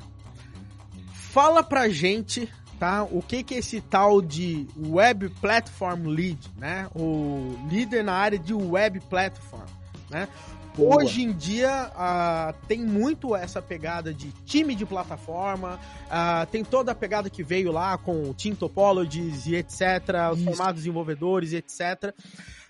fala 1.13 1.62
pra 1.63 1.89
gente, 1.89 2.52
tá? 2.80 3.04
O 3.04 3.21
que 3.21 3.43
que 3.43 3.56
é 3.56 3.58
esse 3.60 3.82
tal 3.82 4.21
de 4.21 4.67
Web 4.78 5.30
Platform 5.41 6.08
Lead, 6.08 6.39
né? 6.58 6.88
O 6.95 7.58
líder 7.69 8.04
na 8.04 8.13
área 8.13 8.39
de 8.39 8.54
Web 8.54 9.02
Platform, 9.02 9.67
né? 10.10 10.28
Boa. 10.78 10.97
Hoje 10.97 11.23
em 11.23 11.32
dia 11.34 11.91
uh, 11.95 12.67
tem 12.67 12.80
muito 12.80 13.36
essa 13.36 13.60
pegada 13.60 14.13
de 14.13 14.32
time 14.45 14.76
de 14.76 14.86
plataforma, 14.86 15.80
uh, 16.06 16.45
tem 16.52 16.63
toda 16.63 16.91
a 16.91 16.95
pegada 16.95 17.32
que 17.32 17.41
veio 17.41 17.71
lá 17.71 17.97
com 17.97 18.32
Team 18.34 18.54
Topologies 18.54 19.47
e 19.47 19.56
etc, 19.56 19.82
os 20.34 20.43
formados 20.43 20.76
desenvolvedores 20.76 21.52
e 21.52 21.56
etc. 21.56 22.13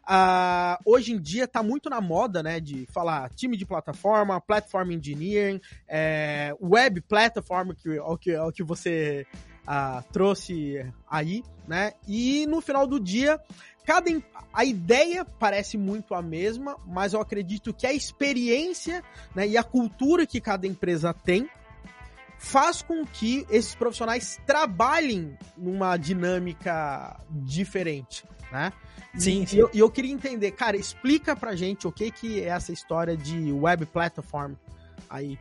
Uh, 0.07 0.79
hoje 0.85 1.11
em 1.11 1.19
dia 1.19 1.45
tá 1.45 1.61
muito 1.61 1.89
na 1.89 1.99
moda, 1.99 2.41
né, 2.41 2.61
de 2.61 2.85
falar 2.93 3.29
time 3.31 3.57
de 3.57 3.65
plataforma, 3.65 4.39
platform 4.39 4.91
engineering, 4.91 5.59
é, 5.85 6.55
web 6.61 7.01
platform, 7.01 7.71
que 7.71 7.97
é 7.97 8.01
o 8.01 8.17
que, 8.17 8.31
é 8.31 8.41
o 8.41 8.49
que 8.49 8.63
você 8.63 9.27
uh, 9.67 10.01
trouxe 10.13 10.85
aí, 11.09 11.43
né? 11.67 11.91
E 12.07 12.45
no 12.47 12.61
final 12.61 12.87
do 12.87 13.01
dia, 13.01 13.37
cada 13.85 14.09
a 14.53 14.63
ideia 14.63 15.25
parece 15.25 15.77
muito 15.77 16.15
a 16.15 16.21
mesma, 16.21 16.77
mas 16.85 17.11
eu 17.11 17.19
acredito 17.19 17.73
que 17.73 17.85
a 17.85 17.91
experiência 17.91 19.03
né, 19.35 19.45
e 19.45 19.57
a 19.57 19.63
cultura 19.63 20.25
que 20.25 20.39
cada 20.39 20.65
empresa 20.65 21.13
tem 21.13 21.49
faz 22.39 22.81
com 22.81 23.05
que 23.05 23.45
esses 23.49 23.75
profissionais 23.75 24.39
trabalhem 24.45 25.37
numa 25.57 25.97
dinâmica 25.97 27.19
diferente. 27.29 28.23
Né? 28.51 28.71
Sim, 29.17 29.43
e, 29.43 29.47
sim. 29.47 29.57
Eu, 29.57 29.69
eu 29.73 29.89
queria 29.89 30.11
entender, 30.11 30.51
cara, 30.51 30.77
explica 30.77 31.35
pra 31.35 31.55
gente 31.55 31.87
o 31.87 31.91
que 31.91 32.11
que 32.11 32.41
é 32.41 32.47
essa 32.49 32.71
história 32.71 33.15
de 33.17 33.51
web 33.51 33.85
platform 33.85 34.53
aí. 35.09 35.37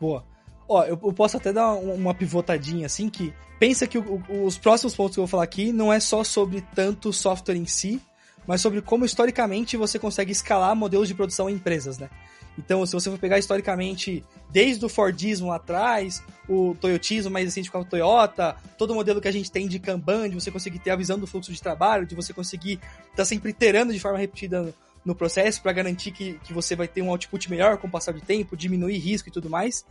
Boa. 0.00 0.24
Ó, 0.68 0.82
eu, 0.82 0.98
eu 1.02 1.12
posso 1.12 1.36
até 1.36 1.52
dar 1.52 1.74
um- 1.74 1.94
uma 1.94 2.12
pivotadinha 2.14 2.86
assim 2.86 3.08
que 3.08 3.32
pensa 3.58 3.86
que 3.86 3.98
o- 3.98 4.22
o- 4.28 4.44
os 4.44 4.58
próximos 4.58 4.94
pontos 4.94 5.14
que 5.14 5.20
eu 5.20 5.24
vou 5.24 5.28
falar 5.30 5.44
aqui 5.44 5.72
não 5.72 5.92
é 5.92 6.00
só 6.00 6.24
sobre 6.24 6.60
tanto 6.74 7.10
o 7.10 7.12
software 7.12 7.56
em 7.56 7.66
si, 7.66 8.00
mas 8.46 8.60
sobre 8.60 8.80
como 8.82 9.04
historicamente 9.04 9.76
você 9.76 9.98
consegue 9.98 10.32
escalar 10.32 10.74
modelos 10.74 11.08
de 11.08 11.14
produção 11.14 11.48
em 11.48 11.54
empresas, 11.54 11.98
né? 11.98 12.10
Então, 12.58 12.84
se 12.86 12.92
você 12.92 13.10
for 13.10 13.18
pegar 13.18 13.38
historicamente 13.38 14.24
desde 14.50 14.84
o 14.84 14.88
Fordismo 14.88 15.48
lá 15.48 15.56
atrás, 15.56 16.22
o 16.48 16.74
Toyotismo 16.80 17.30
mais 17.30 17.44
recente 17.44 17.70
com 17.70 17.78
a 17.78 17.84
Toyota, 17.84 18.56
todo 18.78 18.92
o 18.92 18.94
modelo 18.94 19.20
que 19.20 19.28
a 19.28 19.32
gente 19.32 19.50
tem 19.50 19.68
de 19.68 19.78
Kanban, 19.78 20.28
de 20.28 20.34
você 20.34 20.50
conseguir 20.50 20.78
ter 20.78 20.90
a 20.90 20.96
visão 20.96 21.18
do 21.18 21.26
fluxo 21.26 21.52
de 21.52 21.60
trabalho, 21.60 22.06
de 22.06 22.14
você 22.14 22.32
conseguir 22.32 22.80
estar 23.10 23.24
sempre 23.24 23.50
iterando 23.50 23.92
de 23.92 24.00
forma 24.00 24.18
repetida 24.18 24.74
no, 25.04 25.14
processo 25.14 25.62
para 25.62 25.72
garantir 25.72 26.10
que, 26.10 26.40
que 26.44 26.52
você 26.52 26.74
vai 26.74 26.88
ter 26.88 27.02
um 27.02 27.10
output 27.10 27.50
melhor 27.50 27.76
com 27.76 27.86
o 27.86 27.90
passar 27.90 28.12
do 28.12 28.20
tempo, 28.20 28.56
diminuir 28.56 28.98
risco 28.98 29.28
e 29.28 29.32
tudo 29.32 29.50
mais 29.50 29.84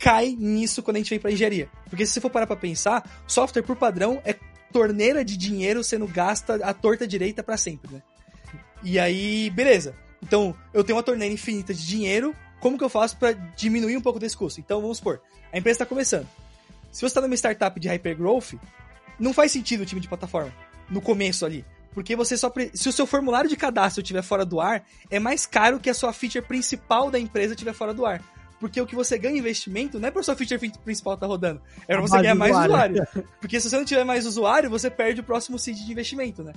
cai 0.00 0.34
nisso 0.36 0.82
quando 0.82 0.96
a 0.96 0.98
gente 0.98 1.10
vem 1.10 1.20
pra 1.20 1.30
engenharia. 1.30 1.68
Porque 1.88 2.06
se 2.06 2.14
você 2.14 2.20
for 2.22 2.30
parar 2.30 2.46
pra 2.46 2.56
pensar, 2.56 3.08
software 3.26 3.62
por 3.62 3.76
padrão 3.76 4.20
é 4.24 4.34
torneira 4.72 5.24
de 5.24 5.36
dinheiro 5.36 5.84
sendo 5.84 6.08
gasta 6.08 6.54
à 6.64 6.72
torta 6.72 7.06
direita 7.06 7.42
pra 7.42 7.56
sempre, 7.56 7.92
né? 7.92 8.02
E 8.82 8.98
aí, 8.98 9.50
beleza. 9.50 9.94
Então, 10.22 10.54
eu 10.72 10.84
tenho 10.84 10.96
uma 10.96 11.02
torneira 11.02 11.32
infinita 11.32 11.72
de 11.72 11.86
dinheiro, 11.86 12.34
como 12.60 12.76
que 12.76 12.84
eu 12.84 12.88
faço 12.88 13.16
pra 13.16 13.32
diminuir 13.32 13.96
um 13.96 14.00
pouco 14.02 14.18
desse 14.18 14.36
custo? 14.36 14.60
Então, 14.60 14.80
vamos 14.80 14.98
supor, 14.98 15.20
a 15.52 15.58
empresa 15.58 15.76
está 15.76 15.86
começando. 15.86 16.28
Se 16.92 17.00
você 17.00 17.06
está 17.06 17.20
numa 17.20 17.34
startup 17.34 17.78
de 17.78 17.88
hypergrowth, 17.88 18.54
não 19.18 19.32
faz 19.32 19.52
sentido 19.52 19.82
o 19.82 19.86
time 19.86 20.00
de 20.00 20.08
plataforma 20.08 20.52
no 20.88 21.00
começo 21.00 21.46
ali. 21.46 21.64
Porque 21.94 22.14
você 22.14 22.36
só. 22.36 22.48
pre- 22.50 22.70
Se 22.74 22.88
o 22.88 22.92
seu 22.92 23.06
formulário 23.06 23.50
de 23.50 23.56
cadastro 23.56 24.00
estiver 24.02 24.22
fora 24.22 24.44
do 24.44 24.60
ar, 24.60 24.84
é 25.10 25.18
mais 25.18 25.44
caro 25.46 25.80
que 25.80 25.90
a 25.90 25.94
sua 25.94 26.12
feature 26.12 26.44
principal 26.44 27.10
da 27.10 27.18
empresa 27.18 27.54
estiver 27.54 27.72
fora 27.72 27.92
do 27.92 28.06
ar. 28.06 28.22
Porque 28.60 28.80
o 28.80 28.86
que 28.86 28.94
você 28.94 29.16
ganha 29.18 29.34
em 29.34 29.38
investimento 29.38 29.98
não 29.98 30.06
é 30.08 30.10
para 30.10 30.22
sua 30.22 30.36
feature 30.36 30.70
principal 30.84 31.14
estar 31.14 31.26
rodando, 31.26 31.60
é 31.88 31.94
pra 31.94 32.00
você 32.02 32.16
ganhar 32.22 32.34
mais 32.34 32.52
usuário. 32.70 33.06
Porque 33.40 33.58
se 33.60 33.70
você 33.70 33.76
não 33.76 33.84
tiver 33.84 34.04
mais 34.04 34.26
usuário, 34.26 34.68
você 34.70 34.90
perde 34.90 35.20
o 35.20 35.24
próximo 35.24 35.58
seed 35.58 35.78
de 35.78 35.90
investimento, 35.90 36.42
né? 36.44 36.52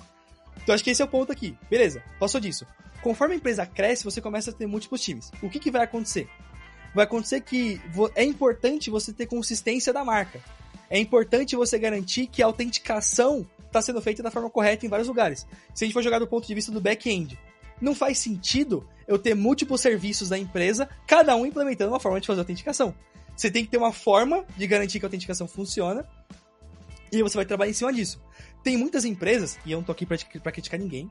Então 0.63 0.73
acho 0.73 0.84
que 0.84 0.89
esse 0.89 1.02
é 1.02 1.06
o 1.06 1.08
ponto 1.08 1.32
aqui. 1.32 1.58
Beleza, 1.69 2.02
passou 2.19 2.39
disso. 2.39 2.65
Conforme 3.02 3.36
a 3.36 3.38
empresa 3.38 3.65
cresce, 3.65 4.04
você 4.04 4.21
começa 4.21 4.49
a 4.49 4.54
ter 4.54 4.65
múltiplos 4.65 5.02
times. 5.02 5.32
O 5.41 5.49
que, 5.49 5.60
que 5.60 5.69
vai 5.69 5.84
acontecer? 5.84 6.28
Vai 6.95 7.04
acontecer 7.04 7.41
que 7.41 7.82
é 8.15 8.23
importante 8.23 8.89
você 8.89 9.12
ter 9.12 9.26
consistência 9.26 9.91
da 9.91 10.06
marca. 10.06 10.39
É 10.89 10.99
importante 10.99 11.56
você 11.56 11.78
garantir 11.78 12.28
que 12.28 12.41
a 12.41 12.45
autenticação 12.45 13.45
está 13.65 13.82
sendo 13.82 14.02
feita 14.02 14.21
da 14.21 14.32
forma 14.32 14.49
correta 14.49 14.86
em 14.86 14.89
vários 14.89 15.08
lugares. 15.08 15.45
Se 15.73 15.84
a 15.84 15.86
gente 15.86 15.93
for 15.93 16.04
jogar 16.04 16.19
do 16.19 16.28
ponto 16.28 16.45
de 16.47 16.54
vista 16.54 16.71
do 16.71 16.80
back-end, 16.80 17.38
não 17.82 17.95
faz 17.95 18.19
sentido 18.19 18.88
eu 19.08 19.17
ter 19.17 19.34
múltiplos 19.36 19.82
serviços 19.82 20.30
da 20.30 20.38
empresa, 20.38 20.88
cada 21.08 21.36
um 21.36 21.45
implementando 21.45 21.91
uma 21.91 21.99
forma 21.99 22.21
de 22.21 22.28
fazer 22.28 22.39
autenticação. 22.39 22.93
Você 23.36 23.49
tem 23.49 23.65
que 23.65 23.71
ter 23.71 23.78
uma 23.78 23.91
forma 23.91 24.45
de 24.56 24.67
garantir 24.67 24.99
que 24.99 25.06
a 25.06 25.08
autenticação 25.08 25.47
funciona 25.47 26.08
e 27.19 27.23
você 27.23 27.38
vai 27.38 27.45
trabalhar 27.45 27.71
em 27.71 27.73
cima 27.73 27.93
disso. 27.93 28.21
Tem 28.63 28.78
muitas 28.78 29.06
empresas, 29.06 29.60
e 29.65 29.71
eu 29.71 29.78
não 29.78 29.86
tô 29.86 29.91
aqui 29.91 30.06
pra, 30.06 30.17
pra 30.41 30.52
criticar 30.52 30.80
ninguém, 30.80 31.08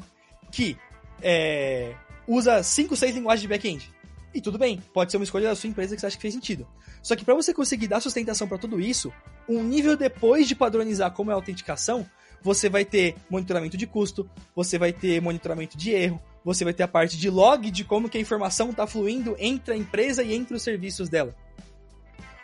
que 0.51 0.77
é, 1.23 1.95
usa 2.27 2.63
5, 2.63 2.97
6 2.97 3.15
linguagens 3.15 3.43
de 3.43 3.49
back-end. 3.49 3.93
E 4.35 4.41
tudo 4.41 4.59
bem, 4.59 4.83
pode 4.93 5.11
ser 5.11 5.19
uma 5.19 5.25
escolha 5.25 5.49
da 5.49 5.55
sua 5.55 5.69
empresa 5.69 5.95
que 5.95 6.01
você 6.01 6.07
acha 6.07 6.17
que 6.17 6.23
fez 6.23 6.35
sentido. 6.35 6.67
Só 7.03 7.15
que 7.15 7.25
para 7.25 7.35
você 7.35 7.53
conseguir 7.53 7.87
dar 7.87 8.01
sustentação 8.01 8.49
para 8.49 8.59
tudo 8.59 8.81
isso, 8.81 9.13
um 9.49 9.63
nível 9.63 9.97
depois 9.97 10.49
de 10.49 10.55
padronizar 10.55 11.13
como 11.13 11.31
é 11.31 11.35
a 11.35 11.37
autenticação, 11.37 12.09
você 12.43 12.69
vai 12.69 12.85
ter 12.85 13.15
monitoramento 13.31 13.77
de 13.77 13.87
custo, 13.87 14.29
você 14.55 14.79
vai 14.79 14.93
ter 14.93 15.21
monitoramento 15.21 15.77
de 15.77 15.91
erro, 15.91 16.21
você 16.45 16.65
vai 16.65 16.73
ter 16.73 16.83
a 16.83 16.89
parte 16.89 17.17
de 17.17 17.31
log 17.31 17.71
de 17.71 17.85
como 17.85 18.09
que 18.09 18.19
a 18.19 18.21
informação 18.21 18.71
está 18.71 18.87
fluindo 18.87 19.37
entre 19.39 19.75
a 19.75 19.77
empresa 19.77 20.23
e 20.23 20.35
entre 20.35 20.57
os 20.57 20.63
serviços 20.63 21.09
dela. 21.09 21.37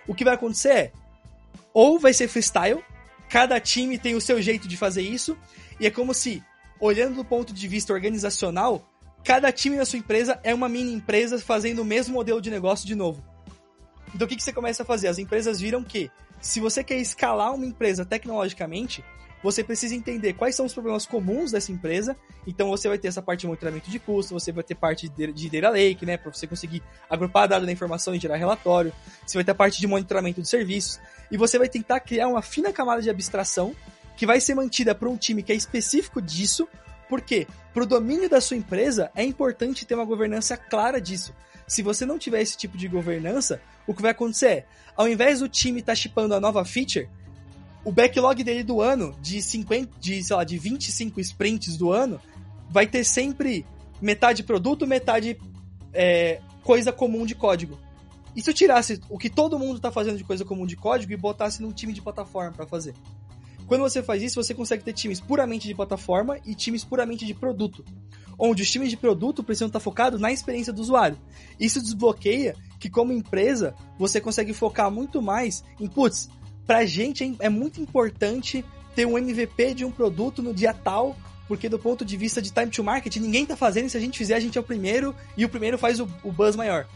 O 0.06 0.14
que 0.14 0.24
vai 0.24 0.34
acontecer 0.34 0.72
é, 0.72 0.92
ou 1.72 1.98
vai 1.98 2.12
ser 2.12 2.28
freestyle, 2.28 2.82
cada 3.28 3.60
time 3.60 3.98
tem 3.98 4.14
o 4.14 4.20
seu 4.20 4.40
jeito 4.40 4.66
de 4.66 4.76
fazer 4.76 5.02
isso, 5.02 5.36
e 5.78 5.86
é 5.86 5.90
como 5.90 6.14
se, 6.14 6.42
olhando 6.80 7.16
do 7.16 7.24
ponto 7.24 7.52
de 7.52 7.68
vista 7.68 7.92
organizacional, 7.92 8.88
cada 9.24 9.52
time 9.52 9.76
na 9.76 9.84
sua 9.84 9.98
empresa 9.98 10.40
é 10.42 10.54
uma 10.54 10.68
mini 10.68 10.92
empresa 10.92 11.38
fazendo 11.38 11.82
o 11.82 11.84
mesmo 11.84 12.14
modelo 12.14 12.40
de 12.40 12.50
negócio 12.50 12.86
de 12.86 12.94
novo. 12.94 13.22
Então 14.14 14.26
o 14.26 14.28
que, 14.28 14.36
que 14.36 14.42
você 14.42 14.52
começa 14.52 14.82
a 14.82 14.86
fazer? 14.86 15.08
As 15.08 15.18
empresas 15.18 15.60
viram 15.60 15.84
que, 15.84 16.10
se 16.40 16.60
você 16.60 16.82
quer 16.82 16.98
escalar 16.98 17.54
uma 17.54 17.66
empresa 17.66 18.04
tecnologicamente, 18.04 19.04
você 19.42 19.62
precisa 19.62 19.94
entender 19.94 20.32
quais 20.32 20.54
são 20.54 20.66
os 20.66 20.72
problemas 20.72 21.06
comuns 21.06 21.52
dessa 21.52 21.70
empresa. 21.70 22.16
Então 22.46 22.68
você 22.68 22.88
vai 22.88 22.98
ter 22.98 23.08
essa 23.08 23.22
parte 23.22 23.40
de 23.40 23.46
monitoramento 23.46 23.90
de 23.90 23.98
custo, 23.98 24.34
você 24.34 24.50
vai 24.50 24.64
ter 24.64 24.74
parte 24.74 25.08
de 25.08 25.50
data 25.50 25.70
lake, 25.70 26.04
né, 26.04 26.16
para 26.16 26.32
você 26.32 26.46
conseguir 26.46 26.82
agrupar 27.08 27.48
dados 27.48 27.66
da 27.66 27.72
informação 27.72 28.14
e 28.14 28.18
gerar 28.18 28.36
relatório. 28.36 28.92
Você 29.26 29.38
vai 29.38 29.44
ter 29.44 29.52
a 29.52 29.54
parte 29.54 29.80
de 29.80 29.86
monitoramento 29.86 30.42
de 30.42 30.48
serviços 30.48 31.00
e 31.30 31.36
você 31.36 31.58
vai 31.58 31.68
tentar 31.68 32.00
criar 32.00 32.28
uma 32.28 32.42
fina 32.42 32.72
camada 32.72 33.00
de 33.00 33.10
abstração 33.10 33.74
que 34.16 34.26
vai 34.26 34.40
ser 34.40 34.54
mantida 34.54 34.94
por 34.94 35.08
um 35.08 35.16
time 35.16 35.42
que 35.42 35.52
é 35.52 35.54
específico 35.54 36.20
disso. 36.20 36.68
Porque 37.08 37.46
para 37.72 37.84
o 37.84 37.86
domínio 37.86 38.28
da 38.28 38.40
sua 38.40 38.56
empresa 38.56 39.10
é 39.14 39.24
importante 39.24 39.86
ter 39.86 39.94
uma 39.94 40.04
governança 40.04 40.56
clara 40.56 41.00
disso. 41.00 41.32
Se 41.66 41.82
você 41.82 42.04
não 42.04 42.18
tiver 42.18 42.40
esse 42.40 42.56
tipo 42.56 42.76
de 42.76 42.88
governança, 42.88 43.60
o 43.86 43.94
que 43.94 44.02
vai 44.02 44.10
acontecer 44.10 44.46
é, 44.46 44.66
ao 44.96 45.08
invés 45.08 45.40
do 45.40 45.48
time 45.48 45.80
estar 45.80 45.92
tá 45.92 45.96
chipando 45.96 46.34
a 46.34 46.40
nova 46.40 46.64
feature, 46.64 47.08
o 47.84 47.92
backlog 47.92 48.42
dele 48.42 48.62
do 48.62 48.80
ano, 48.80 49.14
de 49.20 49.40
50, 49.40 49.92
de, 50.00 50.22
sei 50.22 50.36
lá, 50.36 50.44
de 50.44 50.58
25 50.58 51.20
sprints 51.20 51.76
do 51.76 51.92
ano, 51.92 52.20
vai 52.68 52.86
ter 52.86 53.04
sempre 53.04 53.64
metade 54.00 54.42
produto, 54.42 54.86
metade 54.86 55.38
é, 55.92 56.40
coisa 56.62 56.92
comum 56.92 57.24
de 57.24 57.34
código. 57.34 57.78
E 58.36 58.42
se 58.42 58.50
eu 58.50 58.54
tirasse 58.54 59.00
o 59.08 59.18
que 59.18 59.30
todo 59.30 59.58
mundo 59.58 59.76
está 59.76 59.90
fazendo 59.90 60.16
de 60.16 60.24
coisa 60.24 60.44
comum 60.44 60.66
de 60.66 60.76
código 60.76 61.12
e 61.12 61.16
botasse 61.16 61.62
num 61.62 61.72
time 61.72 61.92
de 61.92 62.02
plataforma 62.02 62.52
para 62.52 62.66
fazer? 62.66 62.94
Quando 63.66 63.82
você 63.82 64.02
faz 64.02 64.22
isso, 64.22 64.42
você 64.42 64.54
consegue 64.54 64.82
ter 64.82 64.94
times 64.94 65.20
puramente 65.20 65.68
de 65.68 65.74
plataforma 65.74 66.38
e 66.46 66.54
times 66.54 66.84
puramente 66.84 67.26
de 67.26 67.34
produto. 67.34 67.84
Onde 68.38 68.62
os 68.62 68.70
times 68.70 68.88
de 68.90 68.96
produto 68.96 69.42
precisam 69.42 69.66
estar 69.66 69.80
focados 69.80 70.20
na 70.20 70.32
experiência 70.32 70.72
do 70.72 70.80
usuário. 70.80 71.18
Isso 71.60 71.82
desbloqueia 71.82 72.54
que, 72.78 72.88
como 72.88 73.12
empresa, 73.12 73.74
você 73.98 74.20
consegue 74.20 74.54
focar 74.54 74.90
muito 74.90 75.20
mais 75.20 75.62
em, 75.78 75.86
putz, 75.86 76.30
pra 76.68 76.84
gente 76.84 77.24
é, 77.24 77.46
é 77.46 77.48
muito 77.48 77.80
importante 77.80 78.62
ter 78.94 79.06
um 79.06 79.16
MVP 79.16 79.72
de 79.72 79.84
um 79.86 79.90
produto 79.90 80.42
no 80.42 80.52
dia 80.52 80.74
tal, 80.74 81.16
porque 81.48 81.66
do 81.66 81.78
ponto 81.78 82.04
de 82.04 82.14
vista 82.14 82.42
de 82.42 82.50
time 82.50 82.68
to 82.68 82.84
market, 82.84 83.16
ninguém 83.16 83.46
tá 83.46 83.56
fazendo, 83.56 83.86
e 83.86 83.90
se 83.90 83.96
a 83.96 84.00
gente 84.00 84.18
fizer, 84.18 84.34
a 84.34 84.40
gente 84.40 84.58
é 84.58 84.60
o 84.60 84.64
primeiro, 84.64 85.16
e 85.34 85.46
o 85.46 85.48
primeiro 85.48 85.78
faz 85.78 85.98
o, 85.98 86.06
o 86.22 86.30
buzz 86.30 86.54
maior. 86.54 86.86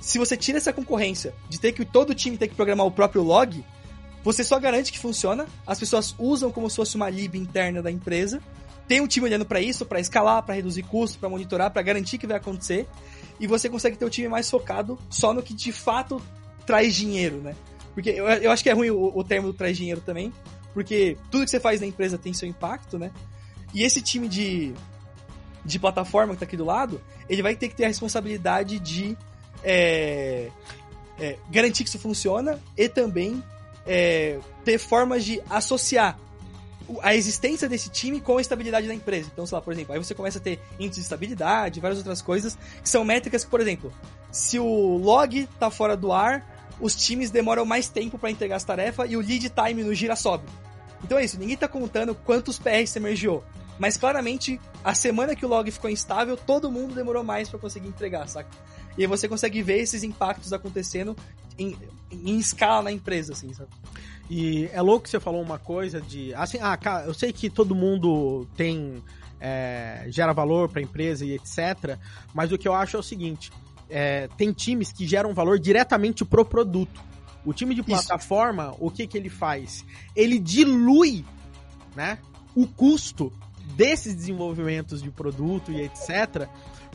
Se 0.00 0.16
você 0.16 0.36
tira 0.36 0.58
essa 0.58 0.72
concorrência 0.72 1.34
de 1.48 1.58
ter 1.58 1.72
que 1.72 1.84
todo 1.84 2.14
time 2.14 2.38
ter 2.38 2.46
que 2.46 2.54
programar 2.54 2.86
o 2.86 2.90
próprio 2.92 3.22
log, 3.22 3.64
você 4.22 4.44
só 4.44 4.60
garante 4.60 4.92
que 4.92 4.98
funciona, 4.98 5.46
as 5.66 5.78
pessoas 5.80 6.14
usam 6.16 6.52
como 6.52 6.70
se 6.70 6.76
fosse 6.76 6.94
uma 6.94 7.10
lib 7.10 7.34
interna 7.34 7.82
da 7.82 7.90
empresa, 7.90 8.40
tem 8.86 9.00
um 9.00 9.08
time 9.08 9.26
olhando 9.26 9.44
para 9.44 9.60
isso, 9.60 9.84
para 9.84 9.98
escalar, 9.98 10.42
para 10.44 10.54
reduzir 10.54 10.84
custo, 10.84 11.18
para 11.18 11.28
monitorar, 11.28 11.70
para 11.72 11.82
garantir 11.82 12.16
que 12.16 12.28
vai 12.28 12.36
acontecer, 12.36 12.86
e 13.40 13.46
você 13.48 13.68
consegue 13.68 13.96
ter 13.96 14.04
o 14.04 14.10
time 14.10 14.28
mais 14.28 14.48
focado 14.48 14.96
só 15.10 15.34
no 15.34 15.42
que 15.42 15.52
de 15.52 15.72
fato 15.72 16.22
traz 16.64 16.94
dinheiro, 16.94 17.38
né? 17.38 17.56
Porque 17.94 18.10
eu, 18.10 18.26
eu 18.26 18.50
acho 18.50 18.62
que 18.62 18.70
é 18.70 18.72
ruim 18.72 18.90
o, 18.90 19.12
o 19.16 19.24
termo 19.24 19.48
do 19.48 19.54
traz 19.54 19.76
dinheiro 19.76 20.00
também, 20.00 20.32
porque 20.72 21.16
tudo 21.30 21.44
que 21.44 21.50
você 21.50 21.60
faz 21.60 21.80
na 21.80 21.86
empresa 21.86 22.16
tem 22.16 22.32
seu 22.32 22.48
impacto, 22.48 22.98
né? 22.98 23.10
E 23.74 23.82
esse 23.82 24.00
time 24.02 24.28
de, 24.28 24.72
de 25.64 25.78
plataforma 25.78 26.34
que 26.34 26.40
tá 26.40 26.44
aqui 26.44 26.56
do 26.56 26.64
lado, 26.64 27.00
ele 27.28 27.42
vai 27.42 27.54
ter 27.54 27.68
que 27.68 27.74
ter 27.74 27.84
a 27.84 27.88
responsabilidade 27.88 28.78
de 28.78 29.16
é, 29.62 30.50
é, 31.18 31.36
garantir 31.50 31.84
que 31.84 31.88
isso 31.88 31.98
funciona 31.98 32.58
e 32.76 32.88
também 32.88 33.42
é, 33.86 34.38
ter 34.64 34.78
formas 34.78 35.24
de 35.24 35.40
associar 35.48 36.18
a 37.02 37.14
existência 37.14 37.68
desse 37.68 37.88
time 37.88 38.20
com 38.20 38.38
a 38.38 38.40
estabilidade 38.40 38.88
da 38.88 38.94
empresa. 38.94 39.30
Então, 39.32 39.46
sei 39.46 39.54
lá, 39.54 39.62
por 39.62 39.72
exemplo, 39.72 39.92
aí 39.94 39.98
você 39.98 40.14
começa 40.14 40.38
a 40.38 40.40
ter 40.40 40.60
índice 40.78 41.00
de 41.00 41.04
estabilidade, 41.04 41.78
várias 41.78 41.98
outras 41.98 42.20
coisas, 42.20 42.58
que 42.82 42.88
são 42.88 43.04
métricas 43.04 43.44
que, 43.44 43.50
por 43.50 43.60
exemplo, 43.60 43.92
se 44.32 44.58
o 44.58 44.96
log 44.96 45.48
tá 45.58 45.70
fora 45.70 45.96
do 45.96 46.12
ar, 46.12 46.44
os 46.80 46.94
times 46.94 47.30
demoram 47.30 47.64
mais 47.64 47.88
tempo 47.88 48.18
para 48.18 48.30
entregar 48.30 48.56
as 48.56 48.64
tarefas 48.64 49.10
e 49.10 49.16
o 49.16 49.20
lead 49.20 49.50
time 49.50 49.82
no 49.84 49.94
gira 49.94 50.16
sobe. 50.16 50.44
Então 51.04 51.18
é 51.18 51.24
isso, 51.24 51.38
ninguém 51.38 51.56
tá 51.56 51.68
contando 51.68 52.14
quantos 52.14 52.58
PR 52.58 52.86
você 52.86 53.00
mergeou. 53.00 53.44
Mas 53.78 53.96
claramente, 53.96 54.60
a 54.84 54.94
semana 54.94 55.34
que 55.34 55.44
o 55.44 55.48
log 55.48 55.70
ficou 55.70 55.88
instável, 55.88 56.36
todo 56.36 56.70
mundo 56.70 56.94
demorou 56.94 57.24
mais 57.24 57.48
para 57.48 57.58
conseguir 57.58 57.88
entregar, 57.88 58.28
saca? 58.28 58.50
E 58.98 59.02
aí 59.02 59.06
você 59.06 59.26
consegue 59.26 59.62
ver 59.62 59.78
esses 59.78 60.02
impactos 60.02 60.52
acontecendo 60.52 61.16
em, 61.58 61.76
em 62.10 62.38
escala 62.38 62.82
na 62.82 62.92
empresa, 62.92 63.32
assim, 63.32 63.52
sabe? 63.54 63.70
E 64.28 64.68
é 64.72 64.80
louco 64.80 65.04
que 65.04 65.10
você 65.10 65.18
falou 65.18 65.42
uma 65.42 65.58
coisa 65.58 66.00
de. 66.00 66.34
Assim, 66.34 66.58
ah, 66.60 66.76
cara, 66.76 67.06
eu 67.06 67.14
sei 67.14 67.32
que 67.32 67.50
todo 67.50 67.74
mundo 67.74 68.46
tem. 68.56 69.02
É, 69.42 70.04
gera 70.08 70.34
valor 70.34 70.68
para 70.68 70.80
a 70.80 70.82
empresa 70.82 71.24
e 71.24 71.32
etc. 71.32 71.98
Mas 72.34 72.52
o 72.52 72.58
que 72.58 72.68
eu 72.68 72.74
acho 72.74 72.96
é 72.96 73.00
o 73.00 73.02
seguinte: 73.02 73.50
é, 73.90 74.28
tem 74.36 74.52
times 74.52 74.92
que 74.92 75.06
geram 75.06 75.34
valor 75.34 75.58
diretamente 75.58 76.24
pro 76.24 76.44
produto. 76.44 77.00
O 77.44 77.52
time 77.52 77.74
de 77.74 77.82
plataforma, 77.82 78.70
Isso. 78.70 78.76
o 78.80 78.90
que, 78.90 79.06
que 79.06 79.16
ele 79.16 79.30
faz? 79.30 79.84
Ele 80.14 80.38
dilui, 80.38 81.24
né? 81.96 82.18
o 82.54 82.66
custo 82.66 83.32
desses 83.76 84.14
desenvolvimentos 84.14 85.02
de 85.02 85.10
produto 85.10 85.70
e 85.72 85.80
etc. 85.82 86.48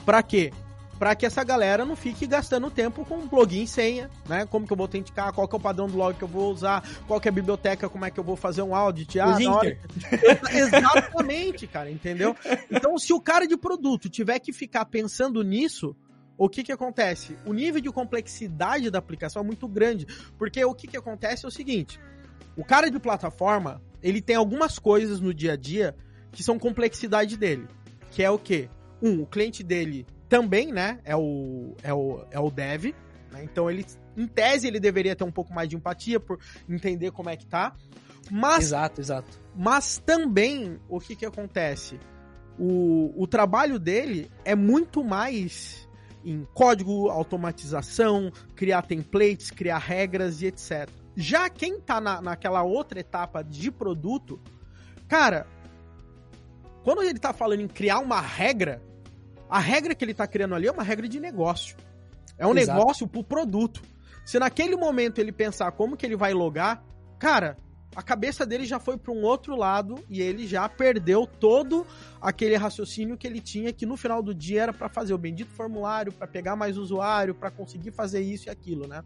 Para 0.05 0.21
quê? 0.21 0.51
Para 0.99 1.13
que 1.13 1.25
essa 1.25 1.43
galera 1.43 1.83
não 1.83 1.95
fique 1.95 2.25
gastando 2.25 2.71
tempo 2.71 3.03
com 3.03 3.27
login 3.29 3.63
e 3.63 3.67
senha, 3.67 4.09
né? 4.29 4.45
Como 4.45 4.65
que 4.65 4.71
eu 4.71 4.77
vou 4.77 4.85
autenticar, 4.85 5.33
qual 5.33 5.45
que 5.45 5.53
é 5.53 5.57
o 5.57 5.61
padrão 5.61 5.87
do 5.87 5.97
log 5.97 6.15
que 6.15 6.23
eu 6.23 6.27
vou 6.27 6.49
usar, 6.53 6.87
qual 7.05 7.19
que 7.19 7.27
é 7.27 7.31
a 7.31 7.33
biblioteca, 7.33 7.89
como 7.89 8.05
é 8.05 8.11
que 8.11 8.17
eu 8.17 8.23
vou 8.23 8.37
fazer 8.37 8.61
um 8.61 8.73
audit. 8.73 9.19
Ah, 9.19 9.35
hora... 9.49 9.77
Exatamente, 10.53 11.67
cara, 11.67 11.91
entendeu? 11.91 12.33
Então, 12.71 12.97
se 12.97 13.11
o 13.11 13.19
cara 13.19 13.45
de 13.45 13.57
produto 13.57 14.09
tiver 14.09 14.39
que 14.39 14.53
ficar 14.53 14.85
pensando 14.85 15.43
nisso, 15.43 15.93
o 16.37 16.49
que 16.49 16.63
que 16.63 16.71
acontece? 16.71 17.37
O 17.45 17.53
nível 17.53 17.81
de 17.81 17.91
complexidade 17.91 18.89
da 18.89 18.99
aplicação 18.99 19.41
é 19.41 19.45
muito 19.45 19.67
grande, 19.67 20.05
porque 20.37 20.63
o 20.63 20.73
que 20.73 20.87
que 20.87 20.97
acontece 20.97 21.45
é 21.45 21.47
o 21.47 21.51
seguinte, 21.51 21.99
o 22.57 22.63
cara 22.63 22.89
de 22.89 22.99
plataforma, 22.99 23.81
ele 24.01 24.21
tem 24.21 24.35
algumas 24.35 24.77
coisas 24.77 25.19
no 25.19 25.33
dia 25.33 25.53
a 25.53 25.55
dia 25.55 25.95
que 26.31 26.43
são 26.43 26.59
complexidade 26.59 27.37
dele, 27.37 27.67
que 28.11 28.21
é 28.21 28.29
o 28.29 28.37
quê? 28.37 28.69
Um, 29.01 29.21
o 29.21 29.25
cliente 29.25 29.63
dele 29.63 30.05
também, 30.27 30.71
né, 30.71 30.99
é 31.03 31.15
o, 31.15 31.75
é 31.83 31.93
o, 31.93 32.25
é 32.31 32.39
o 32.39 32.49
dev, 32.49 32.93
né? 33.31 33.43
então 33.43 33.69
ele, 33.69 33.85
em 34.17 34.27
tese, 34.27 34.67
ele 34.67 34.79
deveria 34.79 35.15
ter 35.15 35.23
um 35.23 35.31
pouco 35.31 35.53
mais 35.53 35.69
de 35.69 35.75
empatia 35.75 36.19
por 36.19 36.39
entender 36.67 37.11
como 37.11 37.29
é 37.29 37.37
que 37.37 37.45
tá, 37.45 37.75
mas... 38.29 38.65
Exato, 38.65 39.01
exato. 39.01 39.39
Mas 39.55 40.01
também, 40.05 40.79
o 40.89 40.99
que 40.99 41.15
que 41.15 41.25
acontece? 41.25 41.99
O, 42.57 43.13
o 43.15 43.27
trabalho 43.27 43.77
dele 43.77 44.29
é 44.43 44.55
muito 44.55 45.03
mais 45.03 45.84
em 46.25 46.45
código, 46.53 47.09
automatização, 47.09 48.31
criar 48.55 48.81
templates, 48.81 49.51
criar 49.51 49.77
regras 49.77 50.41
e 50.41 50.47
etc. 50.47 50.89
Já 51.15 51.49
quem 51.49 51.79
tá 51.79 52.01
na, 52.01 52.21
naquela 52.21 52.63
outra 52.63 52.99
etapa 52.99 53.43
de 53.43 53.71
produto, 53.71 54.39
cara, 55.07 55.47
quando 56.83 57.03
ele 57.03 57.19
tá 57.19 57.31
falando 57.31 57.61
em 57.61 57.67
criar 57.67 57.99
uma 57.99 58.19
regra, 58.19 58.81
a 59.49 59.59
regra 59.59 59.93
que 59.93 60.03
ele 60.03 60.13
tá 60.13 60.27
criando 60.27 60.55
ali 60.55 60.67
é 60.67 60.71
uma 60.71 60.83
regra 60.83 61.07
de 61.07 61.19
negócio. 61.19 61.77
É 62.37 62.45
um 62.45 62.57
Exato. 62.57 62.77
negócio 62.77 63.07
pro 63.07 63.23
produto. 63.23 63.81
Se 64.25 64.39
naquele 64.39 64.75
momento 64.75 65.19
ele 65.19 65.31
pensar 65.31 65.71
como 65.71 65.95
que 65.95 66.05
ele 66.05 66.17
vai 66.17 66.33
logar, 66.33 66.83
cara, 67.19 67.57
a 67.95 68.03
cabeça 68.03 68.45
dele 68.45 68.65
já 68.65 68.79
foi 68.79 68.97
para 68.97 69.11
um 69.13 69.21
outro 69.23 69.55
lado 69.55 69.95
e 70.09 70.21
ele 70.21 70.45
já 70.45 70.67
perdeu 70.67 71.25
todo 71.25 71.85
aquele 72.21 72.55
raciocínio 72.55 73.17
que 73.17 73.25
ele 73.25 73.39
tinha 73.39 73.71
que 73.71 73.85
no 73.85 73.95
final 73.95 74.21
do 74.21 74.33
dia 74.33 74.63
era 74.63 74.73
para 74.73 74.89
fazer 74.89 75.13
o 75.13 75.17
bendito 75.17 75.51
formulário, 75.51 76.11
para 76.11 76.27
pegar 76.27 76.55
mais 76.55 76.77
usuário, 76.77 77.33
para 77.33 77.49
conseguir 77.49 77.91
fazer 77.91 78.21
isso 78.21 78.47
e 78.47 78.49
aquilo, 78.49 78.87
né? 78.87 79.03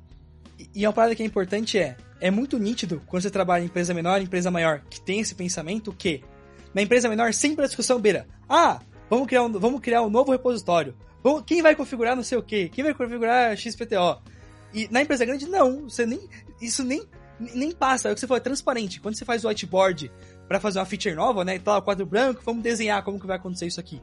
E- 0.58 0.70
E 0.76 0.88
uma 0.88 0.94
parada 0.94 1.16
que 1.16 1.22
é 1.24 1.26
importante 1.26 1.78
é, 1.78 1.96
é 2.20 2.32
muito 2.32 2.58
nítido 2.58 3.02
quando 3.08 3.22
você 3.24 3.30
trabalha 3.30 3.62
em 3.62 3.66
empresa 3.66 3.94
menor, 3.94 4.22
empresa 4.22 4.50
maior, 4.50 4.82
que 4.90 5.00
tem 5.00 5.20
esse 5.20 5.36
pensamento 5.36 5.94
que 5.94 6.24
na 6.74 6.82
empresa 6.82 7.08
menor 7.10 7.34
sempre 7.34 7.64
a 7.66 7.68
discussão 7.68 8.00
beira, 8.00 8.28
ah, 8.48 8.80
vamos 9.10 9.28
criar 9.28 9.44
um, 9.44 9.52
vamos 9.52 9.80
criar 9.82 10.02
um 10.02 10.10
novo 10.10 10.32
repositório. 10.32 10.96
Vamos- 11.24 11.44
quem 11.46 11.62
vai 11.62 11.76
configurar 11.76 12.16
não 12.16 12.24
sei 12.24 12.38
o 12.38 12.44
que? 12.44 12.70
Quem 12.70 12.84
vai 12.84 12.94
configurar 12.94 13.56
XPTO? 13.58 14.22
E 14.74 14.88
na 14.92 15.02
empresa 15.02 15.26
grande 15.26 15.48
não, 15.48 15.90
você 15.90 16.06
nem 16.06 16.20
isso 16.62 16.84
nem 16.84 17.04
nem 17.40 17.72
passa, 17.72 18.10
é 18.10 18.12
o 18.12 18.14
que 18.14 18.20
você 18.20 18.28
falou, 18.28 18.38
é 18.38 18.42
transparente. 18.42 19.00
Quando 19.00 19.16
você 19.16 19.26
faz 19.26 19.46
o 19.46 19.48
whiteboard 19.48 20.12
pra 20.48 20.60
fazer 20.60 20.80
uma 20.80 20.86
feature 20.86 21.16
nova, 21.16 21.46
né, 21.46 21.58
tá 21.60 21.72
lá 21.72 21.78
o 21.78 21.82
quadro 21.82 22.06
branco, 22.06 22.42
vamos 22.44 22.62
desenhar 22.64 23.04
como 23.04 23.20
que 23.20 23.28
vai 23.28 23.38
acontecer 23.38 23.68
isso 23.68 23.80
aqui. 23.80 24.02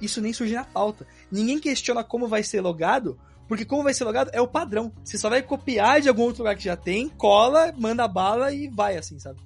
Isso 0.00 0.20
nem 0.20 0.32
surge 0.32 0.54
na 0.54 0.64
pauta. 0.64 1.06
Ninguém 1.30 1.58
questiona 1.58 2.04
como 2.04 2.28
vai 2.28 2.42
ser 2.42 2.60
logado, 2.60 3.18
porque 3.48 3.64
como 3.64 3.82
vai 3.82 3.94
ser 3.94 4.04
logado 4.04 4.30
é 4.32 4.40
o 4.40 4.46
padrão. 4.46 4.92
Você 5.02 5.18
só 5.18 5.28
vai 5.28 5.42
copiar 5.42 6.00
de 6.00 6.08
algum 6.08 6.22
outro 6.22 6.42
lugar 6.42 6.56
que 6.56 6.64
já 6.64 6.76
tem, 6.76 7.08
cola, 7.08 7.72
manda 7.76 8.06
bala 8.06 8.52
e 8.52 8.68
vai 8.68 8.96
assim, 8.96 9.18
sabe? 9.18 9.40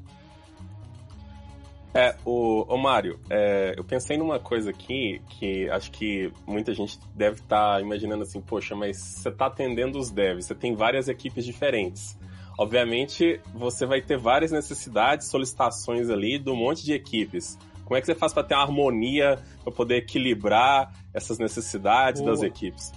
É, 1.94 2.16
o, 2.24 2.62
o 2.62 2.78
Mário, 2.78 3.20
é, 3.28 3.74
eu 3.76 3.84
pensei 3.84 4.16
numa 4.16 4.40
coisa 4.40 4.70
aqui 4.70 5.20
que 5.28 5.68
acho 5.68 5.90
que 5.90 6.32
muita 6.46 6.72
gente 6.72 6.98
deve 7.14 7.40
estar 7.40 7.82
imaginando 7.82 8.22
assim, 8.22 8.40
poxa, 8.40 8.74
mas 8.74 8.96
você 8.96 9.28
está 9.28 9.46
atendendo 9.46 9.98
os 9.98 10.10
devs, 10.10 10.46
você 10.46 10.54
tem 10.54 10.74
várias 10.74 11.08
equipes 11.08 11.44
diferentes. 11.44 12.16
Obviamente, 12.58 13.40
você 13.54 13.86
vai 13.86 14.00
ter 14.00 14.18
várias 14.18 14.52
necessidades, 14.52 15.28
solicitações 15.28 16.10
ali 16.10 16.38
de 16.38 16.50
um 16.50 16.56
monte 16.56 16.84
de 16.84 16.92
equipes. 16.92 17.58
Como 17.84 17.96
é 17.96 18.00
que 18.00 18.06
você 18.06 18.14
faz 18.14 18.32
para 18.32 18.44
ter 18.44 18.54
uma 18.54 18.62
harmonia, 18.62 19.38
para 19.64 19.72
poder 19.72 19.96
equilibrar 19.96 20.92
essas 21.12 21.38
necessidades 21.38 22.20
Boa. 22.20 22.32
das 22.32 22.42
equipes? 22.42 22.92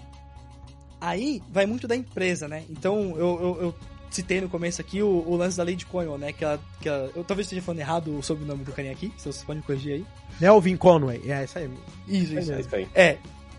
Aí 1.01 1.41
vai 1.49 1.65
muito 1.65 1.87
da 1.87 1.95
empresa, 1.95 2.47
né? 2.47 2.63
Então 2.69 3.11
eu, 3.17 3.39
eu, 3.41 3.57
eu 3.61 3.75
citei 4.09 4.39
no 4.39 4.47
começo 4.49 4.79
aqui 4.81 5.01
o, 5.01 5.23
o 5.27 5.35
lance 5.35 5.57
da 5.57 5.63
lei 5.63 5.75
de 5.75 5.85
Conway, 5.85 6.17
né? 6.17 6.31
Que 6.31 6.43
ela, 6.43 6.59
que 6.79 6.87
ela- 6.87 7.11
eu 7.15 7.23
talvez 7.23 7.45
esteja 7.47 7.61
falando 7.61 7.79
errado 7.79 8.23
sobre 8.23 8.43
o 8.43 8.47
nome 8.47 8.63
do 8.63 8.71
carinha 8.71 8.93
aqui, 8.93 9.11
se 9.17 9.23
vocês 9.23 9.43
podem 9.43 9.61
me 9.61 9.65
corrigir 9.65 9.93
aí. 9.95 10.05
Melvin 10.39 10.77
Conway, 10.77 11.21
é 11.29 11.43
isso 11.43 11.57
aí. 11.59 11.69
Isso, 12.07 12.39
isso. 12.39 12.53
É 12.53 12.59
isso 12.59 12.75
aí. 12.75 12.87
É. 12.95 13.17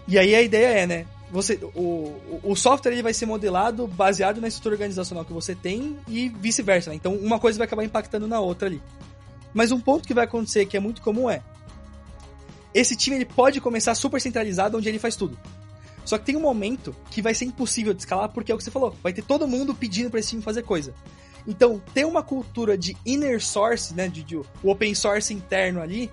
E 0.09 0.19
aí 0.19 0.35
a 0.35 0.43
ideia 0.43 0.67
é, 0.81 0.87
né? 0.87 1.07
Você, 1.31 1.59
o, 1.75 2.15
o- 2.43 2.55
software 2.55 2.93
ele 2.93 3.03
vai 3.03 3.13
ser 3.13 3.27
modelado 3.27 3.87
baseado 3.87 4.41
na 4.41 4.47
estrutura 4.47 4.77
organizacional 4.77 5.25
que 5.25 5.33
você 5.33 5.55
tem 5.55 5.99
e 6.07 6.29
vice-versa, 6.29 6.91
né? 6.91 6.97
Então 6.97 7.15
uma 7.17 7.39
coisa 7.39 7.59
vai 7.59 7.67
acabar 7.67 7.83
impactando 7.85 8.29
na 8.29 8.39
outra 8.39 8.69
ali. 8.69 8.81
Mas 9.53 9.73
um 9.73 9.81
ponto 9.81 10.07
que 10.07 10.15
vai 10.15 10.25
acontecer 10.25 10.67
que 10.67 10.77
é 10.77 10.81
muito 10.81 11.03
comum 11.03 11.29
é 11.29 11.43
esse 12.73 12.95
time 12.95 13.17
ele 13.17 13.25
pode 13.25 13.61
começar 13.61 13.95
super 13.95 14.21
centralizado 14.21 14.77
onde 14.77 14.89
ele 14.89 14.99
faz 14.99 15.17
tudo. 15.17 15.37
Só 16.05 16.17
que 16.19 16.25
tem 16.25 16.37
um 16.37 16.41
momento 16.41 16.95
que 17.11 17.21
vai 17.21 17.35
ser 17.35 17.47
impossível 17.47 17.93
de 17.93 18.01
escalar 18.03 18.29
porque 18.29 18.53
é 18.53 18.55
o 18.55 18.59
que 18.59 18.63
você 18.63 18.71
falou, 18.71 18.95
vai 19.03 19.13
ter 19.13 19.23
todo 19.23 19.49
mundo 19.49 19.75
pedindo 19.75 20.11
para 20.11 20.21
esse 20.21 20.31
time 20.31 20.43
fazer 20.43 20.63
coisa. 20.63 20.95
Então, 21.49 21.81
ter 21.95 22.05
uma 22.05 22.23
cultura 22.23 22.77
de 22.77 22.97
inner 23.05 23.43
source, 23.43 23.95
né, 23.95 24.09
de, 24.09 24.23
de 24.23 24.37
o 24.37 24.45
open 24.65 24.95
source 24.95 25.33
interno 25.33 25.81
ali, 25.81 26.11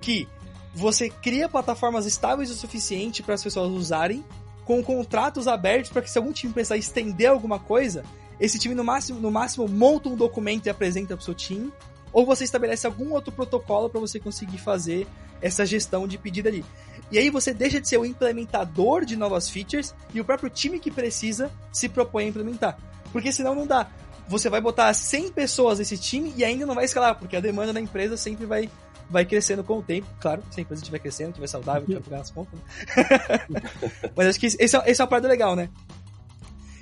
que 0.00 0.26
você 0.74 1.10
cria 1.10 1.48
plataformas 1.48 2.06
estáveis 2.06 2.50
o 2.50 2.54
suficiente 2.54 3.22
para 3.22 3.34
as 3.34 3.42
pessoas 3.42 3.70
usarem, 3.70 4.24
com 4.68 4.82
contratos 4.82 5.48
abertos 5.48 5.90
para 5.90 6.02
que 6.02 6.10
se 6.10 6.18
algum 6.18 6.30
time 6.30 6.52
precisar 6.52 6.76
estender 6.76 7.30
alguma 7.30 7.58
coisa, 7.58 8.04
esse 8.38 8.58
time 8.58 8.74
no 8.74 8.84
máximo, 8.84 9.18
no 9.18 9.30
máximo 9.30 9.66
monta 9.66 10.10
um 10.10 10.14
documento 10.14 10.66
e 10.66 10.68
apresenta 10.68 11.16
para 11.16 11.22
o 11.22 11.24
seu 11.24 11.34
time, 11.34 11.72
ou 12.12 12.26
você 12.26 12.44
estabelece 12.44 12.86
algum 12.86 13.14
outro 13.14 13.32
protocolo 13.32 13.88
para 13.88 13.98
você 13.98 14.20
conseguir 14.20 14.58
fazer 14.58 15.06
essa 15.40 15.64
gestão 15.64 16.06
de 16.06 16.18
pedido 16.18 16.48
ali. 16.48 16.62
E 17.10 17.18
aí 17.18 17.30
você 17.30 17.54
deixa 17.54 17.80
de 17.80 17.88
ser 17.88 17.96
o 17.96 18.04
implementador 18.04 19.06
de 19.06 19.16
novas 19.16 19.48
features 19.48 19.94
e 20.12 20.20
o 20.20 20.24
próprio 20.24 20.50
time 20.50 20.78
que 20.78 20.90
precisa 20.90 21.50
se 21.72 21.88
propõe 21.88 22.24
a 22.24 22.28
implementar. 22.28 22.78
Porque 23.10 23.32
senão 23.32 23.54
não 23.54 23.66
dá. 23.66 23.88
Você 24.28 24.50
vai 24.50 24.60
botar 24.60 24.92
100 24.92 25.32
pessoas 25.32 25.78
nesse 25.78 25.96
time 25.96 26.34
e 26.36 26.44
ainda 26.44 26.66
não 26.66 26.74
vai 26.74 26.84
escalar, 26.84 27.18
porque 27.18 27.36
a 27.36 27.40
demanda 27.40 27.72
da 27.72 27.80
empresa 27.80 28.18
sempre 28.18 28.44
vai, 28.44 28.68
vai 29.10 29.24
crescendo 29.24 29.64
com 29.64 29.78
o 29.78 29.82
tempo. 29.82 30.06
Claro, 30.20 30.42
se 30.50 30.60
a 30.60 30.62
empresa 30.62 30.82
estiver 30.82 30.98
crescendo, 30.98 31.30
estiver 31.30 31.46
saudável, 31.46 31.82
estiver 31.82 32.00
pagando 32.00 32.20
as 32.20 32.30
contas. 32.30 32.58
Né? 32.58 34.10
Mas 34.14 34.26
acho 34.28 34.40
que 34.40 34.46
esse 34.46 34.76
é, 34.76 34.90
esse 34.90 35.00
é 35.00 35.04
uma 35.04 35.08
parte 35.08 35.26
legal, 35.26 35.56
né? 35.56 35.68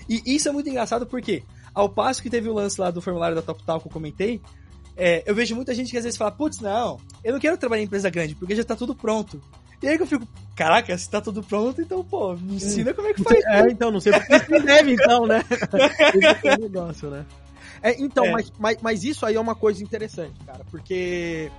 E 0.09 0.23
isso 0.35 0.49
é 0.49 0.53
muito 0.53 0.69
engraçado 0.69 1.07
porque, 1.07 1.43
ao 1.75 1.89
passo 1.89 2.23
que 2.23 2.31
teve 2.31 2.49
o 2.49 2.55
lance 2.55 2.81
lá 2.81 2.91
do 2.91 3.03
formulário 3.03 3.35
da 3.35 3.43
Top 3.43 3.63
Talk 3.65 3.83
que 3.83 3.89
eu 3.89 3.93
comentei, 3.93 4.41
é, 4.97 5.23
eu 5.27 5.35
vejo 5.35 5.55
muita 5.55 5.75
gente 5.75 5.91
que 5.91 5.99
às 5.99 6.05
vezes 6.05 6.17
fala, 6.17 6.31
putz, 6.31 6.61
não, 6.61 6.99
eu 7.23 7.33
não 7.33 7.41
quero 7.41 7.57
trabalhar 7.59 7.83
em 7.83 7.87
empresa 7.87 8.09
grande, 8.09 8.35
porque 8.35 8.55
já 8.55 8.65
tá 8.65 8.77
tudo 8.77 8.95
pronto. 8.95 9.41
E 9.83 9.89
aí 9.89 9.97
que 9.97 10.03
eu 10.03 10.07
fico, 10.07 10.27
caraca, 10.55 10.97
se 10.97 11.11
tá 11.11 11.21
tudo 11.21 11.43
pronto, 11.43 11.83
então, 11.83 12.03
pô, 12.03 12.35
me 12.35 12.55
ensina 12.55 12.95
como 12.95 13.09
é 13.09 13.13
que 13.15 13.23
faz. 13.23 13.45
É, 13.45 13.61
então, 13.71 13.91
não 13.91 14.01
sei 14.01 14.13
porque 14.13 14.39
você 14.39 14.61
deve, 14.61 14.95
então, 14.95 15.27
né? 15.27 15.45
Esse 16.15 16.49
é 16.49 16.55
o 16.55 16.61
negócio, 16.61 17.11
né? 17.11 17.27
É, 17.83 18.01
então, 18.01 18.25
É. 18.25 18.31
Mas, 18.31 18.53
mas, 18.59 18.79
mas 18.81 19.05
isso 19.05 19.27
aí 19.27 19.35
é 19.35 19.41
uma 19.41 19.55
coisa 19.55 19.83
interessante, 19.83 20.35
cara, 20.47 20.65
porque 20.71 21.51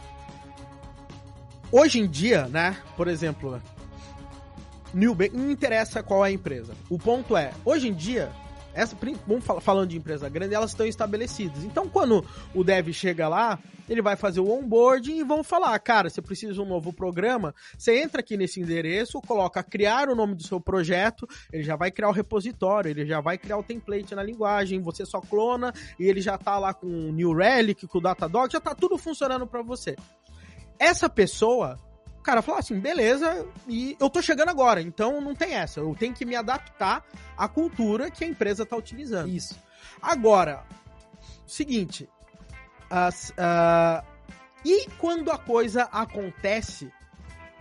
hoje 1.71 1.99
em 1.99 2.07
dia, 2.07 2.47
né, 2.47 2.77
por 2.95 3.07
exemplo, 3.07 3.61
Newbank, 4.93 5.35
não 5.35 5.51
interessa 5.51 6.01
qual 6.01 6.25
é 6.25 6.29
a 6.29 6.31
empresa. 6.31 6.73
O 6.89 6.97
ponto 6.97 7.35
é, 7.35 7.51
hoje 7.65 7.87
em 7.87 7.93
dia, 7.93 8.31
essa, 8.73 8.95
vamos 9.25 9.43
falando 9.61 9.89
de 9.89 9.97
empresa 9.97 10.29
grande, 10.29 10.53
elas 10.53 10.71
estão 10.71 10.85
estabelecidas. 10.85 11.63
Então, 11.63 11.89
quando 11.89 12.23
o 12.53 12.63
dev 12.63 12.89
chega 12.93 13.27
lá, 13.27 13.59
ele 13.89 14.01
vai 14.01 14.15
fazer 14.15 14.39
o 14.39 14.49
onboarding 14.51 15.17
e 15.17 15.23
vão 15.23 15.43
falar, 15.43 15.77
cara, 15.79 16.09
você 16.09 16.21
precisa 16.21 16.53
de 16.53 16.61
um 16.61 16.65
novo 16.65 16.93
programa, 16.93 17.55
você 17.77 18.01
entra 18.01 18.19
aqui 18.19 18.37
nesse 18.37 18.59
endereço, 18.59 19.21
coloca 19.21 19.63
criar 19.63 20.09
o 20.09 20.15
nome 20.15 20.35
do 20.35 20.43
seu 20.43 20.59
projeto, 20.59 21.27
ele 21.51 21.63
já 21.63 21.75
vai 21.75 21.89
criar 21.89 22.09
o 22.09 22.13
repositório, 22.13 22.89
ele 22.89 23.05
já 23.05 23.21
vai 23.21 23.37
criar 23.37 23.57
o 23.57 23.63
template 23.63 24.13
na 24.13 24.23
linguagem, 24.23 24.81
você 24.81 25.05
só 25.05 25.21
clona 25.21 25.73
e 25.99 26.05
ele 26.05 26.21
já 26.21 26.37
tá 26.37 26.59
lá 26.59 26.73
com 26.73 26.87
o 26.87 27.11
New 27.11 27.33
Relic, 27.33 27.87
com 27.87 27.97
o 27.97 28.01
Datadog, 28.01 28.51
já 28.51 28.59
tá 28.59 28.75
tudo 28.75 28.97
funcionando 28.97 29.47
para 29.47 29.61
você. 29.61 29.95
Essa 30.79 31.09
pessoa, 31.09 31.77
o 32.19 32.21
cara 32.21 32.41
fala 32.41 32.59
assim, 32.59 32.79
beleza, 32.79 33.45
e 33.67 33.95
eu 33.99 34.09
tô 34.09 34.21
chegando 34.21 34.49
agora, 34.49 34.81
então 34.81 35.19
não 35.21 35.33
tem 35.35 35.53
essa, 35.55 35.79
eu 35.79 35.95
tenho 35.97 36.13
que 36.13 36.25
me 36.25 36.35
adaptar 36.35 37.03
à 37.37 37.47
cultura 37.47 38.11
que 38.11 38.23
a 38.23 38.27
empresa 38.27 38.65
tá 38.65 38.75
utilizando. 38.75 39.29
Isso. 39.29 39.55
Agora, 40.01 40.63
seguinte. 41.45 42.07
as- 42.89 43.33
ah, 43.37 44.03
e 44.63 44.87
quando 44.97 45.31
a 45.31 45.37
coisa 45.37 45.83
acontece 45.91 46.91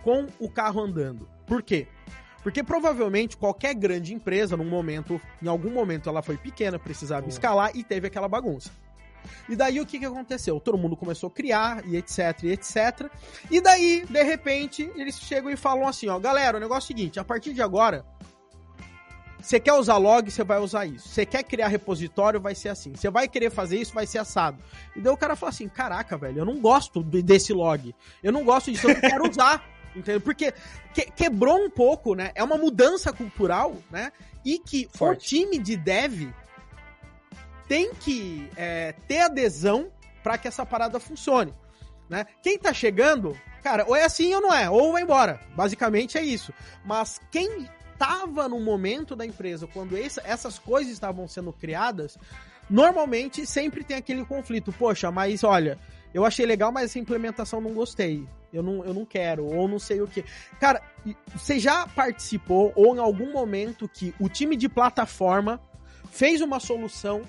com 0.03 0.27
o 0.39 0.49
carro 0.49 0.81
andando? 0.81 1.27
Por 1.45 1.61
quê? 1.61 1.87
Porque 2.43 2.63
provavelmente 2.63 3.35
qualquer 3.35 3.73
grande 3.73 4.13
empresa, 4.13 4.55
num 4.55 4.69
momento, 4.69 5.19
em 5.41 5.47
algum 5.47 5.69
momento 5.69 6.07
ela 6.09 6.21
foi 6.21 6.37
pequena, 6.37 6.79
precisava 6.79 7.21
Boa. 7.21 7.29
escalar 7.29 7.71
e 7.75 7.83
teve 7.83 8.07
aquela 8.07 8.27
bagunça. 8.29 8.69
E 9.47 9.55
daí 9.55 9.79
o 9.79 9.85
que, 9.85 9.99
que 9.99 10.05
aconteceu? 10.05 10.59
Todo 10.59 10.77
mundo 10.77 10.95
começou 10.95 11.27
a 11.27 11.31
criar, 11.31 11.85
e 11.85 11.97
etc, 11.97 12.43
e 12.43 12.51
etc. 12.51 13.09
E 13.49 13.61
daí, 13.61 14.05
de 14.05 14.23
repente, 14.23 14.91
eles 14.95 15.19
chegam 15.19 15.49
e 15.51 15.55
falam 15.55 15.87
assim, 15.87 16.07
ó, 16.07 16.19
galera, 16.19 16.57
o 16.57 16.59
negócio 16.59 16.91
é 16.91 16.93
o 16.93 16.97
seguinte, 16.97 17.19
a 17.19 17.23
partir 17.23 17.53
de 17.53 17.61
agora, 17.61 18.05
você 19.47 19.59
quer 19.59 19.73
usar 19.73 19.97
log, 19.97 20.29
você 20.29 20.43
vai 20.43 20.59
usar 20.59 20.85
isso. 20.85 21.07
Você 21.07 21.25
quer 21.25 21.43
criar 21.43 21.67
repositório, 21.67 22.39
vai 22.39 22.53
ser 22.53 22.69
assim. 22.69 22.93
Você 22.93 23.09
vai 23.09 23.27
querer 23.27 23.49
fazer 23.49 23.79
isso, 23.79 23.93
vai 23.93 24.05
ser 24.05 24.17
assado. 24.17 24.57
E 24.95 24.99
daí 24.99 25.13
o 25.13 25.17
cara 25.17 25.35
fala 25.37 25.51
assim: 25.51 25.69
caraca, 25.69 26.17
velho, 26.17 26.39
eu 26.39 26.45
não 26.45 26.59
gosto 26.59 27.01
desse 27.01 27.53
log. 27.53 27.95
Eu 28.21 28.31
não 28.31 28.43
gosto 28.43 28.71
disso, 28.71 28.89
eu 28.89 28.95
não 28.95 29.01
quero 29.01 29.29
usar. 29.29 29.63
Entendeu? 29.95 30.19
Porque 30.21 30.53
que, 30.93 31.03
quebrou 31.11 31.57
um 31.57 31.69
pouco, 31.69 32.13
né? 32.13 32.31
É 32.35 32.43
uma 32.43 32.57
mudança 32.57 33.13
cultural, 33.13 33.77
né? 33.89 34.11
E 34.43 34.59
que 34.59 34.87
Forte. 34.91 35.17
o 35.17 35.29
time 35.29 35.57
de 35.57 35.77
dev 35.77 36.29
tem 37.67 37.93
que 37.93 38.49
é, 38.55 38.93
ter 39.07 39.21
adesão 39.21 39.91
para 40.23 40.37
que 40.37 40.47
essa 40.47 40.65
parada 40.65 40.99
funcione. 40.99 41.53
Né? 42.09 42.25
Quem 42.41 42.57
tá 42.57 42.73
chegando, 42.73 43.37
cara, 43.63 43.85
ou 43.85 43.95
é 43.95 44.03
assim 44.03 44.33
ou 44.33 44.41
não 44.41 44.53
é, 44.53 44.69
ou 44.69 44.93
vai 44.93 45.01
embora. 45.01 45.39
Basicamente 45.55 46.17
é 46.17 46.23
isso. 46.23 46.53
Mas 46.85 47.19
quem 47.31 47.67
tava 47.97 48.47
no 48.47 48.59
momento 48.59 49.15
da 49.15 49.25
empresa, 49.25 49.67
quando 49.67 49.97
essas 49.97 50.59
coisas 50.59 50.93
estavam 50.93 51.27
sendo 51.27 51.51
criadas, 51.51 52.17
normalmente 52.69 53.45
sempre 53.45 53.83
tem 53.83 53.97
aquele 53.97 54.23
conflito. 54.25 54.71
Poxa, 54.71 55.11
mas 55.11 55.43
olha, 55.43 55.77
eu 56.13 56.25
achei 56.25 56.45
legal, 56.45 56.71
mas 56.71 56.85
essa 56.85 56.99
implementação 56.99 57.59
não 57.59 57.73
gostei. 57.73 58.27
Eu 58.51 58.63
não, 58.63 58.83
eu 58.85 58.93
não 58.93 59.05
quero, 59.05 59.45
ou 59.45 59.67
não 59.67 59.77
sei 59.77 60.01
o 60.01 60.07
que. 60.07 60.23
Cara, 60.59 60.81
você 61.35 61.59
já 61.59 61.85
participou, 61.87 62.71
ou 62.75 62.95
em 62.95 62.99
algum 62.99 63.31
momento, 63.31 63.89
que 63.89 64.15
o 64.19 64.29
time 64.29 64.55
de 64.55 64.69
plataforma 64.69 65.61
fez 66.09 66.39
uma 66.41 66.59
solução 66.59 67.23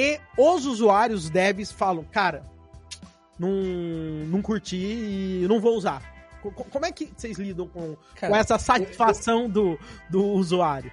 e 0.00 0.20
os 0.36 0.64
usuários 0.64 1.28
devs 1.28 1.72
falam, 1.72 2.04
cara, 2.04 2.44
não, 3.36 3.50
não 4.28 4.40
curti 4.40 4.76
e 4.76 5.46
não 5.48 5.60
vou 5.60 5.76
usar. 5.76 6.00
Como 6.40 6.86
é 6.86 6.92
que 6.92 7.10
vocês 7.16 7.36
lidam 7.36 7.66
com, 7.66 7.96
Cara, 8.14 8.32
com 8.32 8.36
essa 8.38 8.56
satisfação 8.60 9.42
eu, 9.42 9.48
do, 9.48 9.78
do 10.08 10.24
usuário? 10.24 10.92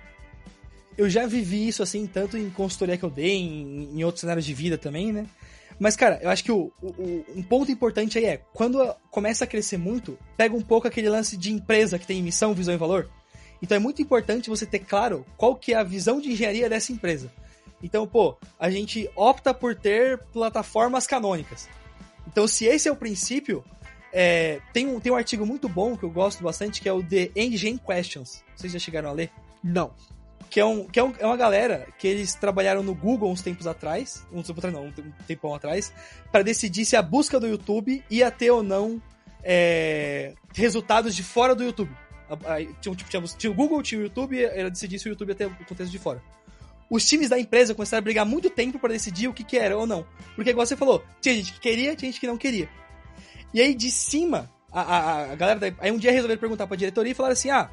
Eu 0.98 1.08
já 1.08 1.28
vivi 1.28 1.68
isso, 1.68 1.84
assim, 1.84 2.08
tanto 2.08 2.36
em 2.36 2.50
consultoria 2.50 2.98
que 2.98 3.06
eu 3.06 3.12
dei, 3.12 3.38
em, 3.38 4.00
em 4.00 4.04
outros 4.04 4.22
cenários 4.22 4.44
de 4.44 4.56
vida 4.56 4.76
também, 4.76 5.14
né? 5.14 5.28
Mas, 5.78 5.96
cara, 5.96 6.20
eu 6.24 6.32
acho 6.32 6.44
que 6.44 6.52
o, 6.52 6.72
o, 6.82 7.26
um 7.36 7.44
ponto 7.44 7.72
importante 7.72 8.18
aí 8.18 8.26
é, 8.26 8.42
quando 8.54 8.92
começa 9.12 9.44
a 9.44 9.48
crescer 9.48 9.78
muito, 9.78 10.18
pega 10.36 10.56
um 10.56 10.62
pouco 10.62 10.88
aquele 10.88 11.10
lance 11.10 11.38
de 11.38 11.52
empresa 11.52 12.00
que 12.00 12.08
tem 12.08 12.24
missão, 12.24 12.56
visão 12.56 12.74
e 12.74 12.78
valor. 12.78 13.08
Então 13.62 13.76
é 13.76 13.80
muito 13.80 14.02
importante 14.02 14.50
você 14.50 14.66
ter 14.66 14.80
claro 14.80 15.24
qual 15.38 15.56
que 15.56 15.74
é 15.74 15.78
a 15.78 15.84
visão 15.84 16.20
de 16.20 16.32
engenharia 16.32 16.68
dessa 16.68 16.92
empresa. 16.92 17.32
Então, 17.86 18.08
pô, 18.08 18.36
a 18.60 18.68
gente 18.68 19.08
opta 19.16 19.54
por 19.54 19.76
ter 19.76 20.18
plataformas 20.34 21.06
canônicas. 21.06 21.70
Então, 22.28 22.48
se 22.48 22.66
esse 22.66 22.90
é 22.90 22.92
o 22.92 22.96
princípio, 22.96 23.64
é, 24.12 24.60
tem, 24.74 24.88
um, 24.88 25.00
tem 25.00 25.12
um 25.12 25.16
artigo 25.16 25.46
muito 25.46 25.70
bom 25.70 25.96
que 25.96 26.04
eu 26.04 26.10
gosto 26.10 26.44
bastante, 26.44 26.82
que 26.82 26.90
é 26.90 26.92
o 26.92 27.04
The 27.04 27.30
Engine 27.36 27.78
Questions. 27.78 28.44
Vocês 28.56 28.74
já 28.74 28.80
chegaram 28.80 29.10
a 29.10 29.12
ler? 29.12 29.30
Não. 29.64 29.94
Que, 30.50 30.60
é, 30.60 30.66
um, 30.66 30.88
que 30.88 31.00
é, 31.00 31.04
um, 31.04 31.14
é 31.20 31.28
uma 31.28 31.38
galera 31.38 31.88
que 32.00 32.08
eles 32.08 32.34
trabalharam 32.34 32.82
no 32.82 32.96
Google 32.96 33.32
uns 33.32 33.44
tempos 33.44 33.68
atrás, 33.68 34.26
uns 34.34 34.48
tempos 34.48 34.66
atrás 34.66 34.74
não, 34.74 34.88
um 34.88 35.12
tempão 35.28 35.54
atrás, 35.54 35.94
para 36.32 36.42
decidir 36.42 36.86
se 36.86 36.96
a 36.96 37.04
busca 37.04 37.40
do 37.40 37.46
YouTube 37.46 38.04
ia 38.10 38.32
ter 38.32 38.50
ou 38.50 38.64
não 38.64 39.00
é, 39.44 40.34
resultados 40.56 41.16
de 41.16 41.22
fora 41.22 41.54
do 41.54 41.64
YouTube. 41.64 41.92
Tinha, 42.82 42.96
tipo, 42.96 43.10
tinha, 43.12 43.22
tinha 43.22 43.52
o 43.52 43.54
Google, 43.54 43.84
tinha 43.84 44.02
o 44.02 44.04
YouTube, 44.06 44.44
era 44.44 44.72
decidir 44.72 44.98
se 44.98 45.08
o 45.08 45.10
YouTube 45.10 45.30
ia 45.30 45.36
ter 45.36 45.46
o 45.46 45.56
contexto 45.68 45.92
de 45.92 46.00
fora 46.00 46.20
os 46.90 47.06
times 47.08 47.30
da 47.30 47.40
empresa 47.40 47.74
começaram 47.74 48.00
a 48.00 48.04
brigar 48.04 48.26
muito 48.26 48.50
tempo 48.50 48.80
para 48.80 48.94
decidir 48.94 49.28
o 49.28 49.34
que, 49.34 49.44
que 49.44 49.58
era 49.58 49.78
ou 49.78 49.88
não. 49.88 50.06
Porque, 50.36 50.52
igual 50.52 50.66
você 50.66 50.76
falou, 50.76 51.04
tinha 51.20 51.36
gente 51.36 51.54
que 51.54 51.60
queria, 51.60 51.96
tinha 51.96 52.12
gente 52.12 52.20
que 52.20 52.28
não 52.28 52.38
queria. 52.38 52.70
E 53.54 53.62
aí, 53.62 53.74
de 53.74 53.90
cima, 53.90 54.52
a, 54.72 54.82
a, 54.82 55.32
a 55.32 55.36
galera. 55.36 55.60
Da... 55.60 55.74
Aí 55.80 55.92
um 55.92 55.98
dia 55.98 56.12
resolveram 56.12 56.40
perguntar 56.40 56.68
pra 56.68 56.76
diretoria 56.76 57.12
e 57.12 57.16
falaram 57.16 57.34
assim: 57.34 57.50
ah, 57.50 57.70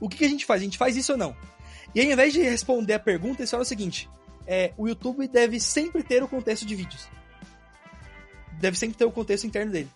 o 0.00 0.08
que, 0.08 0.18
que 0.18 0.24
a 0.24 0.28
gente 0.28 0.46
faz? 0.46 0.62
A 0.62 0.64
gente 0.64 0.78
faz 0.78 0.96
isso 0.96 1.12
ou 1.12 1.18
não? 1.18 1.36
E 1.94 2.00
aí, 2.00 2.06
ao 2.06 2.12
invés 2.12 2.32
de 2.32 2.42
responder 2.42 2.94
a 2.94 2.98
pergunta, 2.98 3.42
eles 3.42 3.50
falaram 3.50 3.64
o 3.64 3.68
seguinte: 3.68 4.08
é, 4.46 4.72
o 4.76 4.88
YouTube 4.88 5.28
deve 5.28 5.60
sempre 5.60 6.02
ter 6.02 6.22
o 6.22 6.28
contexto 6.28 6.64
de 6.64 6.74
vídeos. 6.74 7.06
Deve 8.58 8.78
sempre 8.78 8.96
ter 8.96 9.04
o 9.04 9.12
contexto 9.12 9.46
interno 9.46 9.70
dele. 9.70 9.90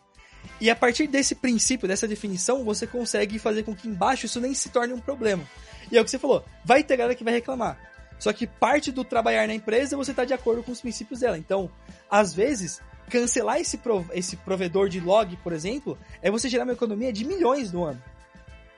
E 0.60 0.70
a 0.70 0.76
partir 0.76 1.06
desse 1.06 1.34
princípio, 1.34 1.88
dessa 1.88 2.06
definição, 2.06 2.64
você 2.64 2.86
consegue 2.86 3.38
fazer 3.38 3.62
com 3.62 3.74
que 3.74 3.88
embaixo 3.88 4.26
isso 4.26 4.40
nem 4.40 4.54
se 4.54 4.68
torne 4.68 4.92
um 4.92 5.00
problema. 5.00 5.44
E 5.90 5.96
é 5.98 6.00
o 6.00 6.04
que 6.04 6.10
você 6.10 6.18
falou: 6.18 6.44
vai 6.64 6.82
ter 6.82 6.96
galera 6.96 7.14
que 7.14 7.24
vai 7.24 7.32
reclamar. 7.32 7.78
Só 8.18 8.32
que 8.32 8.46
parte 8.46 8.90
do 8.90 9.04
trabalhar 9.04 9.46
na 9.46 9.54
empresa 9.54 9.96
você 9.96 10.10
está 10.10 10.24
de 10.24 10.34
acordo 10.34 10.62
com 10.62 10.72
os 10.72 10.80
princípios 10.80 11.20
dela. 11.20 11.38
Então, 11.38 11.70
às 12.10 12.34
vezes, 12.34 12.80
cancelar 13.08 13.60
esse, 13.60 13.80
esse 14.12 14.36
provedor 14.36 14.88
de 14.88 15.00
log, 15.00 15.36
por 15.36 15.52
exemplo, 15.52 15.96
é 16.20 16.30
você 16.30 16.48
gerar 16.48 16.64
uma 16.64 16.72
economia 16.72 17.12
de 17.12 17.24
milhões 17.24 17.72
no 17.72 17.84
ano. 17.84 18.02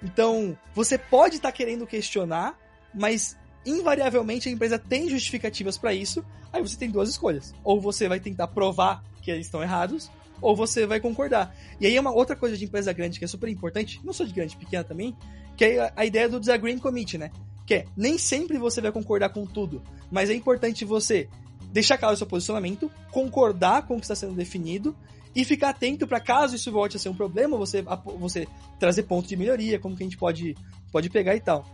Então, 0.02 0.56
você 0.74 0.98
pode 0.98 1.36
estar 1.36 1.50
tá 1.50 1.56
querendo 1.56 1.86
questionar, 1.86 2.58
mas 2.94 3.36
invariavelmente 3.64 4.48
a 4.48 4.52
empresa 4.52 4.78
tem 4.78 5.08
justificativas 5.08 5.76
para 5.76 5.92
isso. 5.92 6.24
Aí 6.52 6.60
você 6.62 6.76
tem 6.76 6.90
duas 6.90 7.08
escolhas. 7.08 7.54
Ou 7.64 7.80
você 7.80 8.08
vai 8.08 8.20
tentar 8.20 8.48
provar 8.48 9.02
que 9.22 9.30
eles 9.30 9.46
estão 9.46 9.62
errados, 9.62 10.10
ou 10.40 10.56
você 10.56 10.86
vai 10.86 11.00
concordar. 11.00 11.54
E 11.78 11.86
aí 11.86 11.96
é 11.96 12.00
uma 12.00 12.12
outra 12.12 12.34
coisa 12.34 12.56
de 12.56 12.64
empresa 12.64 12.92
grande 12.92 13.18
que 13.18 13.24
é 13.24 13.28
super 13.28 13.48
importante, 13.48 14.00
não 14.02 14.12
sou 14.12 14.26
de 14.26 14.32
grande, 14.32 14.56
pequena 14.56 14.82
também, 14.82 15.14
que 15.60 15.64
é 15.66 15.92
a 15.94 16.06
ideia 16.06 16.26
do 16.26 16.40
disagreeing 16.40 16.78
committee, 16.78 17.18
né? 17.18 17.30
Que 17.66 17.74
é, 17.74 17.84
nem 17.94 18.16
sempre 18.16 18.56
você 18.56 18.80
vai 18.80 18.90
concordar 18.90 19.28
com 19.28 19.44
tudo, 19.44 19.82
mas 20.10 20.30
é 20.30 20.34
importante 20.34 20.86
você 20.86 21.28
deixar 21.70 21.98
claro 21.98 22.14
o 22.14 22.16
seu 22.16 22.26
posicionamento, 22.26 22.90
concordar 23.10 23.86
com 23.86 23.96
o 23.96 23.96
que 23.98 24.04
está 24.04 24.14
sendo 24.14 24.32
definido 24.32 24.96
e 25.36 25.44
ficar 25.44 25.68
atento 25.68 26.06
para 26.06 26.18
caso 26.18 26.56
isso 26.56 26.72
volte 26.72 26.96
a 26.96 26.98
ser 26.98 27.10
um 27.10 27.14
problema, 27.14 27.58
você, 27.58 27.84
você 28.18 28.48
trazer 28.78 29.02
pontos 29.02 29.28
de 29.28 29.36
melhoria, 29.36 29.78
como 29.78 29.94
que 29.94 30.02
a 30.02 30.06
gente 30.06 30.16
pode, 30.16 30.56
pode 30.90 31.10
pegar 31.10 31.36
e 31.36 31.40
tal. 31.40 31.66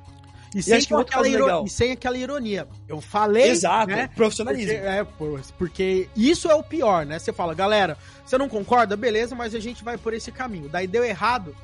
E, 0.53 0.59
e 0.59 0.63
sem, 0.65 0.79
aquela 0.79 1.29
iro... 1.29 1.65
e 1.65 1.71
sem 1.71 1.93
aquela 1.93 2.19
ironia. 2.19 2.67
Eu 2.89 3.01
falei. 3.01 3.51
Exato, 3.51 3.93
né? 3.93 4.09
profissionalismo. 4.17 4.73
Porque, 4.73 4.89
é, 4.89 5.55
porque 5.57 6.09
isso 6.17 6.51
é 6.51 6.57
o 6.57 6.63
pior, 6.63 7.07
né? 7.07 7.21
Você 7.21 7.33
fala, 7.33 7.55
galera, 7.55 7.97
você 8.25 8.37
não 8.37 8.49
concorda? 8.49 8.97
Beleza, 8.97 9.37
mas 9.37 9.55
a 9.55 9.61
gente 9.61 9.85
vai 9.85 9.97
por 9.97 10.13
esse 10.13 10.33
caminho. 10.33 10.69
Daí 10.69 10.89
deu 10.89 11.05
errado. 11.05 11.55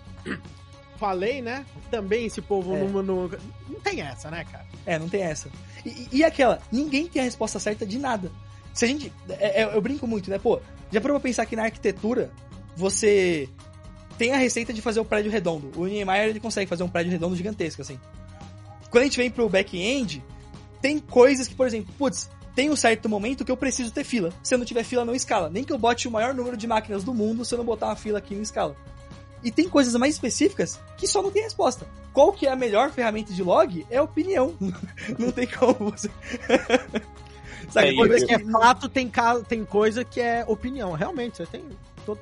Falei, 1.02 1.42
né? 1.42 1.66
Também 1.90 2.26
esse 2.26 2.40
povo 2.40 2.76
é. 2.76 2.78
não, 2.78 3.02
não, 3.02 3.28
não 3.68 3.80
tem 3.80 4.02
essa, 4.02 4.30
né, 4.30 4.44
cara? 4.44 4.64
É, 4.86 5.00
não 5.00 5.08
tem 5.08 5.20
essa. 5.20 5.50
E, 5.84 6.06
e 6.12 6.24
aquela, 6.24 6.60
ninguém 6.70 7.08
tem 7.08 7.20
a 7.20 7.24
resposta 7.24 7.58
certa 7.58 7.84
de 7.84 7.98
nada. 7.98 8.30
Se 8.72 8.84
a 8.84 8.88
gente. 8.88 9.12
É, 9.28 9.62
é, 9.62 9.76
eu 9.76 9.80
brinco 9.80 10.06
muito, 10.06 10.30
né? 10.30 10.38
Pô, 10.38 10.60
já 10.92 11.00
parou 11.00 11.18
pra 11.18 11.28
pensar 11.28 11.44
que 11.44 11.56
na 11.56 11.64
arquitetura 11.64 12.30
você 12.76 13.48
tem 14.16 14.32
a 14.32 14.36
receita 14.36 14.72
de 14.72 14.80
fazer 14.80 15.00
o 15.00 15.04
prédio 15.04 15.32
redondo. 15.32 15.72
O 15.74 15.86
Niemeyer 15.86 16.28
ele 16.28 16.38
consegue 16.38 16.68
fazer 16.68 16.84
um 16.84 16.88
prédio 16.88 17.10
redondo 17.10 17.34
gigantesco, 17.34 17.82
assim. 17.82 17.98
Quando 18.88 19.02
a 19.02 19.06
gente 19.06 19.16
vem 19.16 19.28
pro 19.28 19.48
back-end, 19.48 20.22
tem 20.80 21.00
coisas 21.00 21.48
que, 21.48 21.54
por 21.56 21.66
exemplo, 21.66 21.92
putz, 21.98 22.30
tem 22.54 22.70
um 22.70 22.76
certo 22.76 23.08
momento 23.08 23.44
que 23.44 23.50
eu 23.50 23.56
preciso 23.56 23.90
ter 23.90 24.04
fila. 24.04 24.32
Se 24.40 24.54
eu 24.54 24.58
não 24.58 24.64
tiver 24.64 24.84
fila, 24.84 25.04
não 25.04 25.16
escala. 25.16 25.50
Nem 25.50 25.64
que 25.64 25.72
eu 25.72 25.78
bote 25.78 26.06
o 26.06 26.12
maior 26.12 26.32
número 26.32 26.56
de 26.56 26.68
máquinas 26.68 27.02
do 27.02 27.12
mundo, 27.12 27.44
se 27.44 27.52
eu 27.52 27.58
não 27.58 27.64
botar 27.64 27.86
uma 27.86 27.96
fila 27.96 28.18
aqui, 28.18 28.36
não 28.36 28.42
escala. 28.42 28.76
E 29.42 29.50
tem 29.50 29.68
coisas 29.68 29.94
mais 29.96 30.14
específicas 30.14 30.78
que 30.96 31.06
só 31.06 31.22
não 31.22 31.30
tem 31.30 31.42
resposta. 31.42 31.86
Qual 32.12 32.32
que 32.32 32.46
é 32.46 32.52
a 32.52 32.56
melhor 32.56 32.90
ferramenta 32.90 33.32
de 33.32 33.42
log? 33.42 33.86
É 33.90 34.00
opinião. 34.00 34.54
não 35.18 35.32
tem 35.32 35.46
como 35.46 35.90
você. 35.90 36.10
Sabe, 37.70 37.88
é, 37.88 37.94
coisa 37.94 38.26
que 38.26 38.34
é 38.34 38.38
fato, 38.38 38.88
tem, 38.88 39.10
tem 39.48 39.64
coisa 39.64 40.04
que 40.04 40.20
é 40.20 40.44
opinião. 40.46 40.92
Realmente, 40.92 41.38
você 41.38 41.46
tem 41.46 41.64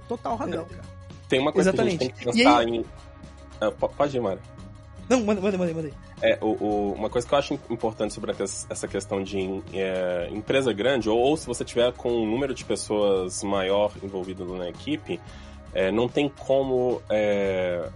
total 0.09 0.37
razão, 0.37 0.67
é. 0.71 0.75
cara. 0.75 1.01
Tem 1.29 1.41
uma 1.41 1.53
coisa 1.53 1.71
Exatamente. 1.71 1.99
que 1.99 2.05
a 2.05 2.07
gente 2.07 2.17
tem 2.17 2.33
que 2.33 2.39
pensar 2.39 2.59
aí... 2.59 2.69
em. 2.69 2.85
Ah, 3.61 3.71
pode 3.71 4.17
ir, 4.17 4.21
Mário. 4.21 4.41
Não, 5.09 5.25
manda, 5.25 5.41
manda, 5.41 5.59
manda, 5.59 5.75
manda. 5.75 5.91
É, 6.23 6.39
o, 6.41 6.49
o, 6.65 6.93
uma 6.93 7.11
coisa 7.11 7.27
que 7.27 7.35
eu 7.35 7.39
acho 7.39 7.55
importante 7.69 8.15
sobre 8.15 8.33
essa 8.39 8.87
questão 8.87 9.23
de 9.23 9.61
é, 9.73 10.29
empresa 10.31 10.73
grande, 10.73 11.09
ou, 11.09 11.19
ou, 11.19 11.37
se 11.37 11.47
você 11.47 11.65
tiver 11.65 11.93
com 11.93 12.11
um 12.11 12.31
número 12.31 12.55
de 12.55 12.65
pessoas 12.65 13.43
maior 13.43 13.91
envolvido 14.03 14.45
na 14.57 14.69
equipe, 14.69 15.19
é, 15.75 15.91
não 15.91 16.09
tem 16.09 16.29
como 16.29 17.01
é, 17.09 17.89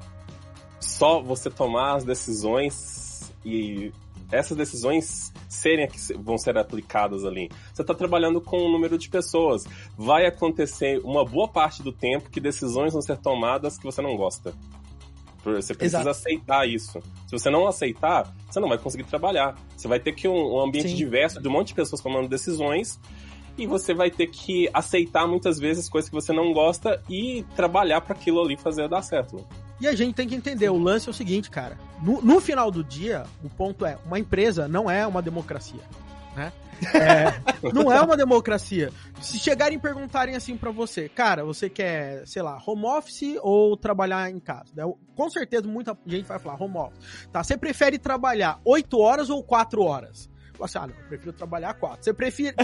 só 0.81 1.21
você 1.21 1.51
tomar 1.51 1.97
as 1.97 2.05
decisões 2.05 3.33
e 3.45 3.93
essas 4.31 4.57
decisões 4.57 5.33
serem 5.49 5.87
que 5.87 5.99
vão 6.15 6.37
ser 6.37 6.57
aplicadas 6.59 7.25
ali. 7.25 7.51
Você 7.73 7.83
está 7.83 7.95
trabalhando 7.95 8.41
com 8.41 8.59
um 8.59 8.71
número 8.71 8.99
de 8.99 9.09
pessoas. 9.09 9.65
Vai 9.97 10.27
acontecer 10.27 11.01
uma 11.05 11.25
boa 11.25 11.49
parte 11.49 11.83
do 11.83 11.93
tempo 11.93 12.31
que 12.31 12.41
decisões 12.41 12.93
vão 12.93 13.03
ser 13.03 13.19
tomadas 13.19 13.79
que 13.79 13.85
você 13.85 14.03
não 14.03 14.17
gosta. 14.17 14.55
Você 15.45 15.75
precisa 15.75 15.99
Exato. 15.99 16.09
aceitar 16.09 16.67
isso. 16.67 17.01
Se 17.27 17.33
você 17.33 17.51
não 17.51 17.67
aceitar, 17.67 18.33
você 18.51 18.59
não 18.61 18.69
vai 18.69 18.79
conseguir 18.79 19.05
trabalhar. 19.05 19.55
Você 19.77 19.87
vai 19.87 20.01
ter 20.01 20.13
que 20.13 20.27
um, 20.27 20.55
um 20.55 20.61
ambiente 20.61 20.89
Sim. 20.89 20.97
diverso 20.97 21.41
de 21.41 21.47
um 21.49 21.53
monte 21.53 21.69
de 21.69 21.75
pessoas 21.75 22.01
tomando 22.01 22.29
decisões 22.29 22.99
e 23.57 23.67
você 23.67 23.95
vai 23.95 24.11
ter 24.11 24.27
que 24.27 24.69
aceitar 24.73 25.27
muitas 25.27 25.59
vezes 25.59 25.89
coisas 25.89 26.09
que 26.09 26.15
você 26.15 26.33
não 26.33 26.53
gosta 26.53 27.03
e 27.09 27.45
trabalhar 27.55 28.01
para 28.01 28.15
aquilo 28.15 28.41
ali 28.43 28.57
fazer 28.57 28.89
dar 28.89 29.03
certo. 29.03 29.47
E 29.81 29.89
a 29.89 29.95
gente 29.95 30.15
tem 30.15 30.29
que 30.29 30.35
entender, 30.35 30.69
o 30.71 30.79
lance 30.79 31.09
é 31.09 31.11
o 31.11 31.15
seguinte, 31.15 31.51
cara. 31.51 31.77
No, 32.03 32.23
no, 32.23 32.41
final 32.41 32.71
do 32.71 32.83
dia, 32.83 33.25
o 33.43 33.51
ponto 33.51 33.85
é, 33.85 33.99
uma 34.05 34.19
empresa 34.19 34.69
não 34.69 34.91
é 34.91 35.07
uma 35.07 35.21
democracia. 35.21 35.83
né? 36.37 36.53
É, 36.93 37.41
não 37.73 37.93
é 37.93 38.01
uma 38.01 38.17
democracia. 38.17 38.93
Se 39.21 39.39
chegarem 39.39 39.79
e 39.79 39.81
perguntarem 39.81 40.37
assim 40.37 40.57
para 40.57 40.71
você, 40.71 41.09
cara, 41.09 41.45
você 41.45 41.69
quer, 41.69 42.27
sei 42.27 42.43
lá, 42.43 42.61
home 42.65 42.85
office 42.85 43.37
ou 43.43 43.77
trabalhar 43.77 44.31
em 44.31 44.39
casa? 44.39 44.73
Né? 44.75 44.85
Com 45.15 45.31
certeza 45.31 45.67
muita 45.67 45.97
gente 46.07 46.27
vai 46.27 46.39
falar 46.39 46.61
home 46.61 46.77
office. 46.77 47.29
Tá? 47.33 47.43
Você 47.43 47.57
prefere 47.57 47.99
trabalhar 47.99 48.61
8 48.65 48.99
horas 48.99 49.31
ou 49.31 49.43
4 49.43 49.83
horas? 49.83 50.29
Assim, 50.61 50.79
ah, 50.79 50.87
não, 50.87 50.95
eu 50.95 51.09
prefiro 51.09 51.33
trabalhar 51.33 51.75
4. 51.75 52.05
Você 52.05 52.15
prefere 52.15 52.55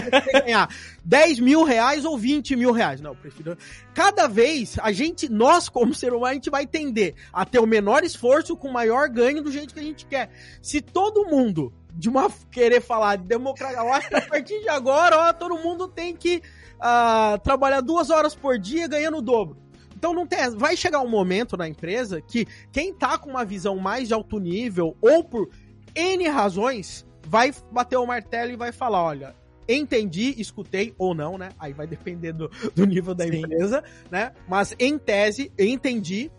ganhar 0.43 0.69
10 1.03 1.39
mil 1.39 1.63
reais 1.63 2.05
ou 2.05 2.17
20 2.17 2.55
mil 2.55 2.71
reais? 2.71 3.01
Não, 3.01 3.11
eu 3.11 3.15
prefiro. 3.15 3.57
Cada 3.93 4.27
vez, 4.27 4.77
a 4.81 4.91
gente, 4.91 5.29
nós 5.29 5.67
como 5.67 5.93
ser 5.93 6.13
humano, 6.13 6.31
a 6.31 6.33
gente 6.33 6.49
vai 6.49 6.65
tender 6.65 7.15
a 7.33 7.45
ter 7.45 7.59
o 7.59 7.67
menor 7.67 8.03
esforço 8.03 8.55
com 8.55 8.69
o 8.69 8.73
maior 8.73 9.09
ganho 9.09 9.43
do 9.43 9.51
jeito 9.51 9.73
que 9.73 9.79
a 9.79 9.83
gente 9.83 10.05
quer. 10.05 10.29
Se 10.61 10.81
todo 10.81 11.25
mundo 11.25 11.73
de 11.93 12.09
uma 12.09 12.29
querer 12.49 12.81
falar 12.81 13.17
de 13.17 13.23
democracia. 13.25 13.77
Eu 13.77 13.91
acho 13.91 14.09
que 14.09 14.15
a 14.15 14.21
partir 14.21 14.61
de 14.61 14.69
agora, 14.69 15.17
ó, 15.17 15.33
todo 15.33 15.57
mundo 15.57 15.87
tem 15.87 16.15
que 16.15 16.41
uh, 16.77 17.37
trabalhar 17.39 17.81
duas 17.81 18.09
horas 18.09 18.33
por 18.33 18.57
dia 18.57 18.87
ganhando 18.87 19.17
o 19.17 19.21
dobro. 19.21 19.57
Então 19.95 20.13
não 20.13 20.25
tem, 20.25 20.49
vai 20.55 20.75
chegar 20.75 20.99
um 21.01 21.09
momento 21.09 21.55
na 21.55 21.67
empresa 21.67 22.21
que 22.21 22.47
quem 22.71 22.93
tá 22.93 23.17
com 23.17 23.29
uma 23.29 23.45
visão 23.45 23.77
mais 23.77 24.07
de 24.07 24.13
alto 24.13 24.39
nível 24.39 24.97
ou 24.99 25.23
por 25.23 25.49
N 25.93 26.27
razões 26.27 27.05
vai 27.25 27.53
bater 27.71 27.97
o 27.97 28.05
martelo 28.05 28.51
e 28.51 28.55
vai 28.55 28.71
falar, 28.71 29.03
olha, 29.03 29.35
entendi, 29.67 30.35
escutei 30.37 30.93
ou 30.97 31.13
não, 31.13 31.37
né? 31.37 31.49
Aí 31.59 31.73
vai 31.73 31.87
depender 31.87 32.33
do, 32.33 32.49
do 32.75 32.85
nível 32.85 33.13
da 33.13 33.25
Sim. 33.25 33.37
empresa, 33.37 33.83
né? 34.09 34.33
Mas 34.47 34.75
em 34.79 34.97
tese, 34.97 35.51
entendi, 35.57 36.31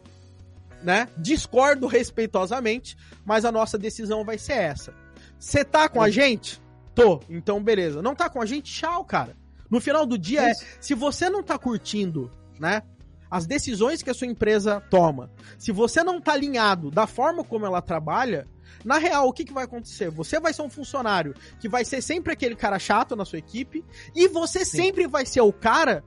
né? 0.82 1.08
Discordo 1.16 1.86
respeitosamente, 1.86 2.96
mas 3.24 3.44
a 3.44 3.52
nossa 3.52 3.78
decisão 3.78 4.24
vai 4.24 4.38
ser 4.38 4.54
essa. 4.54 4.94
Você 5.38 5.64
tá 5.64 5.88
com 5.88 6.00
a 6.00 6.10
gente? 6.10 6.60
Tô. 6.94 7.20
Então, 7.28 7.62
beleza. 7.62 8.02
Não 8.02 8.14
tá 8.14 8.28
com 8.28 8.40
a 8.40 8.46
gente? 8.46 8.72
Tchau, 8.72 9.04
cara. 9.04 9.36
No 9.70 9.80
final 9.80 10.04
do 10.04 10.18
dia 10.18 10.50
é, 10.50 10.54
se 10.80 10.94
você 10.94 11.30
não 11.30 11.42
tá 11.42 11.58
curtindo, 11.58 12.30
né? 12.60 12.82
As 13.30 13.46
decisões 13.46 14.02
que 14.02 14.10
a 14.10 14.14
sua 14.14 14.26
empresa 14.26 14.82
toma, 14.90 15.30
se 15.56 15.72
você 15.72 16.04
não 16.04 16.20
tá 16.20 16.34
alinhado 16.34 16.90
da 16.90 17.06
forma 17.06 17.42
como 17.42 17.64
ela 17.64 17.80
trabalha, 17.80 18.46
na 18.84 18.98
real, 18.98 19.28
o 19.28 19.32
que, 19.32 19.44
que 19.44 19.52
vai 19.52 19.64
acontecer? 19.64 20.10
Você 20.10 20.40
vai 20.40 20.52
ser 20.52 20.62
um 20.62 20.70
funcionário 20.70 21.34
que 21.60 21.68
vai 21.68 21.84
ser 21.84 22.02
sempre 22.02 22.32
aquele 22.32 22.56
cara 22.56 22.78
chato 22.78 23.14
na 23.16 23.24
sua 23.24 23.38
equipe, 23.38 23.84
e 24.14 24.28
você 24.28 24.64
Sim. 24.64 24.82
sempre 24.82 25.06
vai 25.06 25.24
ser 25.26 25.40
o 25.40 25.52
cara 25.52 26.04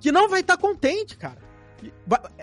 que 0.00 0.12
não 0.12 0.28
vai 0.28 0.40
estar 0.40 0.56
tá 0.56 0.62
contente, 0.62 1.16
cara. 1.16 1.46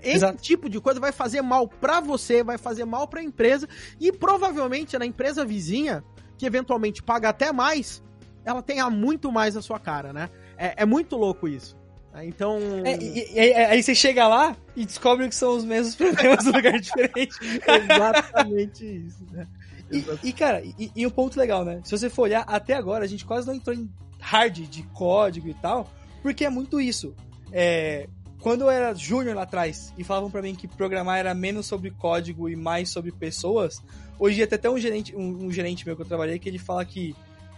Esse 0.02 0.18
Exato. 0.18 0.42
tipo 0.42 0.70
de 0.70 0.80
coisa 0.80 1.00
vai 1.00 1.12
fazer 1.12 1.42
mal 1.42 1.68
para 1.68 2.00
você, 2.00 2.44
vai 2.44 2.58
fazer 2.58 2.86
mal 2.86 3.08
para 3.08 3.20
a 3.20 3.24
empresa 3.24 3.68
e 4.00 4.12
provavelmente 4.12 4.98
na 4.98 5.06
empresa 5.06 5.44
vizinha 5.44 6.04
que 6.38 6.46
eventualmente 6.46 7.02
paga 7.02 7.30
até 7.30 7.52
mais, 7.52 8.04
ela 8.46 8.62
tenha 8.62 8.90
muito 8.90 9.32
mais 9.32 9.58
a 9.58 9.62
sua 9.62 9.80
cara, 9.80 10.14
né? 10.14 10.30
É, 10.58 10.84
é 10.84 10.86
muito 10.86 11.16
louco 11.16 11.48
isso. 11.48 11.76
É, 12.14 12.26
então. 12.26 12.60
É, 12.86 12.96
e, 13.02 13.34
e, 13.34 13.40
aí 13.54 13.82
você 13.82 13.96
chega 13.96 14.28
lá 14.28 14.56
e 14.76 14.86
descobre 14.86 15.28
que 15.28 15.36
são 15.36 15.56
os 15.56 15.66
mesmos 15.66 15.96
problemas 15.98 16.46
no 16.46 16.52
lugar 16.52 16.80
diferente. 16.80 17.36
Exatamente 17.66 18.86
isso, 18.86 19.26
né? 19.32 19.48
E, 19.94 20.30
e 20.30 20.34
cara, 20.34 20.64
e, 20.64 20.92
e 20.96 21.06
um 21.06 21.10
ponto 21.10 21.38
legal, 21.38 21.64
né? 21.64 21.82
Se 21.84 21.92
você 21.92 22.10
for 22.10 22.24
olhar, 22.24 22.44
até 22.48 22.74
agora 22.74 23.06
a 23.06 23.08
gente 23.08 23.26
quase 23.26 23.48
não 23.48 23.56
entrou 23.56 23.76
em 23.76 23.90
hard 24.20 24.58
de 24.68 24.84
código 24.84 25.48
e 25.48 25.54
tal, 25.54 25.90
porque 26.22 26.46
é 26.46 26.50
muito 26.50 26.80
isso. 26.80 27.14
É, 27.52 28.08
quando 28.44 28.62
eu 28.62 28.70
era 28.70 28.94
júnior 28.94 29.36
lá 29.36 29.44
atrás 29.44 29.94
e 29.98 30.04
falavam 30.04 30.30
para 30.30 30.42
mim 30.42 30.56
que 30.56 30.68
programar 30.68 31.18
era 31.18 31.34
menos 31.34 31.66
sobre 31.66 31.92
código 31.92 32.50
e 32.50 32.56
mais 32.56 32.90
sobre 32.90 33.12
pessoas, 33.12 33.82
hoje 34.20 34.42
até 34.42 34.56
até 34.56 34.70
um 34.70 34.78
gerente, 34.78 35.16
um, 35.16 35.46
um, 35.46 35.52
gerente 35.52 35.86
meu 35.86 35.96
que 35.96 36.02
eu 36.02 36.06
trabalhei 36.06 36.40
que 36.40 36.50
ele 36.50 36.60
fala 36.60 36.84
que 36.84 37.16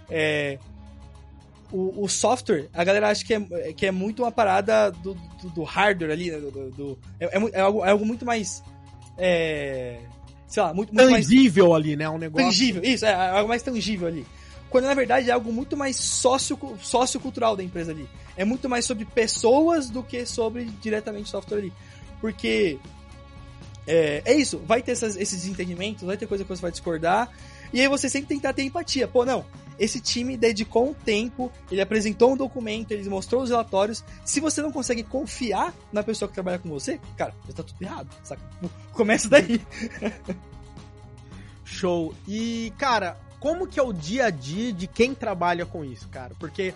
é, 0.09 0.59
o, 1.71 2.03
o, 2.03 2.07
software, 2.07 2.69
a 2.73 2.83
galera 2.83 3.09
acha 3.09 3.25
que 3.25 3.33
é, 3.33 3.73
que 3.73 3.85
é 3.85 3.91
muito 3.91 4.23
uma 4.23 4.31
parada 4.31 4.91
do, 4.91 5.13
do, 5.13 5.49
do 5.49 5.63
hardware 5.63 6.11
ali, 6.11 6.29
né? 6.29 6.37
do, 6.37 6.71
do 6.71 6.99
é, 7.19 7.25
é, 7.25 7.49
é, 7.53 7.61
algo, 7.61 7.83
é 7.83 7.89
algo 7.89 8.05
muito 8.05 8.23
mais 8.23 8.63
é, 9.17 9.99
sei 10.55 10.63
lá, 10.63 10.73
muito, 10.73 10.93
muito 10.93 11.09
tangível 11.09 11.69
mais, 11.69 11.83
ali, 11.83 11.95
né? 11.95 12.09
Um 12.09 12.17
negócio. 12.17 12.47
Tangível, 12.47 12.83
isso, 12.83 13.05
é, 13.05 13.09
é 13.09 13.29
algo 13.29 13.49
mais 13.49 13.61
tangível 13.61 14.07
ali 14.07 14.25
quando 14.69 14.87
na 14.87 14.93
verdade 14.93 15.29
é 15.29 15.31
algo 15.31 15.53
muito 15.53 15.77
mais 15.77 15.95
socio, 15.95 16.59
sociocultural 16.81 17.55
da 17.55 17.63
empresa 17.63 17.93
ali. 17.93 18.09
É 18.35 18.43
muito 18.43 18.67
mais 18.67 18.83
sobre 18.83 19.05
pessoas 19.05 19.89
do 19.89 20.03
que 20.03 20.25
sobre 20.25 20.65
diretamente 20.81 21.29
software 21.29 21.59
ali. 21.59 21.73
Porque 22.19 22.77
é, 23.87 24.21
é 24.25 24.33
isso, 24.33 24.61
vai 24.65 24.81
ter 24.81 24.91
essas, 24.91 25.15
esses 25.15 25.43
desentendimentos, 25.43 26.03
vai 26.03 26.17
ter 26.17 26.27
coisa 26.27 26.43
que 26.43 26.49
você 26.49 26.61
vai 26.61 26.71
discordar, 26.71 27.31
e 27.73 27.81
aí 27.81 27.87
você 27.87 28.09
sempre 28.09 28.35
tentar 28.35 28.53
ter 28.53 28.63
empatia. 28.63 29.07
Pô, 29.07 29.25
não, 29.25 29.45
esse 29.77 29.99
time 29.99 30.37
dedicou 30.37 30.89
um 30.89 30.93
tempo, 30.93 31.51
ele 31.69 31.81
apresentou 31.81 32.33
um 32.33 32.37
documento, 32.37 32.91
ele 32.91 33.07
mostrou 33.09 33.43
os 33.43 33.49
relatórios. 33.49 34.03
Se 34.23 34.39
você 34.39 34.61
não 34.61 34.71
consegue 34.71 35.03
confiar 35.03 35.73
na 35.91 36.03
pessoa 36.03 36.27
que 36.27 36.33
trabalha 36.33 36.59
com 36.59 36.69
você, 36.69 36.99
cara, 37.17 37.33
já 37.47 37.53
tá 37.53 37.63
tudo 37.63 37.81
errado, 37.81 38.09
saca? 38.23 38.41
Começa 38.93 39.29
daí. 39.29 39.61
Show. 41.63 42.13
E, 42.27 42.71
cara, 42.77 43.17
como 43.39 43.67
que 43.67 43.79
é 43.79 43.83
o 43.83 43.91
dia 43.91 44.25
a 44.25 44.29
dia 44.29 44.71
de 44.71 44.87
quem 44.87 45.13
trabalha 45.13 45.65
com 45.65 45.83
isso, 45.83 46.07
cara? 46.09 46.33
Porque 46.39 46.73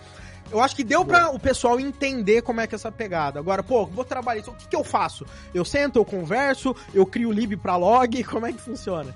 eu 0.50 0.60
acho 0.60 0.74
que 0.74 0.84
deu 0.84 1.04
para 1.04 1.30
o 1.30 1.38
pessoal 1.38 1.78
entender 1.78 2.42
como 2.42 2.60
é 2.60 2.66
que 2.66 2.74
é 2.74 2.76
essa 2.76 2.90
pegada. 2.90 3.38
Agora, 3.38 3.62
pô, 3.62 3.86
vou 3.86 4.04
trabalhar 4.04 4.40
isso, 4.40 4.50
o 4.50 4.54
que, 4.54 4.68
que 4.68 4.76
eu 4.76 4.84
faço? 4.84 5.24
Eu 5.54 5.64
sento, 5.64 5.98
eu 5.98 6.04
converso, 6.04 6.74
eu 6.92 7.06
crio 7.06 7.30
lib 7.30 7.56
para 7.56 7.76
log, 7.76 8.22
como 8.24 8.46
é 8.46 8.52
que 8.52 8.60
funciona? 8.60 9.14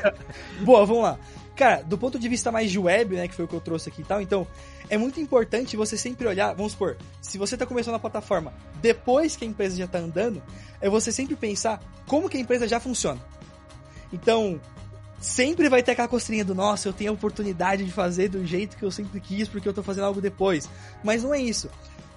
Boa, 0.62 0.86
vamos 0.86 1.02
lá. 1.02 1.18
Cara, 1.56 1.82
do 1.82 1.98
ponto 1.98 2.18
de 2.18 2.28
vista 2.28 2.50
mais 2.50 2.70
de 2.70 2.78
web, 2.78 3.16
né, 3.16 3.28
que 3.28 3.34
foi 3.34 3.44
o 3.44 3.48
que 3.48 3.54
eu 3.54 3.60
trouxe 3.60 3.90
aqui 3.90 4.00
e 4.00 4.04
tal, 4.04 4.22
então, 4.22 4.46
é 4.88 4.96
muito 4.96 5.20
importante 5.20 5.76
você 5.76 5.96
sempre 5.96 6.26
olhar, 6.26 6.54
vamos 6.54 6.72
supor, 6.72 6.96
se 7.20 7.36
você 7.36 7.54
está 7.54 7.66
começando 7.66 7.96
a 7.96 7.98
plataforma 7.98 8.52
depois 8.80 9.36
que 9.36 9.44
a 9.44 9.48
empresa 9.48 9.76
já 9.76 9.84
está 9.84 9.98
andando, 9.98 10.42
é 10.80 10.88
você 10.88 11.12
sempre 11.12 11.36
pensar 11.36 11.82
como 12.06 12.30
que 12.30 12.38
a 12.38 12.40
empresa 12.40 12.66
já 12.66 12.80
funciona. 12.80 13.20
Então, 14.12 14.58
sempre 15.20 15.68
vai 15.68 15.82
ter 15.82 15.92
aquela 15.92 16.08
costrinha 16.08 16.44
do 16.44 16.54
nossa, 16.54 16.88
eu 16.88 16.92
tenho 16.92 17.10
a 17.10 17.14
oportunidade 17.14 17.84
de 17.84 17.92
fazer 17.92 18.28
do 18.28 18.44
jeito 18.46 18.76
que 18.76 18.84
eu 18.84 18.90
sempre 18.90 19.20
quis 19.20 19.46
porque 19.46 19.68
eu 19.68 19.74
tô 19.74 19.82
fazendo 19.82 20.04
algo 20.04 20.20
depois. 20.20 20.68
Mas 21.04 21.22
não 21.22 21.34
é 21.34 21.40
isso. 21.40 21.68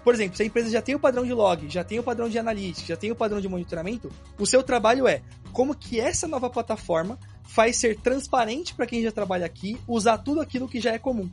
Por 0.03 0.13
exemplo, 0.13 0.35
se 0.35 0.43
a 0.43 0.45
empresa 0.45 0.69
já 0.69 0.81
tem 0.81 0.95
o 0.95 0.99
padrão 0.99 1.23
de 1.23 1.33
log, 1.33 1.69
já 1.69 1.83
tem 1.83 1.99
o 1.99 2.03
padrão 2.03 2.27
de 2.27 2.37
analytics, 2.37 2.85
já 2.85 2.97
tem 2.97 3.11
o 3.11 3.15
padrão 3.15 3.39
de 3.39 3.47
monitoramento, 3.47 4.11
o 4.37 4.45
seu 4.45 4.61
trabalho 4.61 5.07
é 5.07 5.21
como 5.53 5.75
que 5.75 5.99
essa 5.99 6.27
nova 6.27 6.49
plataforma 6.49 7.17
faz 7.43 7.77
ser 7.77 7.97
transparente 7.99 8.73
para 8.73 8.85
quem 8.85 9.01
já 9.01 9.11
trabalha 9.11 9.45
aqui, 9.45 9.77
usar 9.87 10.17
tudo 10.17 10.41
aquilo 10.41 10.67
que 10.67 10.81
já 10.81 10.91
é 10.91 10.99
comum. 10.99 11.29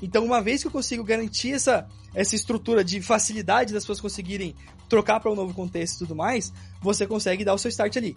Então, 0.00 0.24
uma 0.24 0.40
vez 0.40 0.60
que 0.60 0.66
eu 0.66 0.70
consigo 0.70 1.02
garantir 1.02 1.52
essa, 1.52 1.88
essa 2.14 2.36
estrutura 2.36 2.84
de 2.84 3.00
facilidade 3.00 3.72
das 3.72 3.84
pessoas 3.84 4.00
conseguirem 4.00 4.54
trocar 4.88 5.18
para 5.18 5.32
um 5.32 5.34
novo 5.34 5.54
contexto 5.54 5.96
e 5.96 5.98
tudo 6.00 6.14
mais, 6.14 6.52
você 6.80 7.06
consegue 7.06 7.44
dar 7.44 7.54
o 7.54 7.58
seu 7.58 7.70
start 7.70 7.96
ali. 7.96 8.16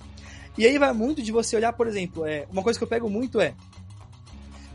E 0.58 0.66
aí 0.66 0.78
vai 0.78 0.91
muito 0.93 1.22
de 1.22 1.32
você 1.32 1.55
olhar, 1.55 1.72
por 1.74 1.88
exemplo, 1.88 2.26
é, 2.26 2.47
uma 2.51 2.64
coisa 2.64 2.80
que 2.80 2.84
eu 2.84 2.88
pego 2.88 3.10
muito 3.10 3.39
é 3.39 3.53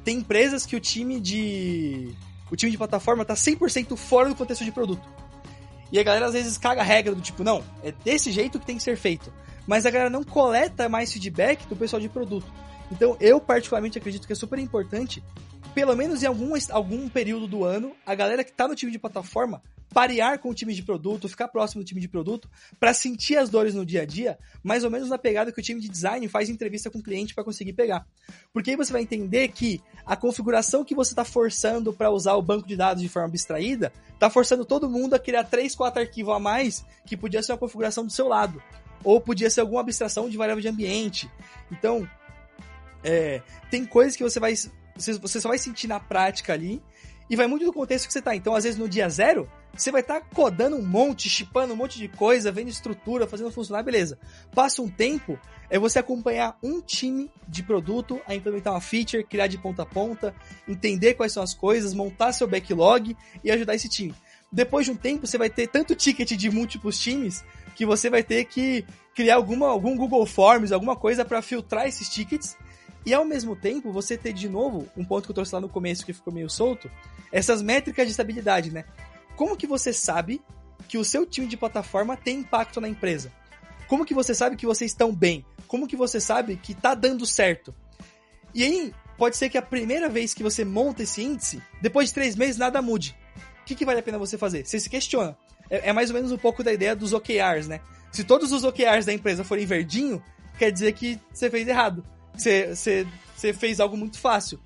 tem 0.05 0.19
empresas 0.19 0.67
que 0.67 0.77
o 0.77 0.81
time 0.81 1.21
de 1.21 2.15
o 2.51 2.57
time 2.57 2.71
de 2.71 2.79
plataforma 2.79 3.25
tá 3.25 3.35
100% 3.35 3.97
fora 3.97 4.29
do 4.29 4.35
contexto 4.35 4.65
de 4.65 4.71
produto. 4.73 5.09
E 5.91 5.99
a 5.99 6.03
galera 6.03 6.27
às 6.27 6.33
vezes 6.33 6.59
caga 6.59 6.81
a 6.81 6.85
regra 6.85 7.15
do 7.15 7.21
tipo, 7.21 7.43
não, 7.43 7.63
é 7.83 7.93
desse 7.93 8.31
jeito 8.31 8.59
que 8.59 8.67
tem 8.67 8.77
que 8.77 8.83
ser 8.83 8.97
feito. 8.97 9.33
Mas 9.67 9.87
a 9.87 9.91
galera 9.91 10.11
não 10.11 10.25
coleta 10.25 10.89
mais 10.89 11.13
feedback 11.13 11.67
do 11.67 11.77
pessoal 11.77 12.01
de 12.01 12.09
produto. 12.09 12.47
Então, 12.91 13.17
eu 13.21 13.41
particularmente 13.41 13.97
acredito 13.97 14.27
que 14.27 14.33
é 14.33 14.37
super 14.37 14.59
importante, 14.59 15.23
pelo 15.75 15.97
menos 15.97 16.23
em 16.23 16.27
algum, 16.27 16.53
algum 16.71 17.09
período 17.09 17.47
do 17.47 17.65
ano, 17.65 17.93
a 18.05 18.15
galera 18.15 18.45
que 18.45 18.53
tá 18.53 18.69
no 18.69 18.75
time 18.75 18.93
de 18.93 18.99
plataforma 18.99 19.63
parear 19.93 20.39
com 20.39 20.51
o 20.51 20.55
time 20.55 20.75
de 20.75 20.83
produto, 20.83 21.29
ficar 21.29 21.49
próximo 21.49 21.83
do 21.83 21.87
time 21.87 22.01
de 22.01 22.09
produto, 22.09 22.51
para 22.81 22.95
sentir 22.95 23.37
as 23.37 23.51
dores 23.51 23.75
no 23.75 23.85
dia 23.85 24.03
a 24.03 24.05
dia, 24.05 24.39
mais 24.63 24.85
ou 24.85 24.91
menos 24.91 25.09
na 25.09 25.19
pegada 25.19 25.53
que 25.53 25.61
o 25.61 25.63
time 25.63 25.81
de 25.81 25.89
design 25.89 26.27
faz 26.29 26.49
entrevista 26.49 26.91
com 26.91 26.99
o 26.99 27.03
cliente 27.03 27.35
para 27.35 27.45
conseguir 27.45 27.73
pegar. 27.73 28.07
Porque 28.53 28.71
aí 28.71 28.77
você 28.77 28.93
vai 28.93 29.03
entender 29.03 29.49
que 29.49 29.81
a 30.05 30.17
configuração 30.17 30.85
que 30.85 30.95
você 30.95 31.13
está 31.13 31.25
forçando 31.25 31.93
para 31.93 32.11
usar 32.11 32.35
o 32.35 32.43
banco 32.43 32.67
de 32.67 32.77
dados 32.77 33.03
de 33.03 33.09
forma 33.09 33.29
abstraída, 33.29 33.93
está 34.15 34.31
forçando 34.31 34.65
todo 34.65 34.89
mundo 34.89 35.15
a 35.15 35.19
criar 35.19 35.45
3, 35.45 35.75
4 35.75 36.01
arquivos 36.01 36.35
a 36.35 36.39
mais 36.39 36.85
que 37.05 37.17
podia 37.17 37.43
ser 37.43 37.53
uma 37.53 37.59
configuração 37.59 38.05
do 38.05 38.13
seu 38.13 38.29
lado. 38.29 38.63
Ou 39.05 39.21
podia 39.21 39.51
ser 39.51 39.61
alguma 39.61 39.81
abstração 39.81 40.29
de 40.29 40.37
variável 40.37 40.63
de 40.63 40.69
ambiente. 40.69 41.31
Então, 41.71 42.09
é, 43.03 43.43
tem 43.71 43.85
coisas 43.85 44.15
que 44.15 44.23
você 44.23 44.39
vai. 44.39 44.55
Você 44.95 45.41
só 45.41 45.49
vai 45.49 45.59
sentir 45.59 45.89
na 45.89 45.99
prática 45.99 46.53
ali. 46.53 46.81
E 47.29 47.35
vai 47.35 47.47
muito 47.47 47.65
do 47.65 47.73
contexto 47.73 48.07
que 48.07 48.13
você 48.13 48.19
está. 48.19 48.37
Então, 48.37 48.55
às 48.55 48.65
vezes, 48.65 48.79
no 48.79 48.89
dia 48.89 49.09
zero, 49.09 49.51
você 49.75 49.91
vai 49.91 50.01
estar 50.03 50.21
tá 50.21 50.27
codando 50.35 50.77
um 50.77 50.85
monte, 50.85 51.29
chipando 51.29 51.73
um 51.73 51.77
monte 51.77 51.99
de 51.99 52.09
coisa, 52.09 52.53
vendo 52.53 52.69
estrutura, 52.69 53.27
fazendo 53.27 53.51
funcionar, 53.51 53.83
beleza. 53.83 54.19
Passa 54.55 54.83
um 54.83 54.89
tempo, 54.89 55.39
é 55.71 55.79
você 55.79 55.99
acompanhar 55.99 56.59
um 56.63 56.81
time 56.81 57.31
de 57.49 57.63
produto 57.63 58.21
a 58.27 58.35
implementar 58.35 58.73
uma 58.75 58.81
feature, 58.81 59.25
criar 59.25 59.47
de 59.47 59.59
ponta 59.59 59.83
a 59.83 59.87
ponta, 59.87 60.35
entender 60.69 61.15
quais 61.15 61.33
são 61.33 61.43
as 61.43 61.55
coisas, 61.55 61.95
montar 61.95 62.33
seu 62.33 62.47
backlog 62.47 63.17
e 63.43 63.51
ajudar 63.51 63.75
esse 63.75 63.89
time. 63.89 64.15
Depois 64.51 64.85
de 64.85 64.93
um 64.93 64.97
tempo, 64.97 65.27
você 65.27 65.39
vai 65.39 65.49
ter 65.49 65.67
tanto 65.67 65.95
ticket 65.95 66.33
de 66.33 66.51
múltiplos 66.51 66.99
times 66.99 67.43
que 67.75 67.87
você 67.87 68.11
vai 68.11 68.23
ter 68.23 68.45
que 68.45 68.85
criar 69.15 69.37
alguma, 69.37 69.69
algum 69.69 69.97
Google 69.97 70.27
Forms, 70.27 70.73
alguma 70.73 70.95
coisa 70.95 71.25
para 71.25 71.41
filtrar 71.41 71.87
esses 71.87 72.09
tickets 72.09 72.57
E 73.05 73.13
ao 73.13 73.25
mesmo 73.25 73.57
tempo, 73.57 73.91
você 73.91 74.17
ter 74.17 74.33
de 74.33 74.49
novo, 74.49 74.87
um 74.97 75.05
ponto 75.05 75.25
que 75.25 75.31
eu 75.31 75.35
trouxe 75.35 75.55
lá 75.55 75.61
no 75.61 75.69
começo 75.69 76.05
que 76.07 76.13
ficou 76.13 76.33
meio 76.33 76.49
solto, 76.49 76.91
essas 77.33 77.61
métricas 77.63 78.07
de 78.07 78.13
estabilidade, 78.13 78.71
né? 78.71 78.85
Como 79.43 79.57
que 79.57 79.67
você 79.67 79.93
sabe 79.93 80.41
que 80.87 80.97
o 80.97 81.05
seu 81.05 81.27
time 81.27 81.49
de 81.49 81.57
plataforma 81.57 82.17
tem 82.17 82.39
impacto 82.39 82.81
na 82.81 82.89
empresa? 82.89 83.33
Como 83.89 84.05
que 84.05 84.15
você 84.15 84.37
sabe 84.37 84.55
que 84.55 84.65
vocês 84.65 84.93
estão 84.93 85.13
bem? 85.13 85.45
Como 85.67 85.89
que 85.89 85.97
você 85.97 86.21
sabe 86.21 86.57
que 86.57 86.73
tá 86.73 86.95
dando 86.95 87.27
certo? 87.27 87.75
E 88.55 88.63
aí, 88.63 88.95
pode 89.19 89.37
ser 89.37 89.49
que 89.49 89.59
a 89.59 89.63
primeira 89.63 90.09
vez 90.09 90.33
que 90.33 90.45
você 90.45 90.65
monta 90.65 91.03
esse 91.03 91.25
índice, 91.25 91.61
depois 91.81 92.07
de 92.07 92.15
três 92.15 92.37
meses 92.37 92.57
nada 92.57 92.81
mude. 92.81 93.17
O 93.63 93.65
que, 93.65 93.75
que 93.75 93.85
vale 93.85 93.99
a 93.99 94.03
pena 94.05 94.17
você 94.17 94.39
fazer? 94.39 94.65
Você 94.65 94.79
se 94.79 94.89
questiona. 94.89 95.37
É, 95.69 95.89
é 95.89 95.93
mais 95.93 96.09
ou 96.11 96.15
menos 96.15 96.31
um 96.31 96.39
pouco 96.39 96.63
da 96.63 96.73
ideia 96.73 96.95
dos 96.95 97.13
OKRs, 97.13 97.67
né? 97.67 97.81
Se 98.13 98.23
todos 98.23 98.53
os 98.53 98.63
OKRs 98.63 99.05
da 99.05 99.13
empresa 99.13 99.43
forem 99.43 99.67
verdinho, 99.67 100.23
quer 100.57 100.71
dizer 100.71 100.93
que 100.93 101.19
você 101.33 101.51
fez 101.51 101.67
errado. 101.67 102.05
Você, 102.33 102.77
você, 102.77 103.07
você 103.35 103.53
fez 103.53 103.81
algo 103.81 103.97
muito 103.97 104.21
fácil. 104.21 104.61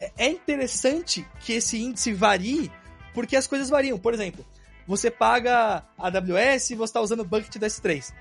É, 0.00 0.12
é 0.16 0.28
interessante 0.28 1.26
que 1.40 1.54
esse 1.54 1.82
índice 1.82 2.12
varie, 2.12 2.70
porque 3.14 3.36
as 3.36 3.46
coisas 3.46 3.68
variam. 3.68 3.98
Por 3.98 4.14
exemplo, 4.14 4.44
você 4.86 5.10
paga 5.10 5.84
a 5.98 6.06
AWS 6.06 6.70
e 6.70 6.74
você 6.74 6.90
está 6.90 7.00
usando 7.00 7.20
o 7.20 7.24
bucket 7.24 7.56
do 7.56 7.66
S3. 7.66 8.12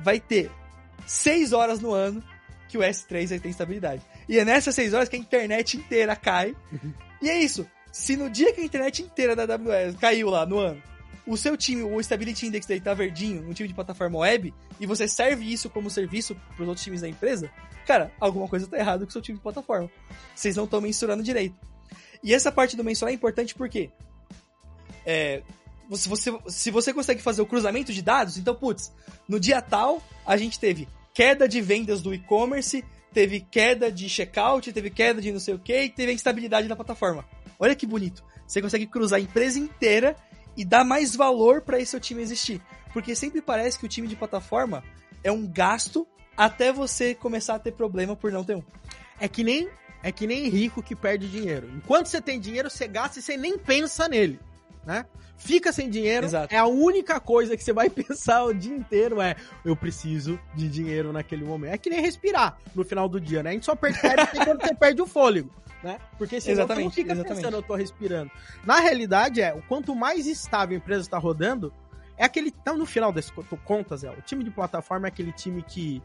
Vai 0.00 0.20
ter 0.20 0.50
6 1.06 1.52
horas 1.52 1.80
no 1.80 1.92
ano 1.92 2.22
que 2.68 2.78
o 2.78 2.80
S3 2.80 3.28
vai 3.28 3.38
ter 3.38 3.48
estabilidade. 3.48 4.02
E 4.28 4.38
é 4.38 4.44
nessas 4.44 4.74
6 4.74 4.94
horas 4.94 5.08
que 5.08 5.16
a 5.16 5.18
internet 5.18 5.76
inteira 5.76 6.14
cai. 6.14 6.54
E 7.20 7.28
é 7.28 7.38
isso. 7.38 7.66
Se 7.92 8.16
no 8.16 8.30
dia 8.30 8.52
que 8.52 8.60
a 8.60 8.64
internet 8.64 9.02
inteira 9.02 9.34
da 9.34 9.42
AWS 9.42 9.96
caiu 10.00 10.30
lá 10.30 10.46
no 10.46 10.58
ano, 10.58 10.80
o 11.26 11.36
seu 11.36 11.56
time, 11.56 11.82
o 11.82 12.00
Stability 12.00 12.46
Index 12.46 12.66
daí 12.66 12.80
tá 12.80 12.94
verdinho, 12.94 13.48
um 13.48 13.52
time 13.52 13.68
de 13.68 13.74
plataforma 13.74 14.18
web, 14.18 14.54
e 14.78 14.86
você 14.86 15.06
serve 15.06 15.52
isso 15.52 15.68
como 15.68 15.90
serviço 15.90 16.34
para 16.34 16.62
os 16.62 16.68
outros 16.68 16.84
times 16.84 17.00
da 17.00 17.08
empresa, 17.08 17.50
cara, 17.86 18.12
alguma 18.20 18.48
coisa 18.48 18.66
tá 18.66 18.78
errada 18.78 19.04
com 19.04 19.10
o 19.10 19.12
seu 19.12 19.20
time 19.20 19.38
de 19.38 19.42
plataforma. 19.42 19.90
Vocês 20.34 20.56
não 20.56 20.64
estão 20.64 20.80
mensurando 20.80 21.22
direito. 21.22 21.54
E 22.22 22.34
essa 22.34 22.52
parte 22.52 22.76
do 22.76 22.84
mensurar 22.84 23.12
é 23.12 23.14
importante 23.14 23.54
porque 23.54 23.90
é, 25.04 25.42
se, 25.92 26.08
você, 26.08 26.38
se 26.48 26.70
você 26.70 26.92
consegue 26.92 27.22
fazer 27.22 27.42
o 27.42 27.46
cruzamento 27.46 27.92
de 27.92 28.02
dados, 28.02 28.36
então, 28.36 28.54
putz, 28.54 28.92
no 29.28 29.40
dia 29.40 29.60
tal, 29.60 30.02
a 30.26 30.36
gente 30.36 30.58
teve 30.58 30.88
queda 31.12 31.48
de 31.48 31.60
vendas 31.60 32.00
do 32.00 32.14
e-commerce, 32.14 32.84
teve 33.12 33.40
queda 33.40 33.90
de 33.90 34.08
checkout, 34.08 34.72
teve 34.72 34.90
queda 34.90 35.20
de 35.20 35.32
não 35.32 35.40
sei 35.40 35.54
o 35.54 35.58
que, 35.58 35.88
teve 35.88 36.12
a 36.12 36.14
instabilidade 36.14 36.68
da 36.68 36.76
plataforma. 36.76 37.24
Olha 37.58 37.74
que 37.74 37.86
bonito. 37.86 38.24
Você 38.46 38.62
consegue 38.62 38.86
cruzar 38.86 39.18
a 39.18 39.22
empresa 39.22 39.58
inteira 39.58 40.16
e 40.56 40.64
dar 40.64 40.84
mais 40.84 41.14
valor 41.14 41.62
para 41.62 41.78
esse 41.78 41.92
seu 41.92 42.00
time 42.00 42.22
existir. 42.22 42.60
Porque 42.92 43.14
sempre 43.14 43.40
parece 43.40 43.78
que 43.78 43.86
o 43.86 43.88
time 43.88 44.08
de 44.08 44.16
plataforma 44.16 44.82
é 45.22 45.30
um 45.30 45.46
gasto 45.46 46.06
até 46.36 46.72
você 46.72 47.14
começar 47.14 47.56
a 47.56 47.58
ter 47.58 47.72
problema 47.72 48.16
por 48.16 48.32
não 48.32 48.42
ter 48.42 48.56
um. 48.56 48.62
É 49.20 49.28
que 49.28 49.44
nem 49.44 49.68
é 50.02 50.10
que 50.10 50.26
nem 50.26 50.48
rico 50.48 50.82
que 50.82 50.96
perde 50.96 51.28
dinheiro. 51.28 51.70
Enquanto 51.76 52.06
você 52.06 52.22
tem 52.22 52.40
dinheiro, 52.40 52.70
você 52.70 52.88
gasta 52.88 53.18
e 53.18 53.22
você 53.22 53.36
nem 53.36 53.58
pensa 53.58 54.08
nele, 54.08 54.40
né? 54.84 55.04
Fica 55.36 55.72
sem 55.72 55.88
dinheiro, 55.88 56.26
Exato. 56.26 56.54
é 56.54 56.58
a 56.58 56.66
única 56.66 57.18
coisa 57.18 57.56
que 57.56 57.64
você 57.64 57.72
vai 57.72 57.88
pensar 57.90 58.44
o 58.44 58.52
dia 58.52 58.76
inteiro 58.76 59.20
é 59.22 59.36
eu 59.64 59.74
preciso 59.74 60.38
de 60.54 60.68
dinheiro 60.68 61.12
naquele 61.12 61.44
momento. 61.44 61.72
É 61.72 61.78
que 61.78 61.88
nem 61.88 62.00
respirar 62.00 62.58
no 62.74 62.84
final 62.84 63.08
do 63.08 63.18
dia, 63.20 63.42
né? 63.42 63.50
A 63.50 63.52
gente 63.54 63.64
só 63.66 63.74
percebe 63.74 64.22
quando 64.44 64.60
você 64.60 64.74
perde 64.76 65.00
o 65.00 65.06
fôlego, 65.06 65.50
né? 65.82 65.98
Porque 66.18 66.40
senão 66.40 66.52
Exatamente, 66.54 66.78
você 66.80 66.84
não 66.84 66.90
fica 66.90 67.12
exatamente. 67.12 67.36
pensando 67.42 67.56
eu 67.56 67.62
tô 67.62 67.74
respirando. 67.74 68.30
Na 68.64 68.80
realidade 68.80 69.40
é, 69.40 69.54
o 69.54 69.62
quanto 69.62 69.94
mais 69.94 70.26
estável 70.26 70.74
a 70.76 70.78
empresa 70.78 71.02
está 71.02 71.16
rodando, 71.16 71.72
é 72.18 72.24
aquele, 72.24 72.52
então 72.60 72.76
no 72.76 72.84
final 72.84 73.10
das 73.10 73.30
co- 73.30 73.42
contas, 73.64 74.04
é, 74.04 74.10
o 74.10 74.20
time 74.20 74.44
de 74.44 74.50
plataforma 74.50 75.06
é 75.06 75.08
aquele 75.08 75.32
time 75.32 75.62
que 75.62 76.02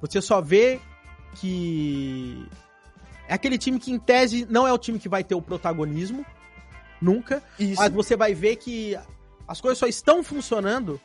você 0.00 0.20
só 0.20 0.40
vê 0.40 0.80
que 1.34 2.46
é 3.28 3.34
aquele 3.34 3.58
time 3.58 3.78
que 3.80 3.90
em 3.90 3.98
tese 3.98 4.46
não 4.48 4.66
é 4.66 4.72
o 4.72 4.78
time 4.78 4.98
que 4.98 5.08
vai 5.08 5.24
ter 5.24 5.34
o 5.34 5.42
protagonismo 5.42 6.24
nunca, 7.04 7.42
Isso. 7.58 7.80
mas 7.80 7.92
você 7.92 8.16
vai 8.16 8.34
ver 8.34 8.56
que 8.56 8.98
as 9.46 9.60
coisas 9.60 9.78
só 9.78 9.86
estão 9.86 10.22
funcionando 10.24 11.00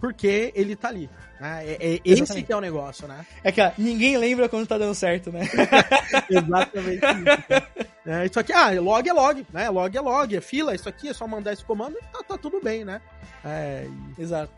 porque 0.00 0.50
ele 0.56 0.74
tá 0.74 0.88
ali. 0.88 1.08
Né? 1.40 1.64
É, 1.66 1.94
é 1.94 2.00
esse 2.04 2.42
que 2.42 2.52
é 2.52 2.56
o 2.56 2.60
negócio, 2.60 3.06
né? 3.06 3.24
É 3.44 3.52
que 3.52 3.60
ninguém 3.78 4.16
lembra 4.16 4.48
quando 4.48 4.66
tá 4.66 4.78
dando 4.78 4.94
certo, 4.94 5.30
né? 5.30 5.42
Exatamente 6.30 7.04
isso. 7.04 7.48
cara. 7.48 7.68
É, 8.04 8.26
isso 8.26 8.40
aqui, 8.40 8.52
ah, 8.52 8.70
log 8.80 9.08
é 9.08 9.12
log, 9.12 9.46
né? 9.52 9.68
Log 9.70 9.96
é 9.96 10.00
log, 10.00 10.36
é 10.36 10.40
fila, 10.40 10.74
isso 10.74 10.88
aqui 10.88 11.08
é 11.08 11.14
só 11.14 11.26
mandar 11.26 11.52
esse 11.52 11.64
comando 11.64 11.96
e 11.96 12.02
tá, 12.12 12.22
tá 12.22 12.38
tudo 12.38 12.60
bem, 12.60 12.84
né? 12.84 13.00
É, 13.44 13.86
Exato. 14.18 14.52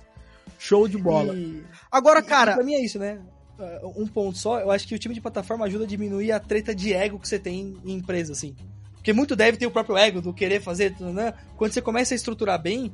show 0.59 0.89
de 0.89 0.97
bola. 0.97 1.35
E, 1.35 1.63
Agora, 1.91 2.21
e- 2.21 2.23
e 2.23 2.27
cara, 2.27 2.55
pra 2.55 2.65
mim 2.65 2.75
é 2.75 2.83
isso, 2.83 2.99
né? 2.99 3.19
Uh, 3.59 4.03
Um 4.03 4.07
ponto 4.07 4.37
só, 4.39 4.61
eu 4.61 4.71
acho 4.71 4.87
que 4.89 4.95
o 4.95 4.99
time 4.99 5.15
de 5.15 5.21
plataforma 5.21 5.67
ajuda 5.67 5.85
a 5.85 5.87
diminuir 5.87 6.33
a 6.33 6.41
treta 6.41 6.75
de 6.75 6.93
ego 6.93 7.19
que 7.19 7.29
você 7.29 7.39
tem 7.39 7.77
em 7.85 7.93
empresa, 7.95 8.33
assim. 8.33 8.57
Porque 9.05 9.13
muito 9.13 9.37
deve 9.37 9.59
ter 9.59 9.67
o 9.67 9.71
próprio 9.71 9.99
ego 9.99 10.23
do 10.23 10.33
querer 10.33 10.63
fazer, 10.63 10.97
né? 10.99 11.35
Quando 11.59 11.73
você 11.73 11.83
começa 11.83 12.15
a 12.15 12.17
estruturar 12.17 12.59
bem, 12.59 12.91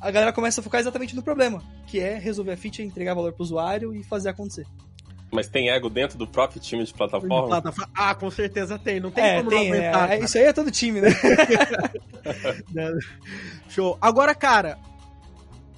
a 0.00 0.10
galera 0.10 0.32
começa 0.32 0.60
a 0.60 0.64
focar 0.64 0.80
exatamente 0.80 1.14
no 1.14 1.22
problema, 1.22 1.62
que 1.86 2.00
é 2.00 2.18
resolver 2.18 2.50
a 2.50 2.56
feature, 2.56 2.82
entregar 2.82 3.14
valor 3.14 3.32
pro 3.32 3.44
usuário 3.44 3.94
e 3.94 4.02
fazer 4.02 4.30
acontecer. 4.30 4.66
Mas 5.30 5.46
tem 5.46 5.70
ego 5.70 5.88
dentro 5.88 6.18
do 6.18 6.26
próprio 6.26 6.60
time 6.60 6.82
de 6.84 6.92
plataforma? 6.92 7.46
plataforma- 7.46 7.92
ah, 7.94 8.12
com 8.12 8.28
certeza 8.28 8.76
tem, 8.76 8.98
não 8.98 9.12
tem 9.12 9.22
é, 9.22 9.36
como 9.36 9.50
tem, 9.50 9.70
não 9.70 9.76
aguentar. 9.78 10.10
é, 10.10 10.18
isso 10.18 10.36
aí 10.36 10.44
é 10.46 10.52
todo 10.52 10.68
time, 10.68 11.00
né? 11.00 11.10
Né? 12.72 12.90
Show. 13.70 13.96
Agora, 14.00 14.34
cara, 14.34 14.80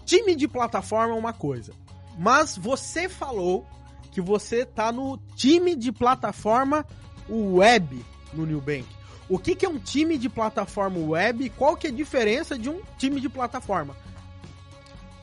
time 0.06 0.34
de 0.34 0.48
plataforma 0.48 1.14
é 1.14 1.18
uma 1.18 1.34
coisa. 1.34 1.74
Mas 2.18 2.56
você 2.56 3.06
falou 3.06 3.66
que 4.10 4.20
você 4.22 4.64
tá 4.64 4.90
no 4.90 5.18
time 5.36 5.76
de 5.76 5.92
plataforma 5.92 6.86
web 7.28 8.02
no 8.32 8.46
New 8.46 8.62
Bank. 8.62 8.86
O 9.28 9.38
que, 9.38 9.54
que 9.54 9.64
é 9.64 9.68
um 9.68 9.78
time 9.78 10.18
de 10.18 10.28
plataforma 10.28 10.98
web 10.98 11.44
e 11.44 11.48
qual 11.50 11.76
que 11.76 11.86
é 11.86 11.90
a 11.90 11.92
diferença 11.92 12.58
de 12.58 12.68
um 12.68 12.80
time 12.98 13.20
de 13.20 13.28
plataforma? 13.28 13.96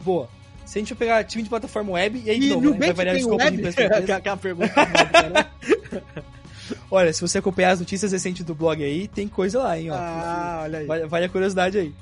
Boa. 0.02 0.28
Se 0.66 0.80
a 0.80 0.82
gente 0.82 0.96
pegar 0.96 1.24
time 1.24 1.44
de 1.44 1.50
plataforma 1.50 1.92
web, 1.92 2.22
e 2.26 2.30
aí 2.30 2.40
de 2.40 2.46
E 2.48 2.50
novo, 2.50 2.72
né? 2.72 2.78
vai 2.78 2.94
variar 2.94 3.16
o 3.16 3.20
escopo 3.20 3.38
de 3.38 3.56
empresa 3.56 3.76
pra 3.76 3.86
empresa. 3.86 4.16
Aquela 4.18 4.38
pergunta 4.38 4.74
né? 5.30 5.46
Olha, 6.90 7.12
se 7.14 7.22
você 7.22 7.38
acompanhar 7.40 7.72
as 7.72 7.80
notícias 7.80 8.12
recentes 8.12 8.46
do 8.46 8.56
blog 8.56 8.82
aí, 8.84 9.08
tem 9.08 9.28
coisa 9.28 9.60
lá, 9.62 9.78
hein, 9.78 9.92
ó. 9.92 9.96
Ah, 9.96 10.62
olha 10.64 10.80
aí. 10.80 10.86
Vale, 10.86 11.06
vale 11.08 11.26
a 11.26 11.30
curiosidade 11.30 11.78
aí. 11.78 11.94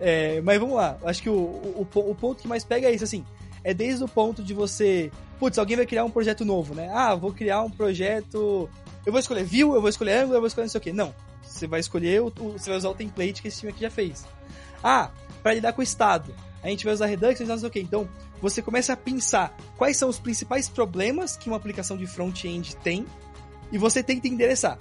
É, 0.00 0.40
mas 0.42 0.58
vamos 0.60 0.76
lá. 0.76 0.96
Acho 1.04 1.22
que 1.22 1.28
o, 1.30 1.32
o, 1.34 1.74
o 1.80 1.84
po- 1.86 2.08
o 2.10 2.14
ponto 2.14 2.40
que 2.40 2.46
mais 2.48 2.64
pega 2.64 2.88
é 2.88 2.94
isso, 2.94 3.04
assim. 3.04 3.24
É 3.64 3.74
desde 3.74 4.04
o 4.04 4.08
ponto 4.08 4.42
de 4.42 4.54
você. 4.54 5.10
Putz, 5.38 5.58
alguém 5.58 5.76
vai 5.76 5.86
criar 5.86 6.04
um 6.04 6.10
projeto 6.10 6.44
novo, 6.44 6.74
né? 6.74 6.90
Ah, 6.94 7.14
vou 7.14 7.32
criar 7.32 7.62
um 7.62 7.70
projeto. 7.70 8.68
Eu 9.04 9.12
vou 9.12 9.18
escolher 9.20 9.44
Vue, 9.44 9.60
eu 9.60 9.80
vou 9.80 9.88
escolher 9.88 10.18
Angular, 10.18 10.36
eu 10.36 10.40
vou 10.40 10.46
escolher 10.46 10.66
não 10.66 10.70
sei 10.70 10.78
o 10.78 10.82
quê. 10.82 10.92
Não. 10.92 11.12
Você 11.54 11.66
vai 11.66 11.78
escolher, 11.80 12.20
o, 12.20 12.26
o- 12.26 12.52
você 12.52 12.68
vai 12.70 12.78
usar 12.78 12.88
o 12.90 12.94
template 12.94 13.40
que 13.40 13.48
esse 13.48 13.60
time 13.60 13.70
aqui 13.72 13.80
já 13.82 13.90
fez. 13.90 14.24
Ah, 14.82 15.10
para 15.42 15.54
lidar 15.54 15.72
com 15.72 15.80
o 15.80 15.84
estado. 15.84 16.34
A 16.62 16.68
gente 16.68 16.84
vai 16.84 16.92
usar 16.94 17.06
Redux, 17.06 17.38
não 17.40 17.58
sei 17.58 17.68
o 17.68 17.70
quê. 17.70 17.80
Então, 17.80 18.08
você 18.40 18.60
começa 18.62 18.92
a 18.92 18.96
pensar 18.96 19.56
quais 19.76 19.96
são 19.96 20.08
os 20.08 20.18
principais 20.18 20.68
problemas 20.68 21.36
que 21.36 21.48
uma 21.48 21.56
aplicação 21.56 21.96
de 21.96 22.06
front-end 22.06 22.74
tem 22.76 23.06
e 23.70 23.78
você 23.78 24.02
tenta 24.02 24.26
endereçar. 24.26 24.78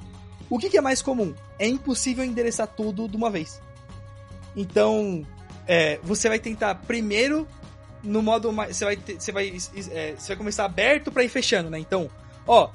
O 0.50 0.58
que, 0.58 0.70
que 0.70 0.78
é 0.78 0.82
mais 0.82 1.02
comum? 1.02 1.34
É 1.60 1.68
impossível 1.68 2.24
endereçar 2.24 2.68
tudo 2.68 3.08
de 3.08 3.16
uma 3.18 3.30
vez. 3.30 3.62
Então, 4.56 5.26
é, 5.68 6.00
você 6.04 6.30
vai 6.30 6.40
tentar 6.40 6.76
primeiro 6.76 7.48
no 8.04 8.22
modo 8.22 8.52
mais. 8.52 8.76
Você 8.78 8.86
vai, 8.86 8.96
ter- 8.98 9.20
você 9.20 9.32
vai, 9.32 9.50
é, 9.92 10.16
você 10.18 10.28
vai 10.30 10.38
começar 10.38 10.66
aberto 10.66 11.12
para 11.12 11.24
ir 11.24 11.30
fechando, 11.30 11.70
né? 11.70 11.80
Então, 11.80 12.10
ó, 12.48 12.70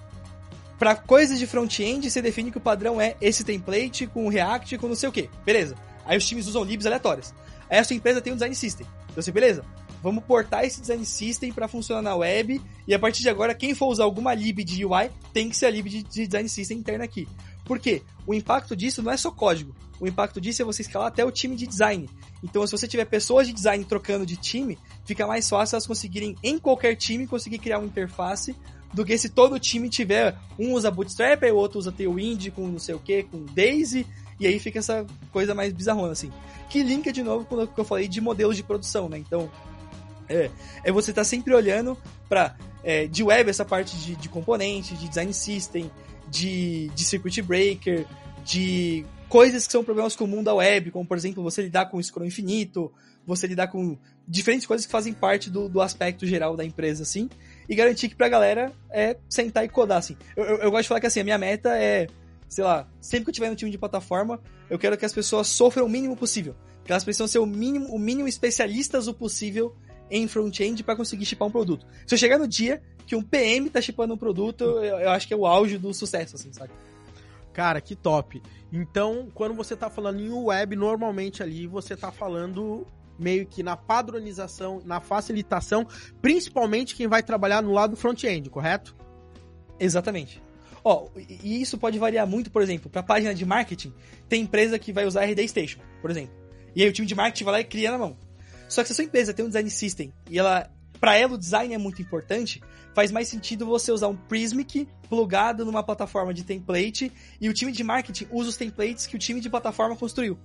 para 0.78 0.94
coisas 0.94 1.38
de 1.38 1.46
front-end, 1.46 2.08
você 2.08 2.22
define 2.22 2.50
que 2.52 2.58
o 2.58 2.60
padrão 2.60 3.00
é 3.00 3.16
esse 3.20 3.42
template 3.42 4.06
com 4.06 4.28
React 4.28 4.78
com 4.78 4.88
não 4.88 4.94
sei 4.94 5.08
o 5.08 5.12
que. 5.12 5.28
Beleza. 5.44 5.74
Aí 6.04 6.16
os 6.16 6.26
times 6.26 6.46
usam 6.46 6.62
libs 6.62 6.86
aleatórias. 6.86 7.34
Aí 7.68 7.78
a 7.78 7.84
sua 7.84 7.96
empresa 7.96 8.20
tem 8.20 8.32
um 8.32 8.36
design 8.36 8.54
system. 8.54 8.86
Então 9.10 9.22
você, 9.22 9.32
beleza? 9.32 9.64
Vamos 10.00 10.22
portar 10.24 10.64
esse 10.64 10.80
design 10.80 11.04
system 11.04 11.52
para 11.52 11.66
funcionar 11.66 12.02
na 12.02 12.14
web 12.14 12.62
e 12.86 12.94
a 12.94 12.98
partir 12.98 13.22
de 13.22 13.28
agora, 13.28 13.54
quem 13.54 13.74
for 13.74 13.88
usar 13.88 14.04
alguma 14.04 14.32
lib 14.32 14.62
de 14.62 14.84
UI 14.84 15.10
tem 15.32 15.48
que 15.48 15.56
ser 15.56 15.66
a 15.66 15.70
lib 15.70 15.88
de, 15.88 16.04
de 16.04 16.26
design 16.26 16.48
system 16.48 16.78
interna 16.78 17.04
aqui. 17.04 17.26
Por 17.64 17.80
quê? 17.80 18.02
O 18.24 18.32
impacto 18.32 18.76
disso 18.76 19.02
não 19.02 19.10
é 19.10 19.16
só 19.16 19.32
código. 19.32 19.74
O 20.00 20.06
impacto 20.06 20.40
disso 20.40 20.62
é 20.62 20.64
você 20.64 20.82
escalar 20.82 21.08
até 21.08 21.24
o 21.24 21.32
time 21.32 21.56
de 21.56 21.66
design. 21.66 22.08
Então, 22.42 22.64
se 22.64 22.70
você 22.70 22.86
tiver 22.86 23.04
pessoas 23.04 23.48
de 23.48 23.52
design 23.52 23.84
trocando 23.84 24.24
de 24.24 24.36
time, 24.36 24.78
fica 25.04 25.26
mais 25.26 25.48
fácil 25.48 25.74
elas 25.74 25.86
conseguirem, 25.86 26.36
em 26.42 26.56
qualquer 26.56 26.94
time, 26.94 27.26
conseguir 27.26 27.58
criar 27.58 27.78
uma 27.78 27.86
interface 27.86 28.54
do 28.92 29.04
que 29.04 29.16
se 29.18 29.28
todo 29.28 29.58
time 29.58 29.88
tiver, 29.88 30.36
um 30.58 30.72
usa 30.72 30.90
Bootstrap, 30.90 31.42
o 31.44 31.56
outro 31.56 31.78
usa 31.78 31.92
Tailwind 31.92 32.50
com 32.50 32.66
não 32.66 32.78
sei 32.78 32.94
o 32.94 32.98
que, 32.98 33.22
com 33.22 33.44
Daisy, 33.44 34.06
e 34.40 34.46
aí 34.46 34.58
fica 34.58 34.78
essa 34.78 35.06
coisa 35.32 35.54
mais 35.54 35.72
bizarrona, 35.72 36.12
assim. 36.12 36.32
Que 36.70 36.82
linka 36.82 37.12
de 37.12 37.22
novo 37.22 37.44
com 37.44 37.56
o 37.56 37.66
que 37.66 37.78
eu 37.78 37.84
falei 37.84 38.08
de 38.08 38.20
modelos 38.20 38.56
de 38.56 38.62
produção, 38.62 39.08
né? 39.08 39.18
Então, 39.18 39.50
é, 40.28 40.50
é 40.84 40.92
você 40.92 41.10
estar 41.10 41.24
sempre 41.24 41.54
olhando 41.54 41.96
para 42.28 42.56
de 43.10 43.22
web 43.22 43.50
essa 43.50 43.64
parte 43.64 43.96
de, 43.98 44.16
de 44.16 44.28
componente, 44.28 44.94
de 44.94 45.08
design 45.08 45.32
system, 45.34 45.90
de, 46.30 46.88
de 46.94 47.04
circuit 47.04 47.42
breaker, 47.42 48.06
de 48.44 49.04
coisas 49.28 49.66
que 49.66 49.72
são 49.72 49.84
problemas 49.84 50.16
comuns 50.16 50.44
da 50.44 50.54
web, 50.54 50.90
como 50.90 51.04
por 51.04 51.16
exemplo 51.16 51.42
você 51.42 51.62
lidar 51.62 51.86
com 51.86 52.02
scroll 52.02 52.26
infinito, 52.26 52.90
você 53.26 53.46
lidar 53.46 53.68
com 53.68 53.98
diferentes 54.26 54.66
coisas 54.66 54.86
que 54.86 54.92
fazem 54.92 55.12
parte 55.12 55.50
do, 55.50 55.68
do 55.68 55.82
aspecto 55.82 56.26
geral 56.26 56.56
da 56.56 56.64
empresa, 56.64 57.02
assim. 57.02 57.28
E 57.68 57.74
garantir 57.74 58.08
que 58.08 58.16
pra 58.16 58.28
galera 58.28 58.72
é 58.90 59.16
sentar 59.28 59.64
e 59.64 59.68
codar, 59.68 59.98
assim. 59.98 60.16
Eu, 60.36 60.44
eu, 60.44 60.56
eu 60.58 60.70
gosto 60.70 60.82
de 60.82 60.88
falar 60.88 61.00
que, 61.00 61.06
assim, 61.06 61.20
a 61.20 61.24
minha 61.24 61.38
meta 61.38 61.76
é, 61.76 62.06
sei 62.48 62.64
lá, 62.64 62.88
sempre 63.00 63.24
que 63.24 63.30
eu 63.30 63.34
tiver 63.34 63.50
no 63.50 63.56
time 63.56 63.70
de 63.70 63.78
plataforma, 63.78 64.40
eu 64.70 64.78
quero 64.78 64.96
que 64.96 65.04
as 65.04 65.12
pessoas 65.12 65.46
sofram 65.48 65.86
o 65.86 65.88
mínimo 65.88 66.16
possível. 66.16 66.54
Que 66.84 66.92
elas 66.92 67.04
precisam 67.04 67.28
ser 67.28 67.38
o 67.38 67.46
mínimo, 67.46 67.94
o 67.94 67.98
mínimo 67.98 68.26
especialistas 68.26 69.06
o 69.08 69.14
possível 69.14 69.76
em 70.10 70.26
front-end 70.26 70.82
para 70.82 70.96
conseguir 70.96 71.26
chipar 71.26 71.46
um 71.46 71.50
produto. 71.50 71.86
Se 72.06 72.14
eu 72.14 72.18
chegar 72.18 72.38
no 72.38 72.48
dia 72.48 72.82
que 73.06 73.14
um 73.14 73.22
PM 73.22 73.68
tá 73.68 73.80
chipando 73.80 74.14
um 74.14 74.18
produto, 74.18 74.64
eu, 74.64 75.00
eu 75.00 75.10
acho 75.10 75.28
que 75.28 75.34
é 75.34 75.36
o 75.36 75.46
auge 75.46 75.76
do 75.76 75.92
sucesso, 75.92 76.36
assim, 76.36 76.52
sabe? 76.52 76.72
Cara, 77.52 77.80
que 77.80 77.94
top. 77.94 78.42
Então, 78.72 79.28
quando 79.34 79.54
você 79.54 79.76
tá 79.76 79.90
falando 79.90 80.20
em 80.20 80.30
web, 80.30 80.76
normalmente 80.76 81.42
ali 81.42 81.66
você 81.66 81.96
tá 81.96 82.12
falando 82.12 82.86
meio 83.18 83.46
que 83.46 83.62
na 83.62 83.76
padronização, 83.76 84.80
na 84.84 85.00
facilitação, 85.00 85.86
principalmente 86.22 86.94
quem 86.94 87.06
vai 87.06 87.22
trabalhar 87.22 87.62
no 87.62 87.72
lado 87.72 87.96
front-end, 87.96 88.48
correto? 88.50 88.94
Exatamente. 89.78 90.42
Ó, 90.84 91.08
e 91.16 91.60
isso 91.60 91.76
pode 91.76 91.98
variar 91.98 92.26
muito, 92.26 92.50
por 92.50 92.62
exemplo, 92.62 92.90
para 92.90 93.02
página 93.02 93.34
de 93.34 93.44
marketing, 93.44 93.92
tem 94.28 94.42
empresa 94.42 94.78
que 94.78 94.92
vai 94.92 95.04
usar 95.06 95.24
RD 95.24 95.48
Station, 95.48 95.80
por 96.00 96.10
exemplo. 96.10 96.34
E 96.74 96.82
aí 96.82 96.88
o 96.88 96.92
time 96.92 97.06
de 97.06 97.14
marketing 97.14 97.44
vai 97.44 97.52
lá 97.52 97.60
e 97.60 97.64
cria 97.64 97.90
na 97.90 97.98
mão. 97.98 98.16
Só 98.68 98.82
que 98.82 98.88
se 98.88 98.92
a 98.92 98.96
sua 98.96 99.04
empresa 99.04 99.34
tem 99.34 99.44
um 99.44 99.48
design 99.48 99.68
system 99.70 100.12
e 100.30 100.38
ela, 100.38 100.70
para 101.00 101.16
ela 101.16 101.34
o 101.34 101.38
design 101.38 101.74
é 101.74 101.78
muito 101.78 102.02
importante, 102.02 102.62
faz 102.94 103.10
mais 103.10 103.28
sentido 103.28 103.66
você 103.66 103.90
usar 103.90 104.08
um 104.08 104.16
Prismic 104.16 104.86
plugado 105.08 105.64
numa 105.64 105.82
plataforma 105.82 106.34
de 106.34 106.44
template 106.44 107.10
e 107.40 107.48
o 107.48 107.54
time 107.54 107.72
de 107.72 107.82
marketing 107.82 108.26
usa 108.30 108.50
os 108.50 108.56
templates 108.56 109.06
que 109.06 109.16
o 109.16 109.18
time 109.18 109.40
de 109.40 109.48
plataforma 109.48 109.96
construiu. 109.96 110.38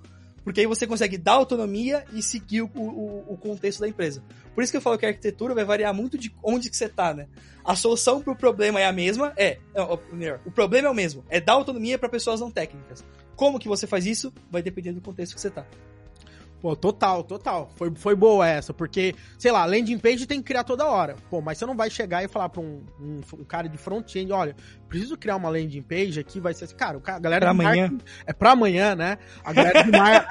Porque 0.43 0.59
aí 0.59 0.67
você 0.67 0.85
consegue 0.85 1.17
dar 1.17 1.33
autonomia 1.33 2.05
e 2.11 2.21
seguir 2.21 2.61
o, 2.61 2.69
o, 2.75 3.33
o, 3.33 3.37
contexto 3.37 3.79
da 3.79 3.87
empresa. 3.87 4.21
Por 4.53 4.63
isso 4.63 4.71
que 4.71 4.77
eu 4.77 4.81
falo 4.81 4.97
que 4.97 5.05
a 5.05 5.09
arquitetura 5.09 5.55
vai 5.55 5.63
variar 5.63 5.93
muito 5.93 6.17
de 6.17 6.35
onde 6.43 6.69
que 6.69 6.75
você 6.75 6.89
tá, 6.89 7.13
né? 7.13 7.27
A 7.63 7.75
solução 7.75 8.21
para 8.21 8.33
o 8.33 8.35
problema 8.35 8.79
é 8.79 8.85
a 8.85 8.91
mesma, 8.91 9.33
é, 9.37 9.57
melhor, 10.11 10.41
o 10.45 10.51
problema 10.51 10.89
é 10.89 10.91
o 10.91 10.93
mesmo, 10.93 11.23
é 11.29 11.39
dar 11.39 11.53
autonomia 11.53 11.97
para 11.97 12.09
pessoas 12.09 12.41
não 12.41 12.51
técnicas. 12.51 13.05
Como 13.35 13.57
que 13.57 13.67
você 13.67 13.87
faz 13.87 14.05
isso? 14.05 14.33
Vai 14.51 14.61
depender 14.61 14.91
do 14.91 15.01
contexto 15.01 15.35
que 15.35 15.41
você 15.41 15.49
tá. 15.49 15.65
Pô, 16.63 16.77
total, 16.77 17.25
total. 17.25 17.69
Foi, 17.75 17.91
foi 17.93 18.15
boa 18.15 18.47
essa, 18.47 18.73
porque, 18.73 19.13
sei 19.37 19.51
lá, 19.51 19.65
landing 19.65 19.99
page 19.99 20.25
tem 20.25 20.39
que 20.39 20.45
criar 20.45 20.63
toda 20.63 20.85
hora. 20.85 21.17
Pô, 21.29 21.41
mas 21.41 21.57
você 21.57 21.65
não 21.65 21.75
vai 21.75 21.89
chegar 21.89 22.23
e 22.23 22.29
falar 22.29 22.47
pra 22.47 22.61
um, 22.61 22.81
um, 22.97 23.19
um 23.39 23.43
cara 23.43 23.67
de 23.67 23.77
front-end, 23.77 24.31
olha, 24.31 24.55
preciso 24.87 25.17
criar 25.17 25.35
uma 25.35 25.49
landing 25.49 25.81
page 25.81 26.21
aqui, 26.21 26.39
vai 26.39 26.53
ser 26.53 26.63
assim, 26.63 26.75
cara, 26.77 27.01
a 27.05 27.19
galera 27.19 27.41
pra 27.41 27.51
amanhã. 27.51 27.91
é 28.25 28.31
pra 28.31 28.51
amanhã, 28.51 28.95
né? 28.95 29.17
A 29.43 29.51
galera 29.51 29.83
de 29.83 29.91
mar... 29.91 30.25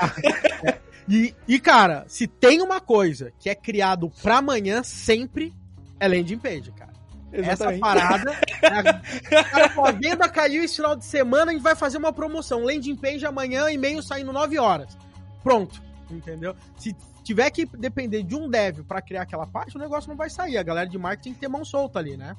e, 1.07 1.35
e, 1.47 1.61
cara, 1.61 2.07
se 2.09 2.26
tem 2.26 2.62
uma 2.62 2.80
coisa 2.80 3.30
que 3.39 3.51
é 3.51 3.55
criado 3.55 4.11
pra 4.22 4.39
amanhã, 4.39 4.83
sempre 4.83 5.53
é 6.01 6.09
landing 6.09 6.39
page, 6.39 6.72
cara. 6.72 6.93
Exatamente. 7.30 7.74
Essa 7.74 7.78
parada. 7.78 8.33
É 9.28 9.43
cara, 9.45 9.68
pô, 9.70 9.85
a 9.85 9.91
venda 9.91 10.28
caiu 10.28 10.62
esse 10.64 10.76
final 10.76 10.97
de 10.97 11.05
semana, 11.05 11.51
a 11.51 11.55
gente 11.55 11.62
vai 11.62 11.74
fazer 11.74 11.99
uma 11.99 12.12
promoção. 12.12 12.64
Landing 12.64 12.97
page 12.97 13.26
amanhã, 13.26 13.70
e-mail 13.70 14.03
saindo 14.03 14.33
9 14.33 14.59
horas. 14.59 14.97
Pronto 15.43 15.91
entendeu? 16.11 16.55
Se 16.77 16.95
tiver 17.23 17.51
que 17.51 17.67
depender 17.67 18.23
de 18.23 18.35
um 18.35 18.49
dev 18.49 18.81
para 18.87 19.01
criar 19.01 19.23
aquela 19.23 19.47
parte, 19.47 19.77
o 19.77 19.81
negócio 19.81 20.09
não 20.09 20.17
vai 20.17 20.31
sair. 20.31 20.59
A 20.59 20.63
galera 20.63 20.89
de 20.89 20.99
marketing 20.99 21.31
tem 21.31 21.35
que 21.35 21.41
ter 21.41 21.49
mão 21.49 21.65
solta 21.65 21.99
ali, 21.99 22.17
né? 22.17 22.37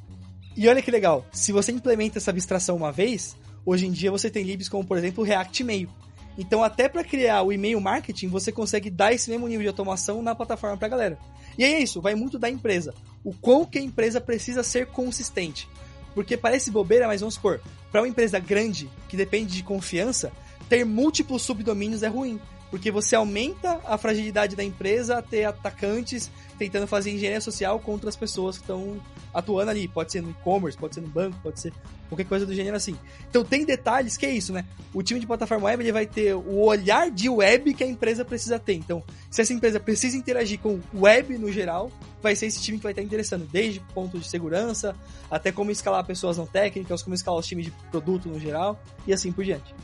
E 0.55 0.67
olha 0.67 0.81
que 0.81 0.91
legal, 0.91 1.25
se 1.31 1.51
você 1.51 1.71
implementa 1.71 2.19
essa 2.19 2.31
abstração 2.31 2.75
uma 2.75 2.91
vez, 2.91 3.35
hoje 3.65 3.87
em 3.87 3.91
dia 3.91 4.11
você 4.11 4.29
tem 4.29 4.43
libs 4.43 4.69
como, 4.69 4.85
por 4.85 4.97
exemplo, 4.97 5.23
o 5.23 5.25
React 5.25 5.63
Mail. 5.63 5.89
Então, 6.37 6.63
até 6.63 6.89
para 6.89 7.03
criar 7.03 7.43
o 7.43 7.51
e-mail 7.51 7.79
marketing, 7.79 8.27
você 8.27 8.51
consegue 8.51 8.89
dar 8.89 9.13
esse 9.13 9.29
mesmo 9.29 9.47
nível 9.47 9.63
de 9.63 9.67
automação 9.67 10.21
na 10.21 10.33
plataforma 10.33 10.77
para 10.77 10.87
a 10.87 10.89
galera. 10.89 11.17
E 11.57 11.63
aí 11.63 11.73
é 11.73 11.79
isso, 11.79 12.01
vai 12.01 12.15
muito 12.15 12.39
da 12.39 12.49
empresa. 12.49 12.93
O 13.23 13.33
quão 13.33 13.65
que 13.65 13.77
a 13.77 13.81
empresa 13.81 14.19
precisa 14.19 14.63
ser 14.63 14.87
consistente. 14.87 15.69
Porque 16.15 16.35
parece 16.35 16.71
bobeira, 16.71 17.07
mas 17.07 17.21
vamos 17.21 17.35
supor, 17.35 17.61
para 17.91 18.01
uma 18.01 18.07
empresa 18.07 18.39
grande, 18.39 18.89
que 19.07 19.17
depende 19.17 19.53
de 19.53 19.63
confiança, 19.63 20.31
ter 20.69 20.85
múltiplos 20.85 21.43
subdomínios 21.43 22.03
é 22.03 22.07
ruim 22.07 22.39
porque 22.73 22.89
você 22.89 23.15
aumenta 23.15 23.79
a 23.85 23.99
fragilidade 23.99 24.55
da 24.55 24.63
empresa 24.63 25.19
a 25.19 25.21
ter 25.21 25.43
atacantes 25.43 26.31
tentando 26.57 26.87
fazer 26.87 27.11
engenharia 27.11 27.39
social 27.39 27.79
contra 27.79 28.09
as 28.09 28.15
pessoas 28.15 28.57
que 28.57 28.63
estão 28.63 28.99
atuando 29.31 29.69
ali. 29.69 29.87
Pode 29.87 30.11
ser 30.11 30.23
no 30.23 30.31
e-commerce, 30.31 30.75
pode 30.75 30.95
ser 30.95 31.01
no 31.01 31.07
banco, 31.07 31.37
pode 31.43 31.59
ser 31.59 31.71
qualquer 32.09 32.23
coisa 32.23 32.47
do 32.47 32.53
gênero 32.55 32.75
assim. 32.75 32.97
Então 33.29 33.45
tem 33.45 33.63
detalhes 33.63 34.17
que 34.17 34.25
é 34.25 34.31
isso, 34.31 34.51
né? 34.51 34.65
O 34.91 35.03
time 35.03 35.19
de 35.19 35.27
plataforma 35.27 35.65
web 35.67 35.83
ele 35.83 35.91
vai 35.91 36.07
ter 36.07 36.33
o 36.33 36.61
olhar 36.61 37.11
de 37.11 37.29
web 37.29 37.75
que 37.75 37.83
a 37.83 37.87
empresa 37.87 38.25
precisa 38.25 38.57
ter. 38.57 38.73
Então, 38.73 39.03
se 39.29 39.39
essa 39.39 39.53
empresa 39.53 39.79
precisa 39.79 40.17
interagir 40.17 40.57
com 40.57 40.79
web 40.95 41.37
no 41.37 41.51
geral, 41.51 41.91
vai 42.23 42.35
ser 42.35 42.47
esse 42.47 42.59
time 42.59 42.79
que 42.79 42.83
vai 42.83 42.91
estar 42.91 43.03
interessando, 43.03 43.47
desde 43.51 43.81
ponto 43.93 44.17
de 44.17 44.27
segurança, 44.27 44.95
até 45.29 45.51
como 45.51 45.69
escalar 45.69 46.03
pessoas 46.07 46.39
não 46.39 46.47
técnicas, 46.47 47.03
como 47.03 47.13
escalar 47.13 47.39
os 47.39 47.45
times 47.45 47.65
de 47.65 47.71
produto 47.91 48.27
no 48.27 48.39
geral, 48.39 48.81
e 49.05 49.13
assim 49.13 49.31
por 49.31 49.45
diante. 49.45 49.75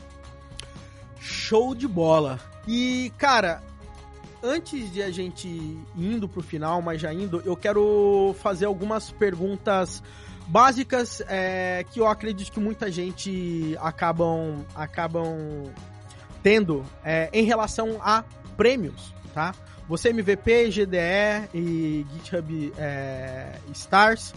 Show 1.20 1.74
de 1.74 1.86
bola. 1.86 2.40
E, 2.66 3.12
cara, 3.18 3.62
antes 4.42 4.90
de 4.92 5.02
a 5.02 5.10
gente 5.10 5.48
indo 5.96 6.28
pro 6.28 6.42
final, 6.42 6.80
mas 6.80 7.00
já 7.00 7.12
indo, 7.12 7.42
eu 7.44 7.56
quero 7.56 8.34
fazer 8.40 8.64
algumas 8.64 9.10
perguntas 9.10 10.02
básicas 10.46 11.22
é, 11.28 11.84
que 11.90 12.00
eu 12.00 12.08
acredito 12.08 12.50
que 12.50 12.58
muita 12.58 12.90
gente 12.90 13.76
acabam 13.80 14.64
acabam 14.74 15.70
tendo 16.42 16.84
é, 17.04 17.28
em 17.32 17.44
relação 17.44 17.98
a 18.00 18.24
prêmios, 18.56 19.14
tá? 19.32 19.54
Você 19.88 20.10
MVP, 20.10 20.70
GDE 20.70 21.48
e 21.52 22.06
GitHub 22.14 22.72
é, 22.78 23.58
Stars. 23.72 24.32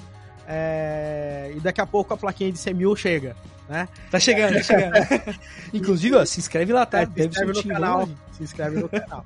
É, 0.45 1.53
e 1.55 1.59
daqui 1.61 1.79
a 1.79 1.85
pouco 1.85 2.13
a 2.13 2.17
plaquinha 2.17 2.51
de 2.51 2.57
100 2.57 2.73
mil 2.73 2.95
chega 2.95 3.35
né? 3.67 3.87
Tá 4.11 4.19
chegando, 4.19 4.55
tá 4.55 4.63
chegando. 4.63 5.39
Inclusive, 5.73 6.15
ó, 6.15 6.25
se 6.25 6.39
inscreve 6.39 6.73
lá, 6.73 6.85
tá? 6.85 7.01
É, 7.01 7.05
se 7.05 7.27
inscreve 7.27 7.53
no 7.53 7.63
canal. 7.63 8.09
Se 8.31 8.43
inscreve 8.43 8.79
no 8.79 8.89
canal. 8.89 9.25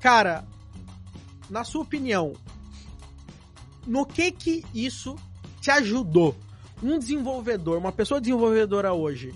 Cara, 0.00 0.44
na 1.48 1.64
sua 1.64 1.82
opinião, 1.82 2.34
no 3.86 4.04
que 4.04 4.32
que 4.32 4.64
isso 4.74 5.16
te 5.60 5.70
ajudou? 5.70 6.36
Um 6.82 6.98
desenvolvedor, 6.98 7.78
uma 7.78 7.92
pessoa 7.92 8.20
desenvolvedora 8.20 8.92
hoje, 8.92 9.34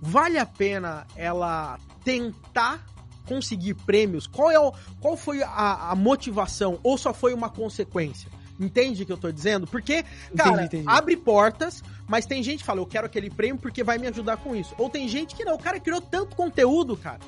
vale 0.00 0.38
a 0.38 0.46
pena 0.46 1.06
ela 1.14 1.78
tentar 2.02 2.84
conseguir 3.26 3.74
prêmios? 3.74 4.26
Qual, 4.26 4.50
é 4.50 4.58
o, 4.58 4.72
qual 4.98 5.16
foi 5.16 5.42
a, 5.42 5.90
a 5.90 5.94
motivação? 5.94 6.80
Ou 6.82 6.96
só 6.96 7.12
foi 7.12 7.34
uma 7.34 7.50
consequência? 7.50 8.30
Entende 8.60 9.02
o 9.02 9.06
que 9.06 9.12
eu 9.12 9.16
tô 9.16 9.32
dizendo? 9.32 9.66
Porque, 9.66 10.04
cara, 10.36 10.50
entendi, 10.50 10.82
entendi. 10.82 10.84
abre 10.86 11.16
portas, 11.16 11.82
mas 12.06 12.26
tem 12.26 12.42
gente 12.42 12.58
que 12.58 12.66
fala, 12.66 12.80
eu 12.80 12.86
quero 12.86 13.06
aquele 13.06 13.30
prêmio 13.30 13.58
porque 13.58 13.82
vai 13.82 13.96
me 13.96 14.06
ajudar 14.06 14.36
com 14.36 14.54
isso. 14.54 14.74
Ou 14.76 14.90
tem 14.90 15.08
gente 15.08 15.34
que 15.34 15.44
não, 15.46 15.54
o 15.54 15.58
cara 15.58 15.80
criou 15.80 16.00
tanto 16.00 16.36
conteúdo, 16.36 16.94
cara, 16.94 17.20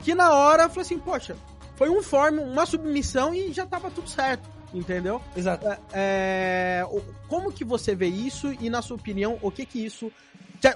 que 0.00 0.14
na 0.14 0.32
hora 0.32 0.68
falou 0.68 0.82
assim, 0.82 0.98
poxa, 0.98 1.36
foi 1.74 1.90
um 1.90 2.00
form, 2.02 2.38
uma 2.38 2.64
submissão 2.64 3.34
e 3.34 3.52
já 3.52 3.66
tava 3.66 3.90
tudo 3.90 4.08
certo. 4.08 4.48
Entendeu? 4.72 5.22
Exato. 5.34 5.66
É, 5.66 5.78
é, 5.92 6.86
como 7.28 7.52
que 7.52 7.64
você 7.64 7.94
vê 7.94 8.08
isso 8.08 8.52
e, 8.60 8.68
na 8.68 8.82
sua 8.82 8.96
opinião, 8.96 9.38
o 9.40 9.50
que 9.50 9.64
que 9.64 9.84
isso. 9.84 10.12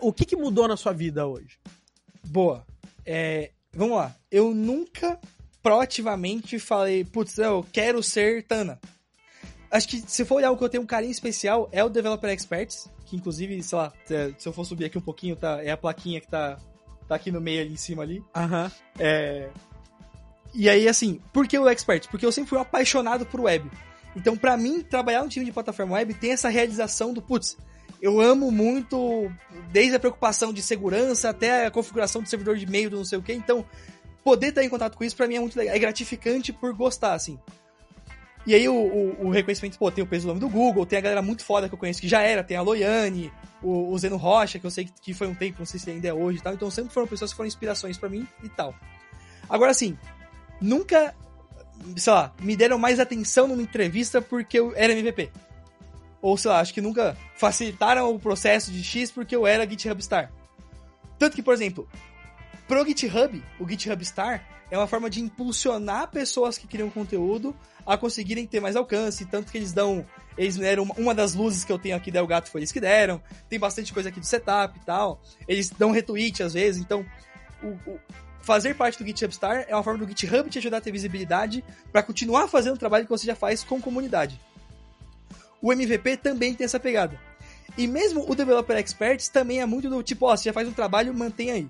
O 0.01 0.13
que 0.13 0.25
que 0.25 0.37
mudou 0.37 0.69
na 0.69 0.77
sua 0.77 0.93
vida 0.93 1.27
hoje? 1.27 1.59
Boa. 2.25 2.65
É, 3.05 3.51
vamos 3.75 3.97
lá. 3.97 4.15
Eu 4.31 4.55
nunca 4.55 5.19
proativamente 5.63 6.59
falei, 6.59 7.05
putz, 7.05 7.37
eu 7.37 7.67
quero 7.73 8.03
ser 8.03 8.45
Tana 8.45 8.79
acho 9.71 9.89
que 9.89 10.03
se 10.07 10.25
for 10.25 10.37
olhar 10.37 10.51
o 10.51 10.57
que 10.57 10.65
eu 10.65 10.69
tenho 10.69 10.83
um 10.83 10.87
carinho 10.87 11.13
especial 11.13 11.69
é 11.73 11.83
o 11.85 11.89
Developer 11.89 12.31
Experts, 12.31 12.91
que 13.07 13.17
inclusive, 13.17 13.63
sei 13.63 13.79
lá, 13.79 13.93
se 14.39 14.49
eu 14.49 14.53
for 14.53 14.65
subir 14.65 14.87
aqui 14.87 14.99
um 14.99 15.03
pouquinho, 15.03 15.37
tá, 15.37 15.63
é 15.63 15.71
a 15.71 15.77
plaquinha 15.77 16.21
que 16.21 16.29
tá, 16.29 16.59
tá 17.09 17.15
aqui 17.15 17.31
no 17.31 17.41
meio 17.41 17.63
ali 17.63 17.73
em 17.73 17.77
cima 17.77 18.03
ali. 18.03 18.23
Aham. 18.35 18.65
Uhum. 18.65 18.71
É... 18.99 19.51
E 20.53 20.69
aí, 20.69 20.89
assim, 20.89 21.21
por 21.33 21.47
que 21.47 21.57
o 21.59 21.69
Expert? 21.69 22.09
Porque 22.09 22.27
eu 22.27 22.33
sempre 22.33 22.51
fui 22.51 22.59
um 22.59 22.63
apaixonado 22.63 23.25
por 23.25 23.41
web. 23.41 23.71
Então, 24.17 24.37
para 24.37 24.57
mim, 24.57 24.83
trabalhar 24.83 25.23
no 25.23 25.29
time 25.29 25.45
de 25.45 25.53
plataforma 25.53 25.95
web 25.95 26.13
tem 26.15 26.33
essa 26.33 26.49
realização 26.49 27.15
do, 27.15 27.23
putz, 27.23 27.57
eu 28.03 28.21
amo 28.21 28.51
muito, 28.51 29.31
desde 29.71 29.95
a 29.95 30.01
preocupação 30.01 30.53
de 30.53 30.63
segurança 30.63 31.29
até 31.29 31.67
a 31.67 31.71
configuração 31.71 32.23
do 32.23 32.29
servidor 32.29 32.57
de 32.57 32.65
e-mail 32.65 32.91
do 32.91 32.97
não 32.97 33.05
sei 33.05 33.19
o 33.19 33.23
que. 33.23 33.33
Então, 33.33 33.65
poder 34.25 34.49
estar 34.49 34.65
em 34.65 34.69
contato 34.69 34.97
com 34.97 35.05
isso 35.05 35.17
para 35.17 35.29
mim 35.29 35.37
é 35.37 35.41
muito 35.41 35.57
legal. 35.57 35.75
É 35.75 35.79
gratificante 35.79 36.53
por 36.53 36.75
gostar, 36.75 37.15
assim. 37.15 37.39
E 38.47 38.55
aí 38.55 38.69
o, 38.69 38.75
o, 38.75 39.27
o, 39.27 39.31
reconhecimento, 39.31 39.79
pô, 39.79 39.91
tem 39.91 40.03
o 40.03 40.07
peso 40.07 40.25
do 40.25 40.29
nome 40.29 40.41
do 40.41 40.49
Google, 40.49 40.87
tem 40.87 40.99
a 40.99 41.03
galera 41.03 41.23
muito 41.23 41.45
foda 41.45 41.69
que 41.69 41.75
eu 41.75 41.79
conheço 41.79 42.01
que 42.01 42.09
já 42.09 42.23
era, 42.23 42.43
tem 42.43 42.57
a 42.57 42.63
Loiane, 42.63 43.31
o, 43.63 43.93
o 43.93 43.99
Zeno 43.99 44.17
Rocha, 44.17 44.59
que 44.59 44.67
eu 44.67 44.71
sei 44.71 44.87
que, 44.87 44.93
que, 45.01 45.15
foi 45.15 45.27
um 45.27 45.35
tempo, 45.35 45.59
não 45.59 45.67
sei 45.67 45.79
se 45.79 45.91
ainda 45.91 46.09
é 46.09 46.15
hoje 46.15 46.39
e 46.39 46.43
tal. 46.43 46.55
Então 46.55 46.71
sempre 46.71 46.93
foram 46.93 47.07
pessoas 47.07 47.33
que 47.33 47.37
foram 47.37 47.49
inspirações 47.49 47.99
para 47.99 48.09
mim 48.09 48.27
e 48.43 48.49
tal. 48.49 48.75
Agora 49.49 49.71
assim, 49.71 49.97
nunca, 50.61 51.15
sei 51.97 52.13
lá, 52.13 52.33
me 52.41 52.57
deram 52.57 52.79
mais 52.79 52.99
atenção 52.99 53.47
numa 53.47 53.63
entrevista 53.63 54.23
porque 54.23 54.59
eu 54.59 54.73
era 54.75 54.93
MVP. 54.93 55.31
Ou 56.23 56.37
sei 56.37 56.51
lá, 56.51 56.61
acho 56.61 56.73
que 56.73 56.81
nunca 56.81 57.17
facilitaram 57.37 58.15
o 58.15 58.19
processo 58.19 58.71
de 58.71 58.83
X 58.83 59.11
porque 59.11 59.37
eu 59.37 59.47
era 59.47 59.69
GitHub 59.69 60.03
Star. 60.03 60.33
Tanto 61.19 61.35
que, 61.35 61.43
por 61.43 61.53
exemplo, 61.53 61.87
pro 62.67 62.87
GitHub, 62.87 63.43
o 63.59 63.69
GitHub 63.69 64.03
Star, 64.05 64.43
é 64.71 64.77
uma 64.77 64.87
forma 64.87 65.11
de 65.11 65.21
impulsionar 65.21 66.11
pessoas 66.11 66.57
que 66.57 66.67
criam 66.67 66.91
conteúdo 66.91 67.55
a 67.87 67.97
conseguirem 67.97 68.47
ter 68.47 68.61
mais 68.61 68.77
alcance, 68.77 69.25
tanto 69.25 69.51
que 69.51 69.59
eles 69.59 69.73
dão, 69.73 70.07
eles 70.37 70.57
deram 70.57 70.85
uma 70.97 71.15
das 71.15 71.35
luzes 71.35 71.65
que 71.65 71.73
eu 71.73 71.79
tenho 71.79 71.97
aqui 71.97 72.11
da 72.11 72.21
Elgato 72.21 72.51
foi 72.51 72.61
eles 72.61 72.71
que 72.71 72.81
deram, 72.81 73.21
tem 73.49 73.59
bastante 73.59 73.93
coisa 73.93 74.09
aqui 74.09 74.21
do 74.21 74.27
setup 74.27 74.79
e 74.79 74.85
tal, 74.85 75.21
eles 75.49 75.71
dão 75.71 75.91
retweet 75.91 76.43
às 76.43 76.55
vezes, 76.55 76.81
então 76.81 77.05
o, 77.63 77.69
o 77.91 78.01
fazer 78.43 78.75
parte 78.75 78.99
do 78.99 79.07
GitHub 79.07 79.35
Star 79.35 79.65
é 79.69 79.75
uma 79.75 79.83
forma 79.83 80.05
do 80.05 80.09
GitHub 80.09 80.49
te 80.49 80.59
ajudar 80.59 80.79
a 80.79 80.81
ter 80.81 80.93
visibilidade 80.93 81.65
para 81.93 82.03
continuar 82.03 82.49
fazendo 82.49 82.75
o 82.75 82.79
trabalho 82.79 83.05
que 83.05 83.11
você 83.11 83.27
já 83.27 83.35
faz 83.35 83.63
com 83.63 83.81
comunidade. 83.81 84.41
O 85.61 85.73
MVP 85.73 86.17
também 86.17 86.55
tem 86.55 86.65
essa 86.65 86.81
pegada. 86.81 87.21
E 87.77 87.87
mesmo 87.87 88.25
o 88.29 88.35
Developer 88.35 88.77
Experts 88.77 89.29
também 89.29 89.61
é 89.61 89.67
muito 89.67 89.89
do 89.89 90.03
tipo, 90.03 90.27
ó, 90.27 90.37
você 90.37 90.45
já 90.45 90.53
faz 90.53 90.67
um 90.67 90.73
trabalho, 90.73 91.15
mantém 91.15 91.51
aí. 91.51 91.69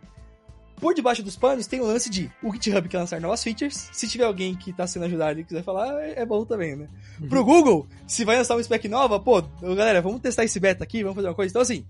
Por 0.80 0.94
debaixo 0.94 1.22
dos 1.22 1.36
panos 1.36 1.66
tem 1.66 1.80
o 1.80 1.84
lance 1.84 2.08
de 2.08 2.30
o 2.42 2.52
GitHub 2.52 2.88
quer 2.88 2.98
lançar 2.98 3.20
novas 3.20 3.42
features. 3.42 3.90
Se 3.92 4.08
tiver 4.08 4.24
alguém 4.24 4.54
que 4.54 4.70
está 4.70 4.86
sendo 4.86 5.04
ajudado 5.04 5.38
e 5.38 5.44
quiser 5.44 5.62
falar, 5.62 6.00
é 6.02 6.24
bom 6.24 6.44
também, 6.44 6.74
né? 6.74 6.88
Uhum. 7.20 7.28
Pro 7.28 7.44
Google, 7.44 7.86
se 8.06 8.24
vai 8.24 8.36
lançar 8.36 8.56
uma 8.56 8.62
spec 8.62 8.88
nova, 8.88 9.20
pô, 9.20 9.42
galera, 9.42 10.00
vamos 10.00 10.20
testar 10.20 10.44
esse 10.44 10.58
beta 10.58 10.82
aqui, 10.82 11.02
vamos 11.02 11.16
fazer 11.16 11.28
uma 11.28 11.34
coisa. 11.34 11.52
Então, 11.52 11.60
assim, 11.60 11.84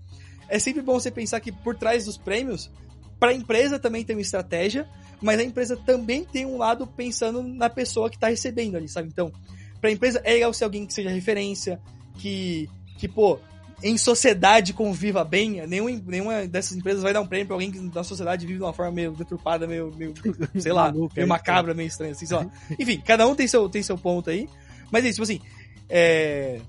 é 0.49 0.59
sempre 0.59 0.81
bom 0.81 0.99
você 0.99 1.09
pensar 1.09 1.39
que 1.39 1.51
por 1.51 1.75
trás 1.75 2.03
dos 2.03 2.17
prêmios, 2.17 2.69
para 3.17 3.31
a 3.31 3.33
empresa 3.33 3.79
também 3.79 4.03
tem 4.03 4.15
uma 4.15 4.21
estratégia, 4.21 4.85
mas 5.21 5.39
a 5.39 5.43
empresa 5.43 5.77
também 5.77 6.25
tem 6.25 6.45
um 6.45 6.57
lado 6.57 6.85
pensando 6.85 7.41
na 7.41 7.69
pessoa 7.69 8.09
que 8.09 8.17
está 8.17 8.27
recebendo 8.27 8.75
ali, 8.75 8.89
sabe? 8.89 9.07
Então, 9.07 9.31
para 9.79 9.89
a 9.89 9.93
empresa 9.93 10.21
é 10.25 10.33
legal 10.33 10.53
ser 10.53 10.65
alguém 10.65 10.85
que 10.85 10.93
seja 10.93 11.09
referência, 11.09 11.79
que, 12.15 12.69
que 12.97 13.07
pô, 13.07 13.39
em 13.83 13.97
sociedade 13.97 14.73
conviva 14.73 15.23
bem. 15.23 15.65
Nenhuma, 15.67 16.01
nenhuma 16.05 16.47
dessas 16.47 16.77
empresas 16.77 17.01
vai 17.01 17.13
dar 17.13 17.21
um 17.21 17.27
prêmio 17.27 17.47
pra 17.47 17.55
alguém 17.55 17.71
que 17.71 17.79
na 17.79 18.03
sociedade 18.03 18.45
vive 18.45 18.59
de 18.59 18.63
uma 18.63 18.73
forma 18.73 18.91
meio 18.91 19.11
deturpada, 19.11 19.67
meio, 19.67 19.93
meio 19.95 20.13
sei 20.59 20.71
lá, 20.71 20.91
meio 20.91 21.27
macabra, 21.27 21.73
meio 21.73 21.87
estranha, 21.87 22.11
assim, 22.11 22.25
sei 22.25 22.37
lá. 22.37 22.45
Enfim, 22.79 23.01
cada 23.05 23.27
um 23.27 23.35
tem 23.35 23.47
seu, 23.47 23.67
tem 23.69 23.81
seu 23.81 23.97
ponto 23.97 24.29
aí. 24.29 24.47
Mas 24.91 25.05
é 25.05 25.09
isso, 25.09 25.21
tipo 25.21 25.23
assim, 25.23 25.41
é... 25.89 26.59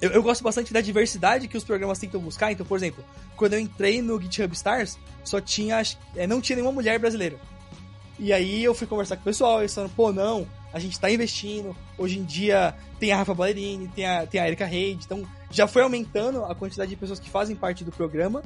Eu, 0.00 0.10
eu, 0.10 0.22
gosto 0.22 0.44
bastante 0.44 0.74
da 0.74 0.82
diversidade 0.82 1.48
que 1.48 1.56
os 1.56 1.64
programas 1.64 1.98
tentam 1.98 2.20
buscar. 2.20 2.52
Então, 2.52 2.66
por 2.66 2.76
exemplo, 2.76 3.02
quando 3.34 3.54
eu 3.54 3.58
entrei 3.58 4.02
no 4.02 4.20
GitHub 4.20 4.52
Stars, 4.54 4.98
só 5.24 5.40
tinha, 5.40 5.80
é, 6.14 6.26
não 6.26 6.38
tinha 6.40 6.56
nenhuma 6.56 6.72
mulher 6.72 6.98
brasileira. 6.98 7.36
E 8.18 8.30
aí 8.30 8.62
eu 8.62 8.74
fui 8.74 8.86
conversar 8.86 9.16
com 9.16 9.22
o 9.22 9.24
pessoal, 9.24 9.60
eles 9.60 9.74
falaram, 9.74 9.94
pô, 9.94 10.12
não, 10.12 10.46
a 10.76 10.78
gente 10.78 11.00
tá 11.00 11.10
investindo. 11.10 11.74
Hoje 11.96 12.18
em 12.18 12.24
dia 12.24 12.74
tem 13.00 13.10
a 13.10 13.16
Rafa 13.16 13.34
Ballerini, 13.34 13.88
tem 13.88 14.04
a, 14.04 14.26
tem 14.26 14.38
a 14.38 14.46
Erika 14.46 14.66
Reid, 14.66 15.02
então 15.04 15.26
já 15.50 15.66
foi 15.66 15.82
aumentando 15.82 16.44
a 16.44 16.54
quantidade 16.54 16.90
de 16.90 16.96
pessoas 16.96 17.18
que 17.18 17.30
fazem 17.30 17.56
parte 17.56 17.82
do 17.82 17.90
programa. 17.90 18.42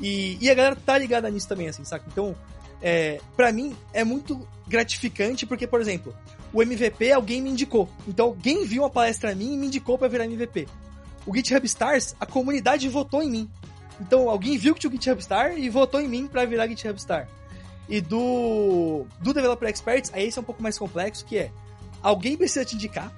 E, 0.00 0.38
e 0.40 0.48
a 0.48 0.54
galera 0.54 0.76
tá 0.76 0.96
ligada 0.96 1.28
nisso 1.28 1.48
também, 1.48 1.66
assim, 1.66 1.84
saca? 1.84 2.04
Então, 2.10 2.34
é, 2.80 3.20
para 3.36 3.50
mim, 3.50 3.74
é 3.92 4.04
muito 4.04 4.46
gratificante, 4.68 5.46
porque, 5.46 5.66
por 5.66 5.80
exemplo, 5.80 6.14
o 6.52 6.62
MVP 6.62 7.10
alguém 7.10 7.42
me 7.42 7.50
indicou. 7.50 7.88
Então, 8.06 8.26
alguém 8.26 8.64
viu 8.64 8.82
uma 8.82 8.90
palestra 8.90 9.32
a 9.32 9.34
mim 9.34 9.54
e 9.54 9.56
me 9.56 9.66
indicou 9.66 9.98
para 9.98 10.06
virar 10.06 10.26
MVP. 10.26 10.68
O 11.26 11.34
GitHub 11.34 11.66
Stars, 11.66 12.14
a 12.20 12.26
comunidade 12.26 12.88
votou 12.88 13.20
em 13.20 13.30
mim. 13.30 13.50
Então, 14.00 14.30
alguém 14.30 14.56
viu 14.56 14.74
que 14.74 14.80
tinha 14.80 14.90
o 14.90 14.92
GitHub 14.92 15.22
Star 15.22 15.58
e 15.58 15.68
votou 15.68 16.00
em 16.00 16.08
mim 16.08 16.28
para 16.28 16.44
virar 16.44 16.68
GitHub 16.68 17.00
Star. 17.00 17.28
E 17.88 18.00
do, 18.00 19.06
do 19.20 19.34
Developer 19.34 19.68
Experts, 19.68 20.10
aí 20.14 20.26
esse 20.26 20.38
é 20.38 20.40
um 20.42 20.44
pouco 20.44 20.62
mais 20.62 20.78
complexo, 20.78 21.24
que 21.24 21.36
é 21.36 21.50
alguém 22.04 22.36
precisa 22.36 22.64
te 22.64 22.76
indicar, 22.76 23.10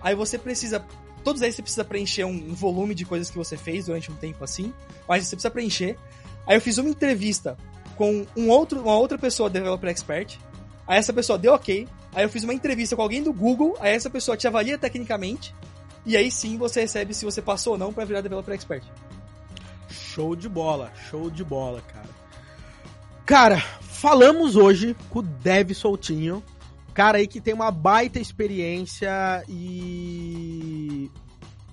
aí 0.00 0.14
você 0.14 0.38
precisa. 0.38 0.82
Todos 1.22 1.42
eles 1.42 1.54
você 1.54 1.62
precisa 1.62 1.84
preencher 1.84 2.24
um, 2.24 2.30
um 2.30 2.54
volume 2.54 2.94
de 2.96 3.04
coisas 3.04 3.30
que 3.30 3.36
você 3.36 3.56
fez 3.56 3.86
durante 3.86 4.10
um 4.10 4.16
tempo 4.16 4.42
assim, 4.42 4.72
mas 5.06 5.24
você 5.24 5.36
precisa 5.36 5.50
preencher. 5.50 5.96
Aí 6.46 6.56
eu 6.56 6.60
fiz 6.60 6.78
uma 6.78 6.88
entrevista 6.88 7.56
com 7.94 8.26
um 8.36 8.48
outro, 8.48 8.80
uma 8.80 8.96
outra 8.96 9.18
pessoa 9.18 9.50
Developer 9.50 9.88
Expert, 9.88 10.38
aí 10.88 10.98
essa 10.98 11.12
pessoa 11.12 11.38
deu 11.38 11.52
ok, 11.52 11.86
aí 12.12 12.24
eu 12.24 12.28
fiz 12.28 12.42
uma 12.42 12.54
entrevista 12.54 12.96
com 12.96 13.02
alguém 13.02 13.22
do 13.22 13.32
Google, 13.32 13.76
aí 13.78 13.94
essa 13.94 14.10
pessoa 14.10 14.36
te 14.36 14.48
avalia 14.48 14.76
tecnicamente, 14.76 15.54
e 16.04 16.16
aí 16.16 16.30
sim 16.30 16.56
você 16.56 16.80
recebe 16.80 17.14
se 17.14 17.24
você 17.24 17.40
passou 17.40 17.74
ou 17.74 17.78
não 17.78 17.92
para 17.92 18.04
virar 18.04 18.22
Developer 18.22 18.54
Expert. 18.54 18.82
Show 19.88 20.34
de 20.34 20.48
bola, 20.48 20.90
show 21.08 21.30
de 21.30 21.44
bola, 21.44 21.80
cara. 21.82 22.08
Cara, 23.24 23.60
falamos 23.82 24.56
hoje 24.56 24.96
com 25.08 25.20
o 25.20 25.22
Dev 25.22 25.72
Soltinho, 25.74 26.42
cara 26.92 27.18
aí 27.18 27.26
que 27.26 27.40
tem 27.40 27.54
uma 27.54 27.70
baita 27.70 28.18
experiência 28.18 29.44
e 29.48 31.10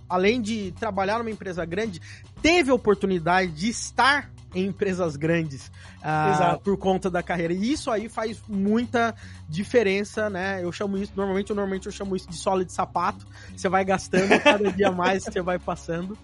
além 0.10 0.42
de 0.42 0.74
trabalhar 0.80 1.20
numa 1.20 1.30
empresa 1.30 1.64
grande, 1.66 2.02
teve 2.42 2.72
a 2.72 2.74
oportunidade 2.74 3.52
de 3.52 3.70
estar 3.70 4.32
em 4.56 4.66
empresas 4.66 5.16
grandes 5.16 5.72
uh, 6.00 6.60
por 6.62 6.76
conta 6.78 7.10
da 7.10 7.22
carreira. 7.22 7.54
E 7.54 7.72
isso 7.72 7.92
aí 7.92 8.10
faz 8.10 8.42
muita 8.48 9.14
diferença, 9.48 10.30
né? 10.30 10.64
Eu 10.64 10.72
chamo 10.72 10.98
isso, 10.98 11.14
normalmente, 11.16 11.52
eu, 11.52 11.56
normalmente 11.56 11.86
eu 11.86 11.92
chamo 11.92 12.16
isso 12.16 12.28
de 12.28 12.36
sola 12.36 12.66
de 12.66 12.72
sapato. 12.72 13.28
Você 13.56 13.70
vai 13.70 13.86
gastando 13.86 14.30
cada 14.42 14.72
dia 14.72 14.92
mais 14.92 15.24
que 15.24 15.32
você 15.32 15.42
vai 15.42 15.60
passando. 15.60 16.18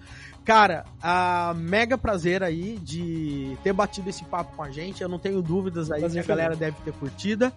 Cara, 0.43 0.85
a 1.01 1.53
mega 1.55 1.97
prazer 1.97 2.43
aí 2.43 2.77
de 2.79 3.57
ter 3.63 3.73
batido 3.73 4.09
esse 4.09 4.23
papo 4.25 4.55
com 4.55 4.63
a 4.63 4.71
gente. 4.71 5.01
Eu 5.01 5.09
não 5.09 5.19
tenho 5.19 5.41
dúvidas 5.41 5.91
aí 5.91 6.07
que 6.09 6.19
a 6.19 6.23
galera 6.23 6.55
deve 6.55 6.77
ter 6.83 6.93
curtida. 6.93 7.53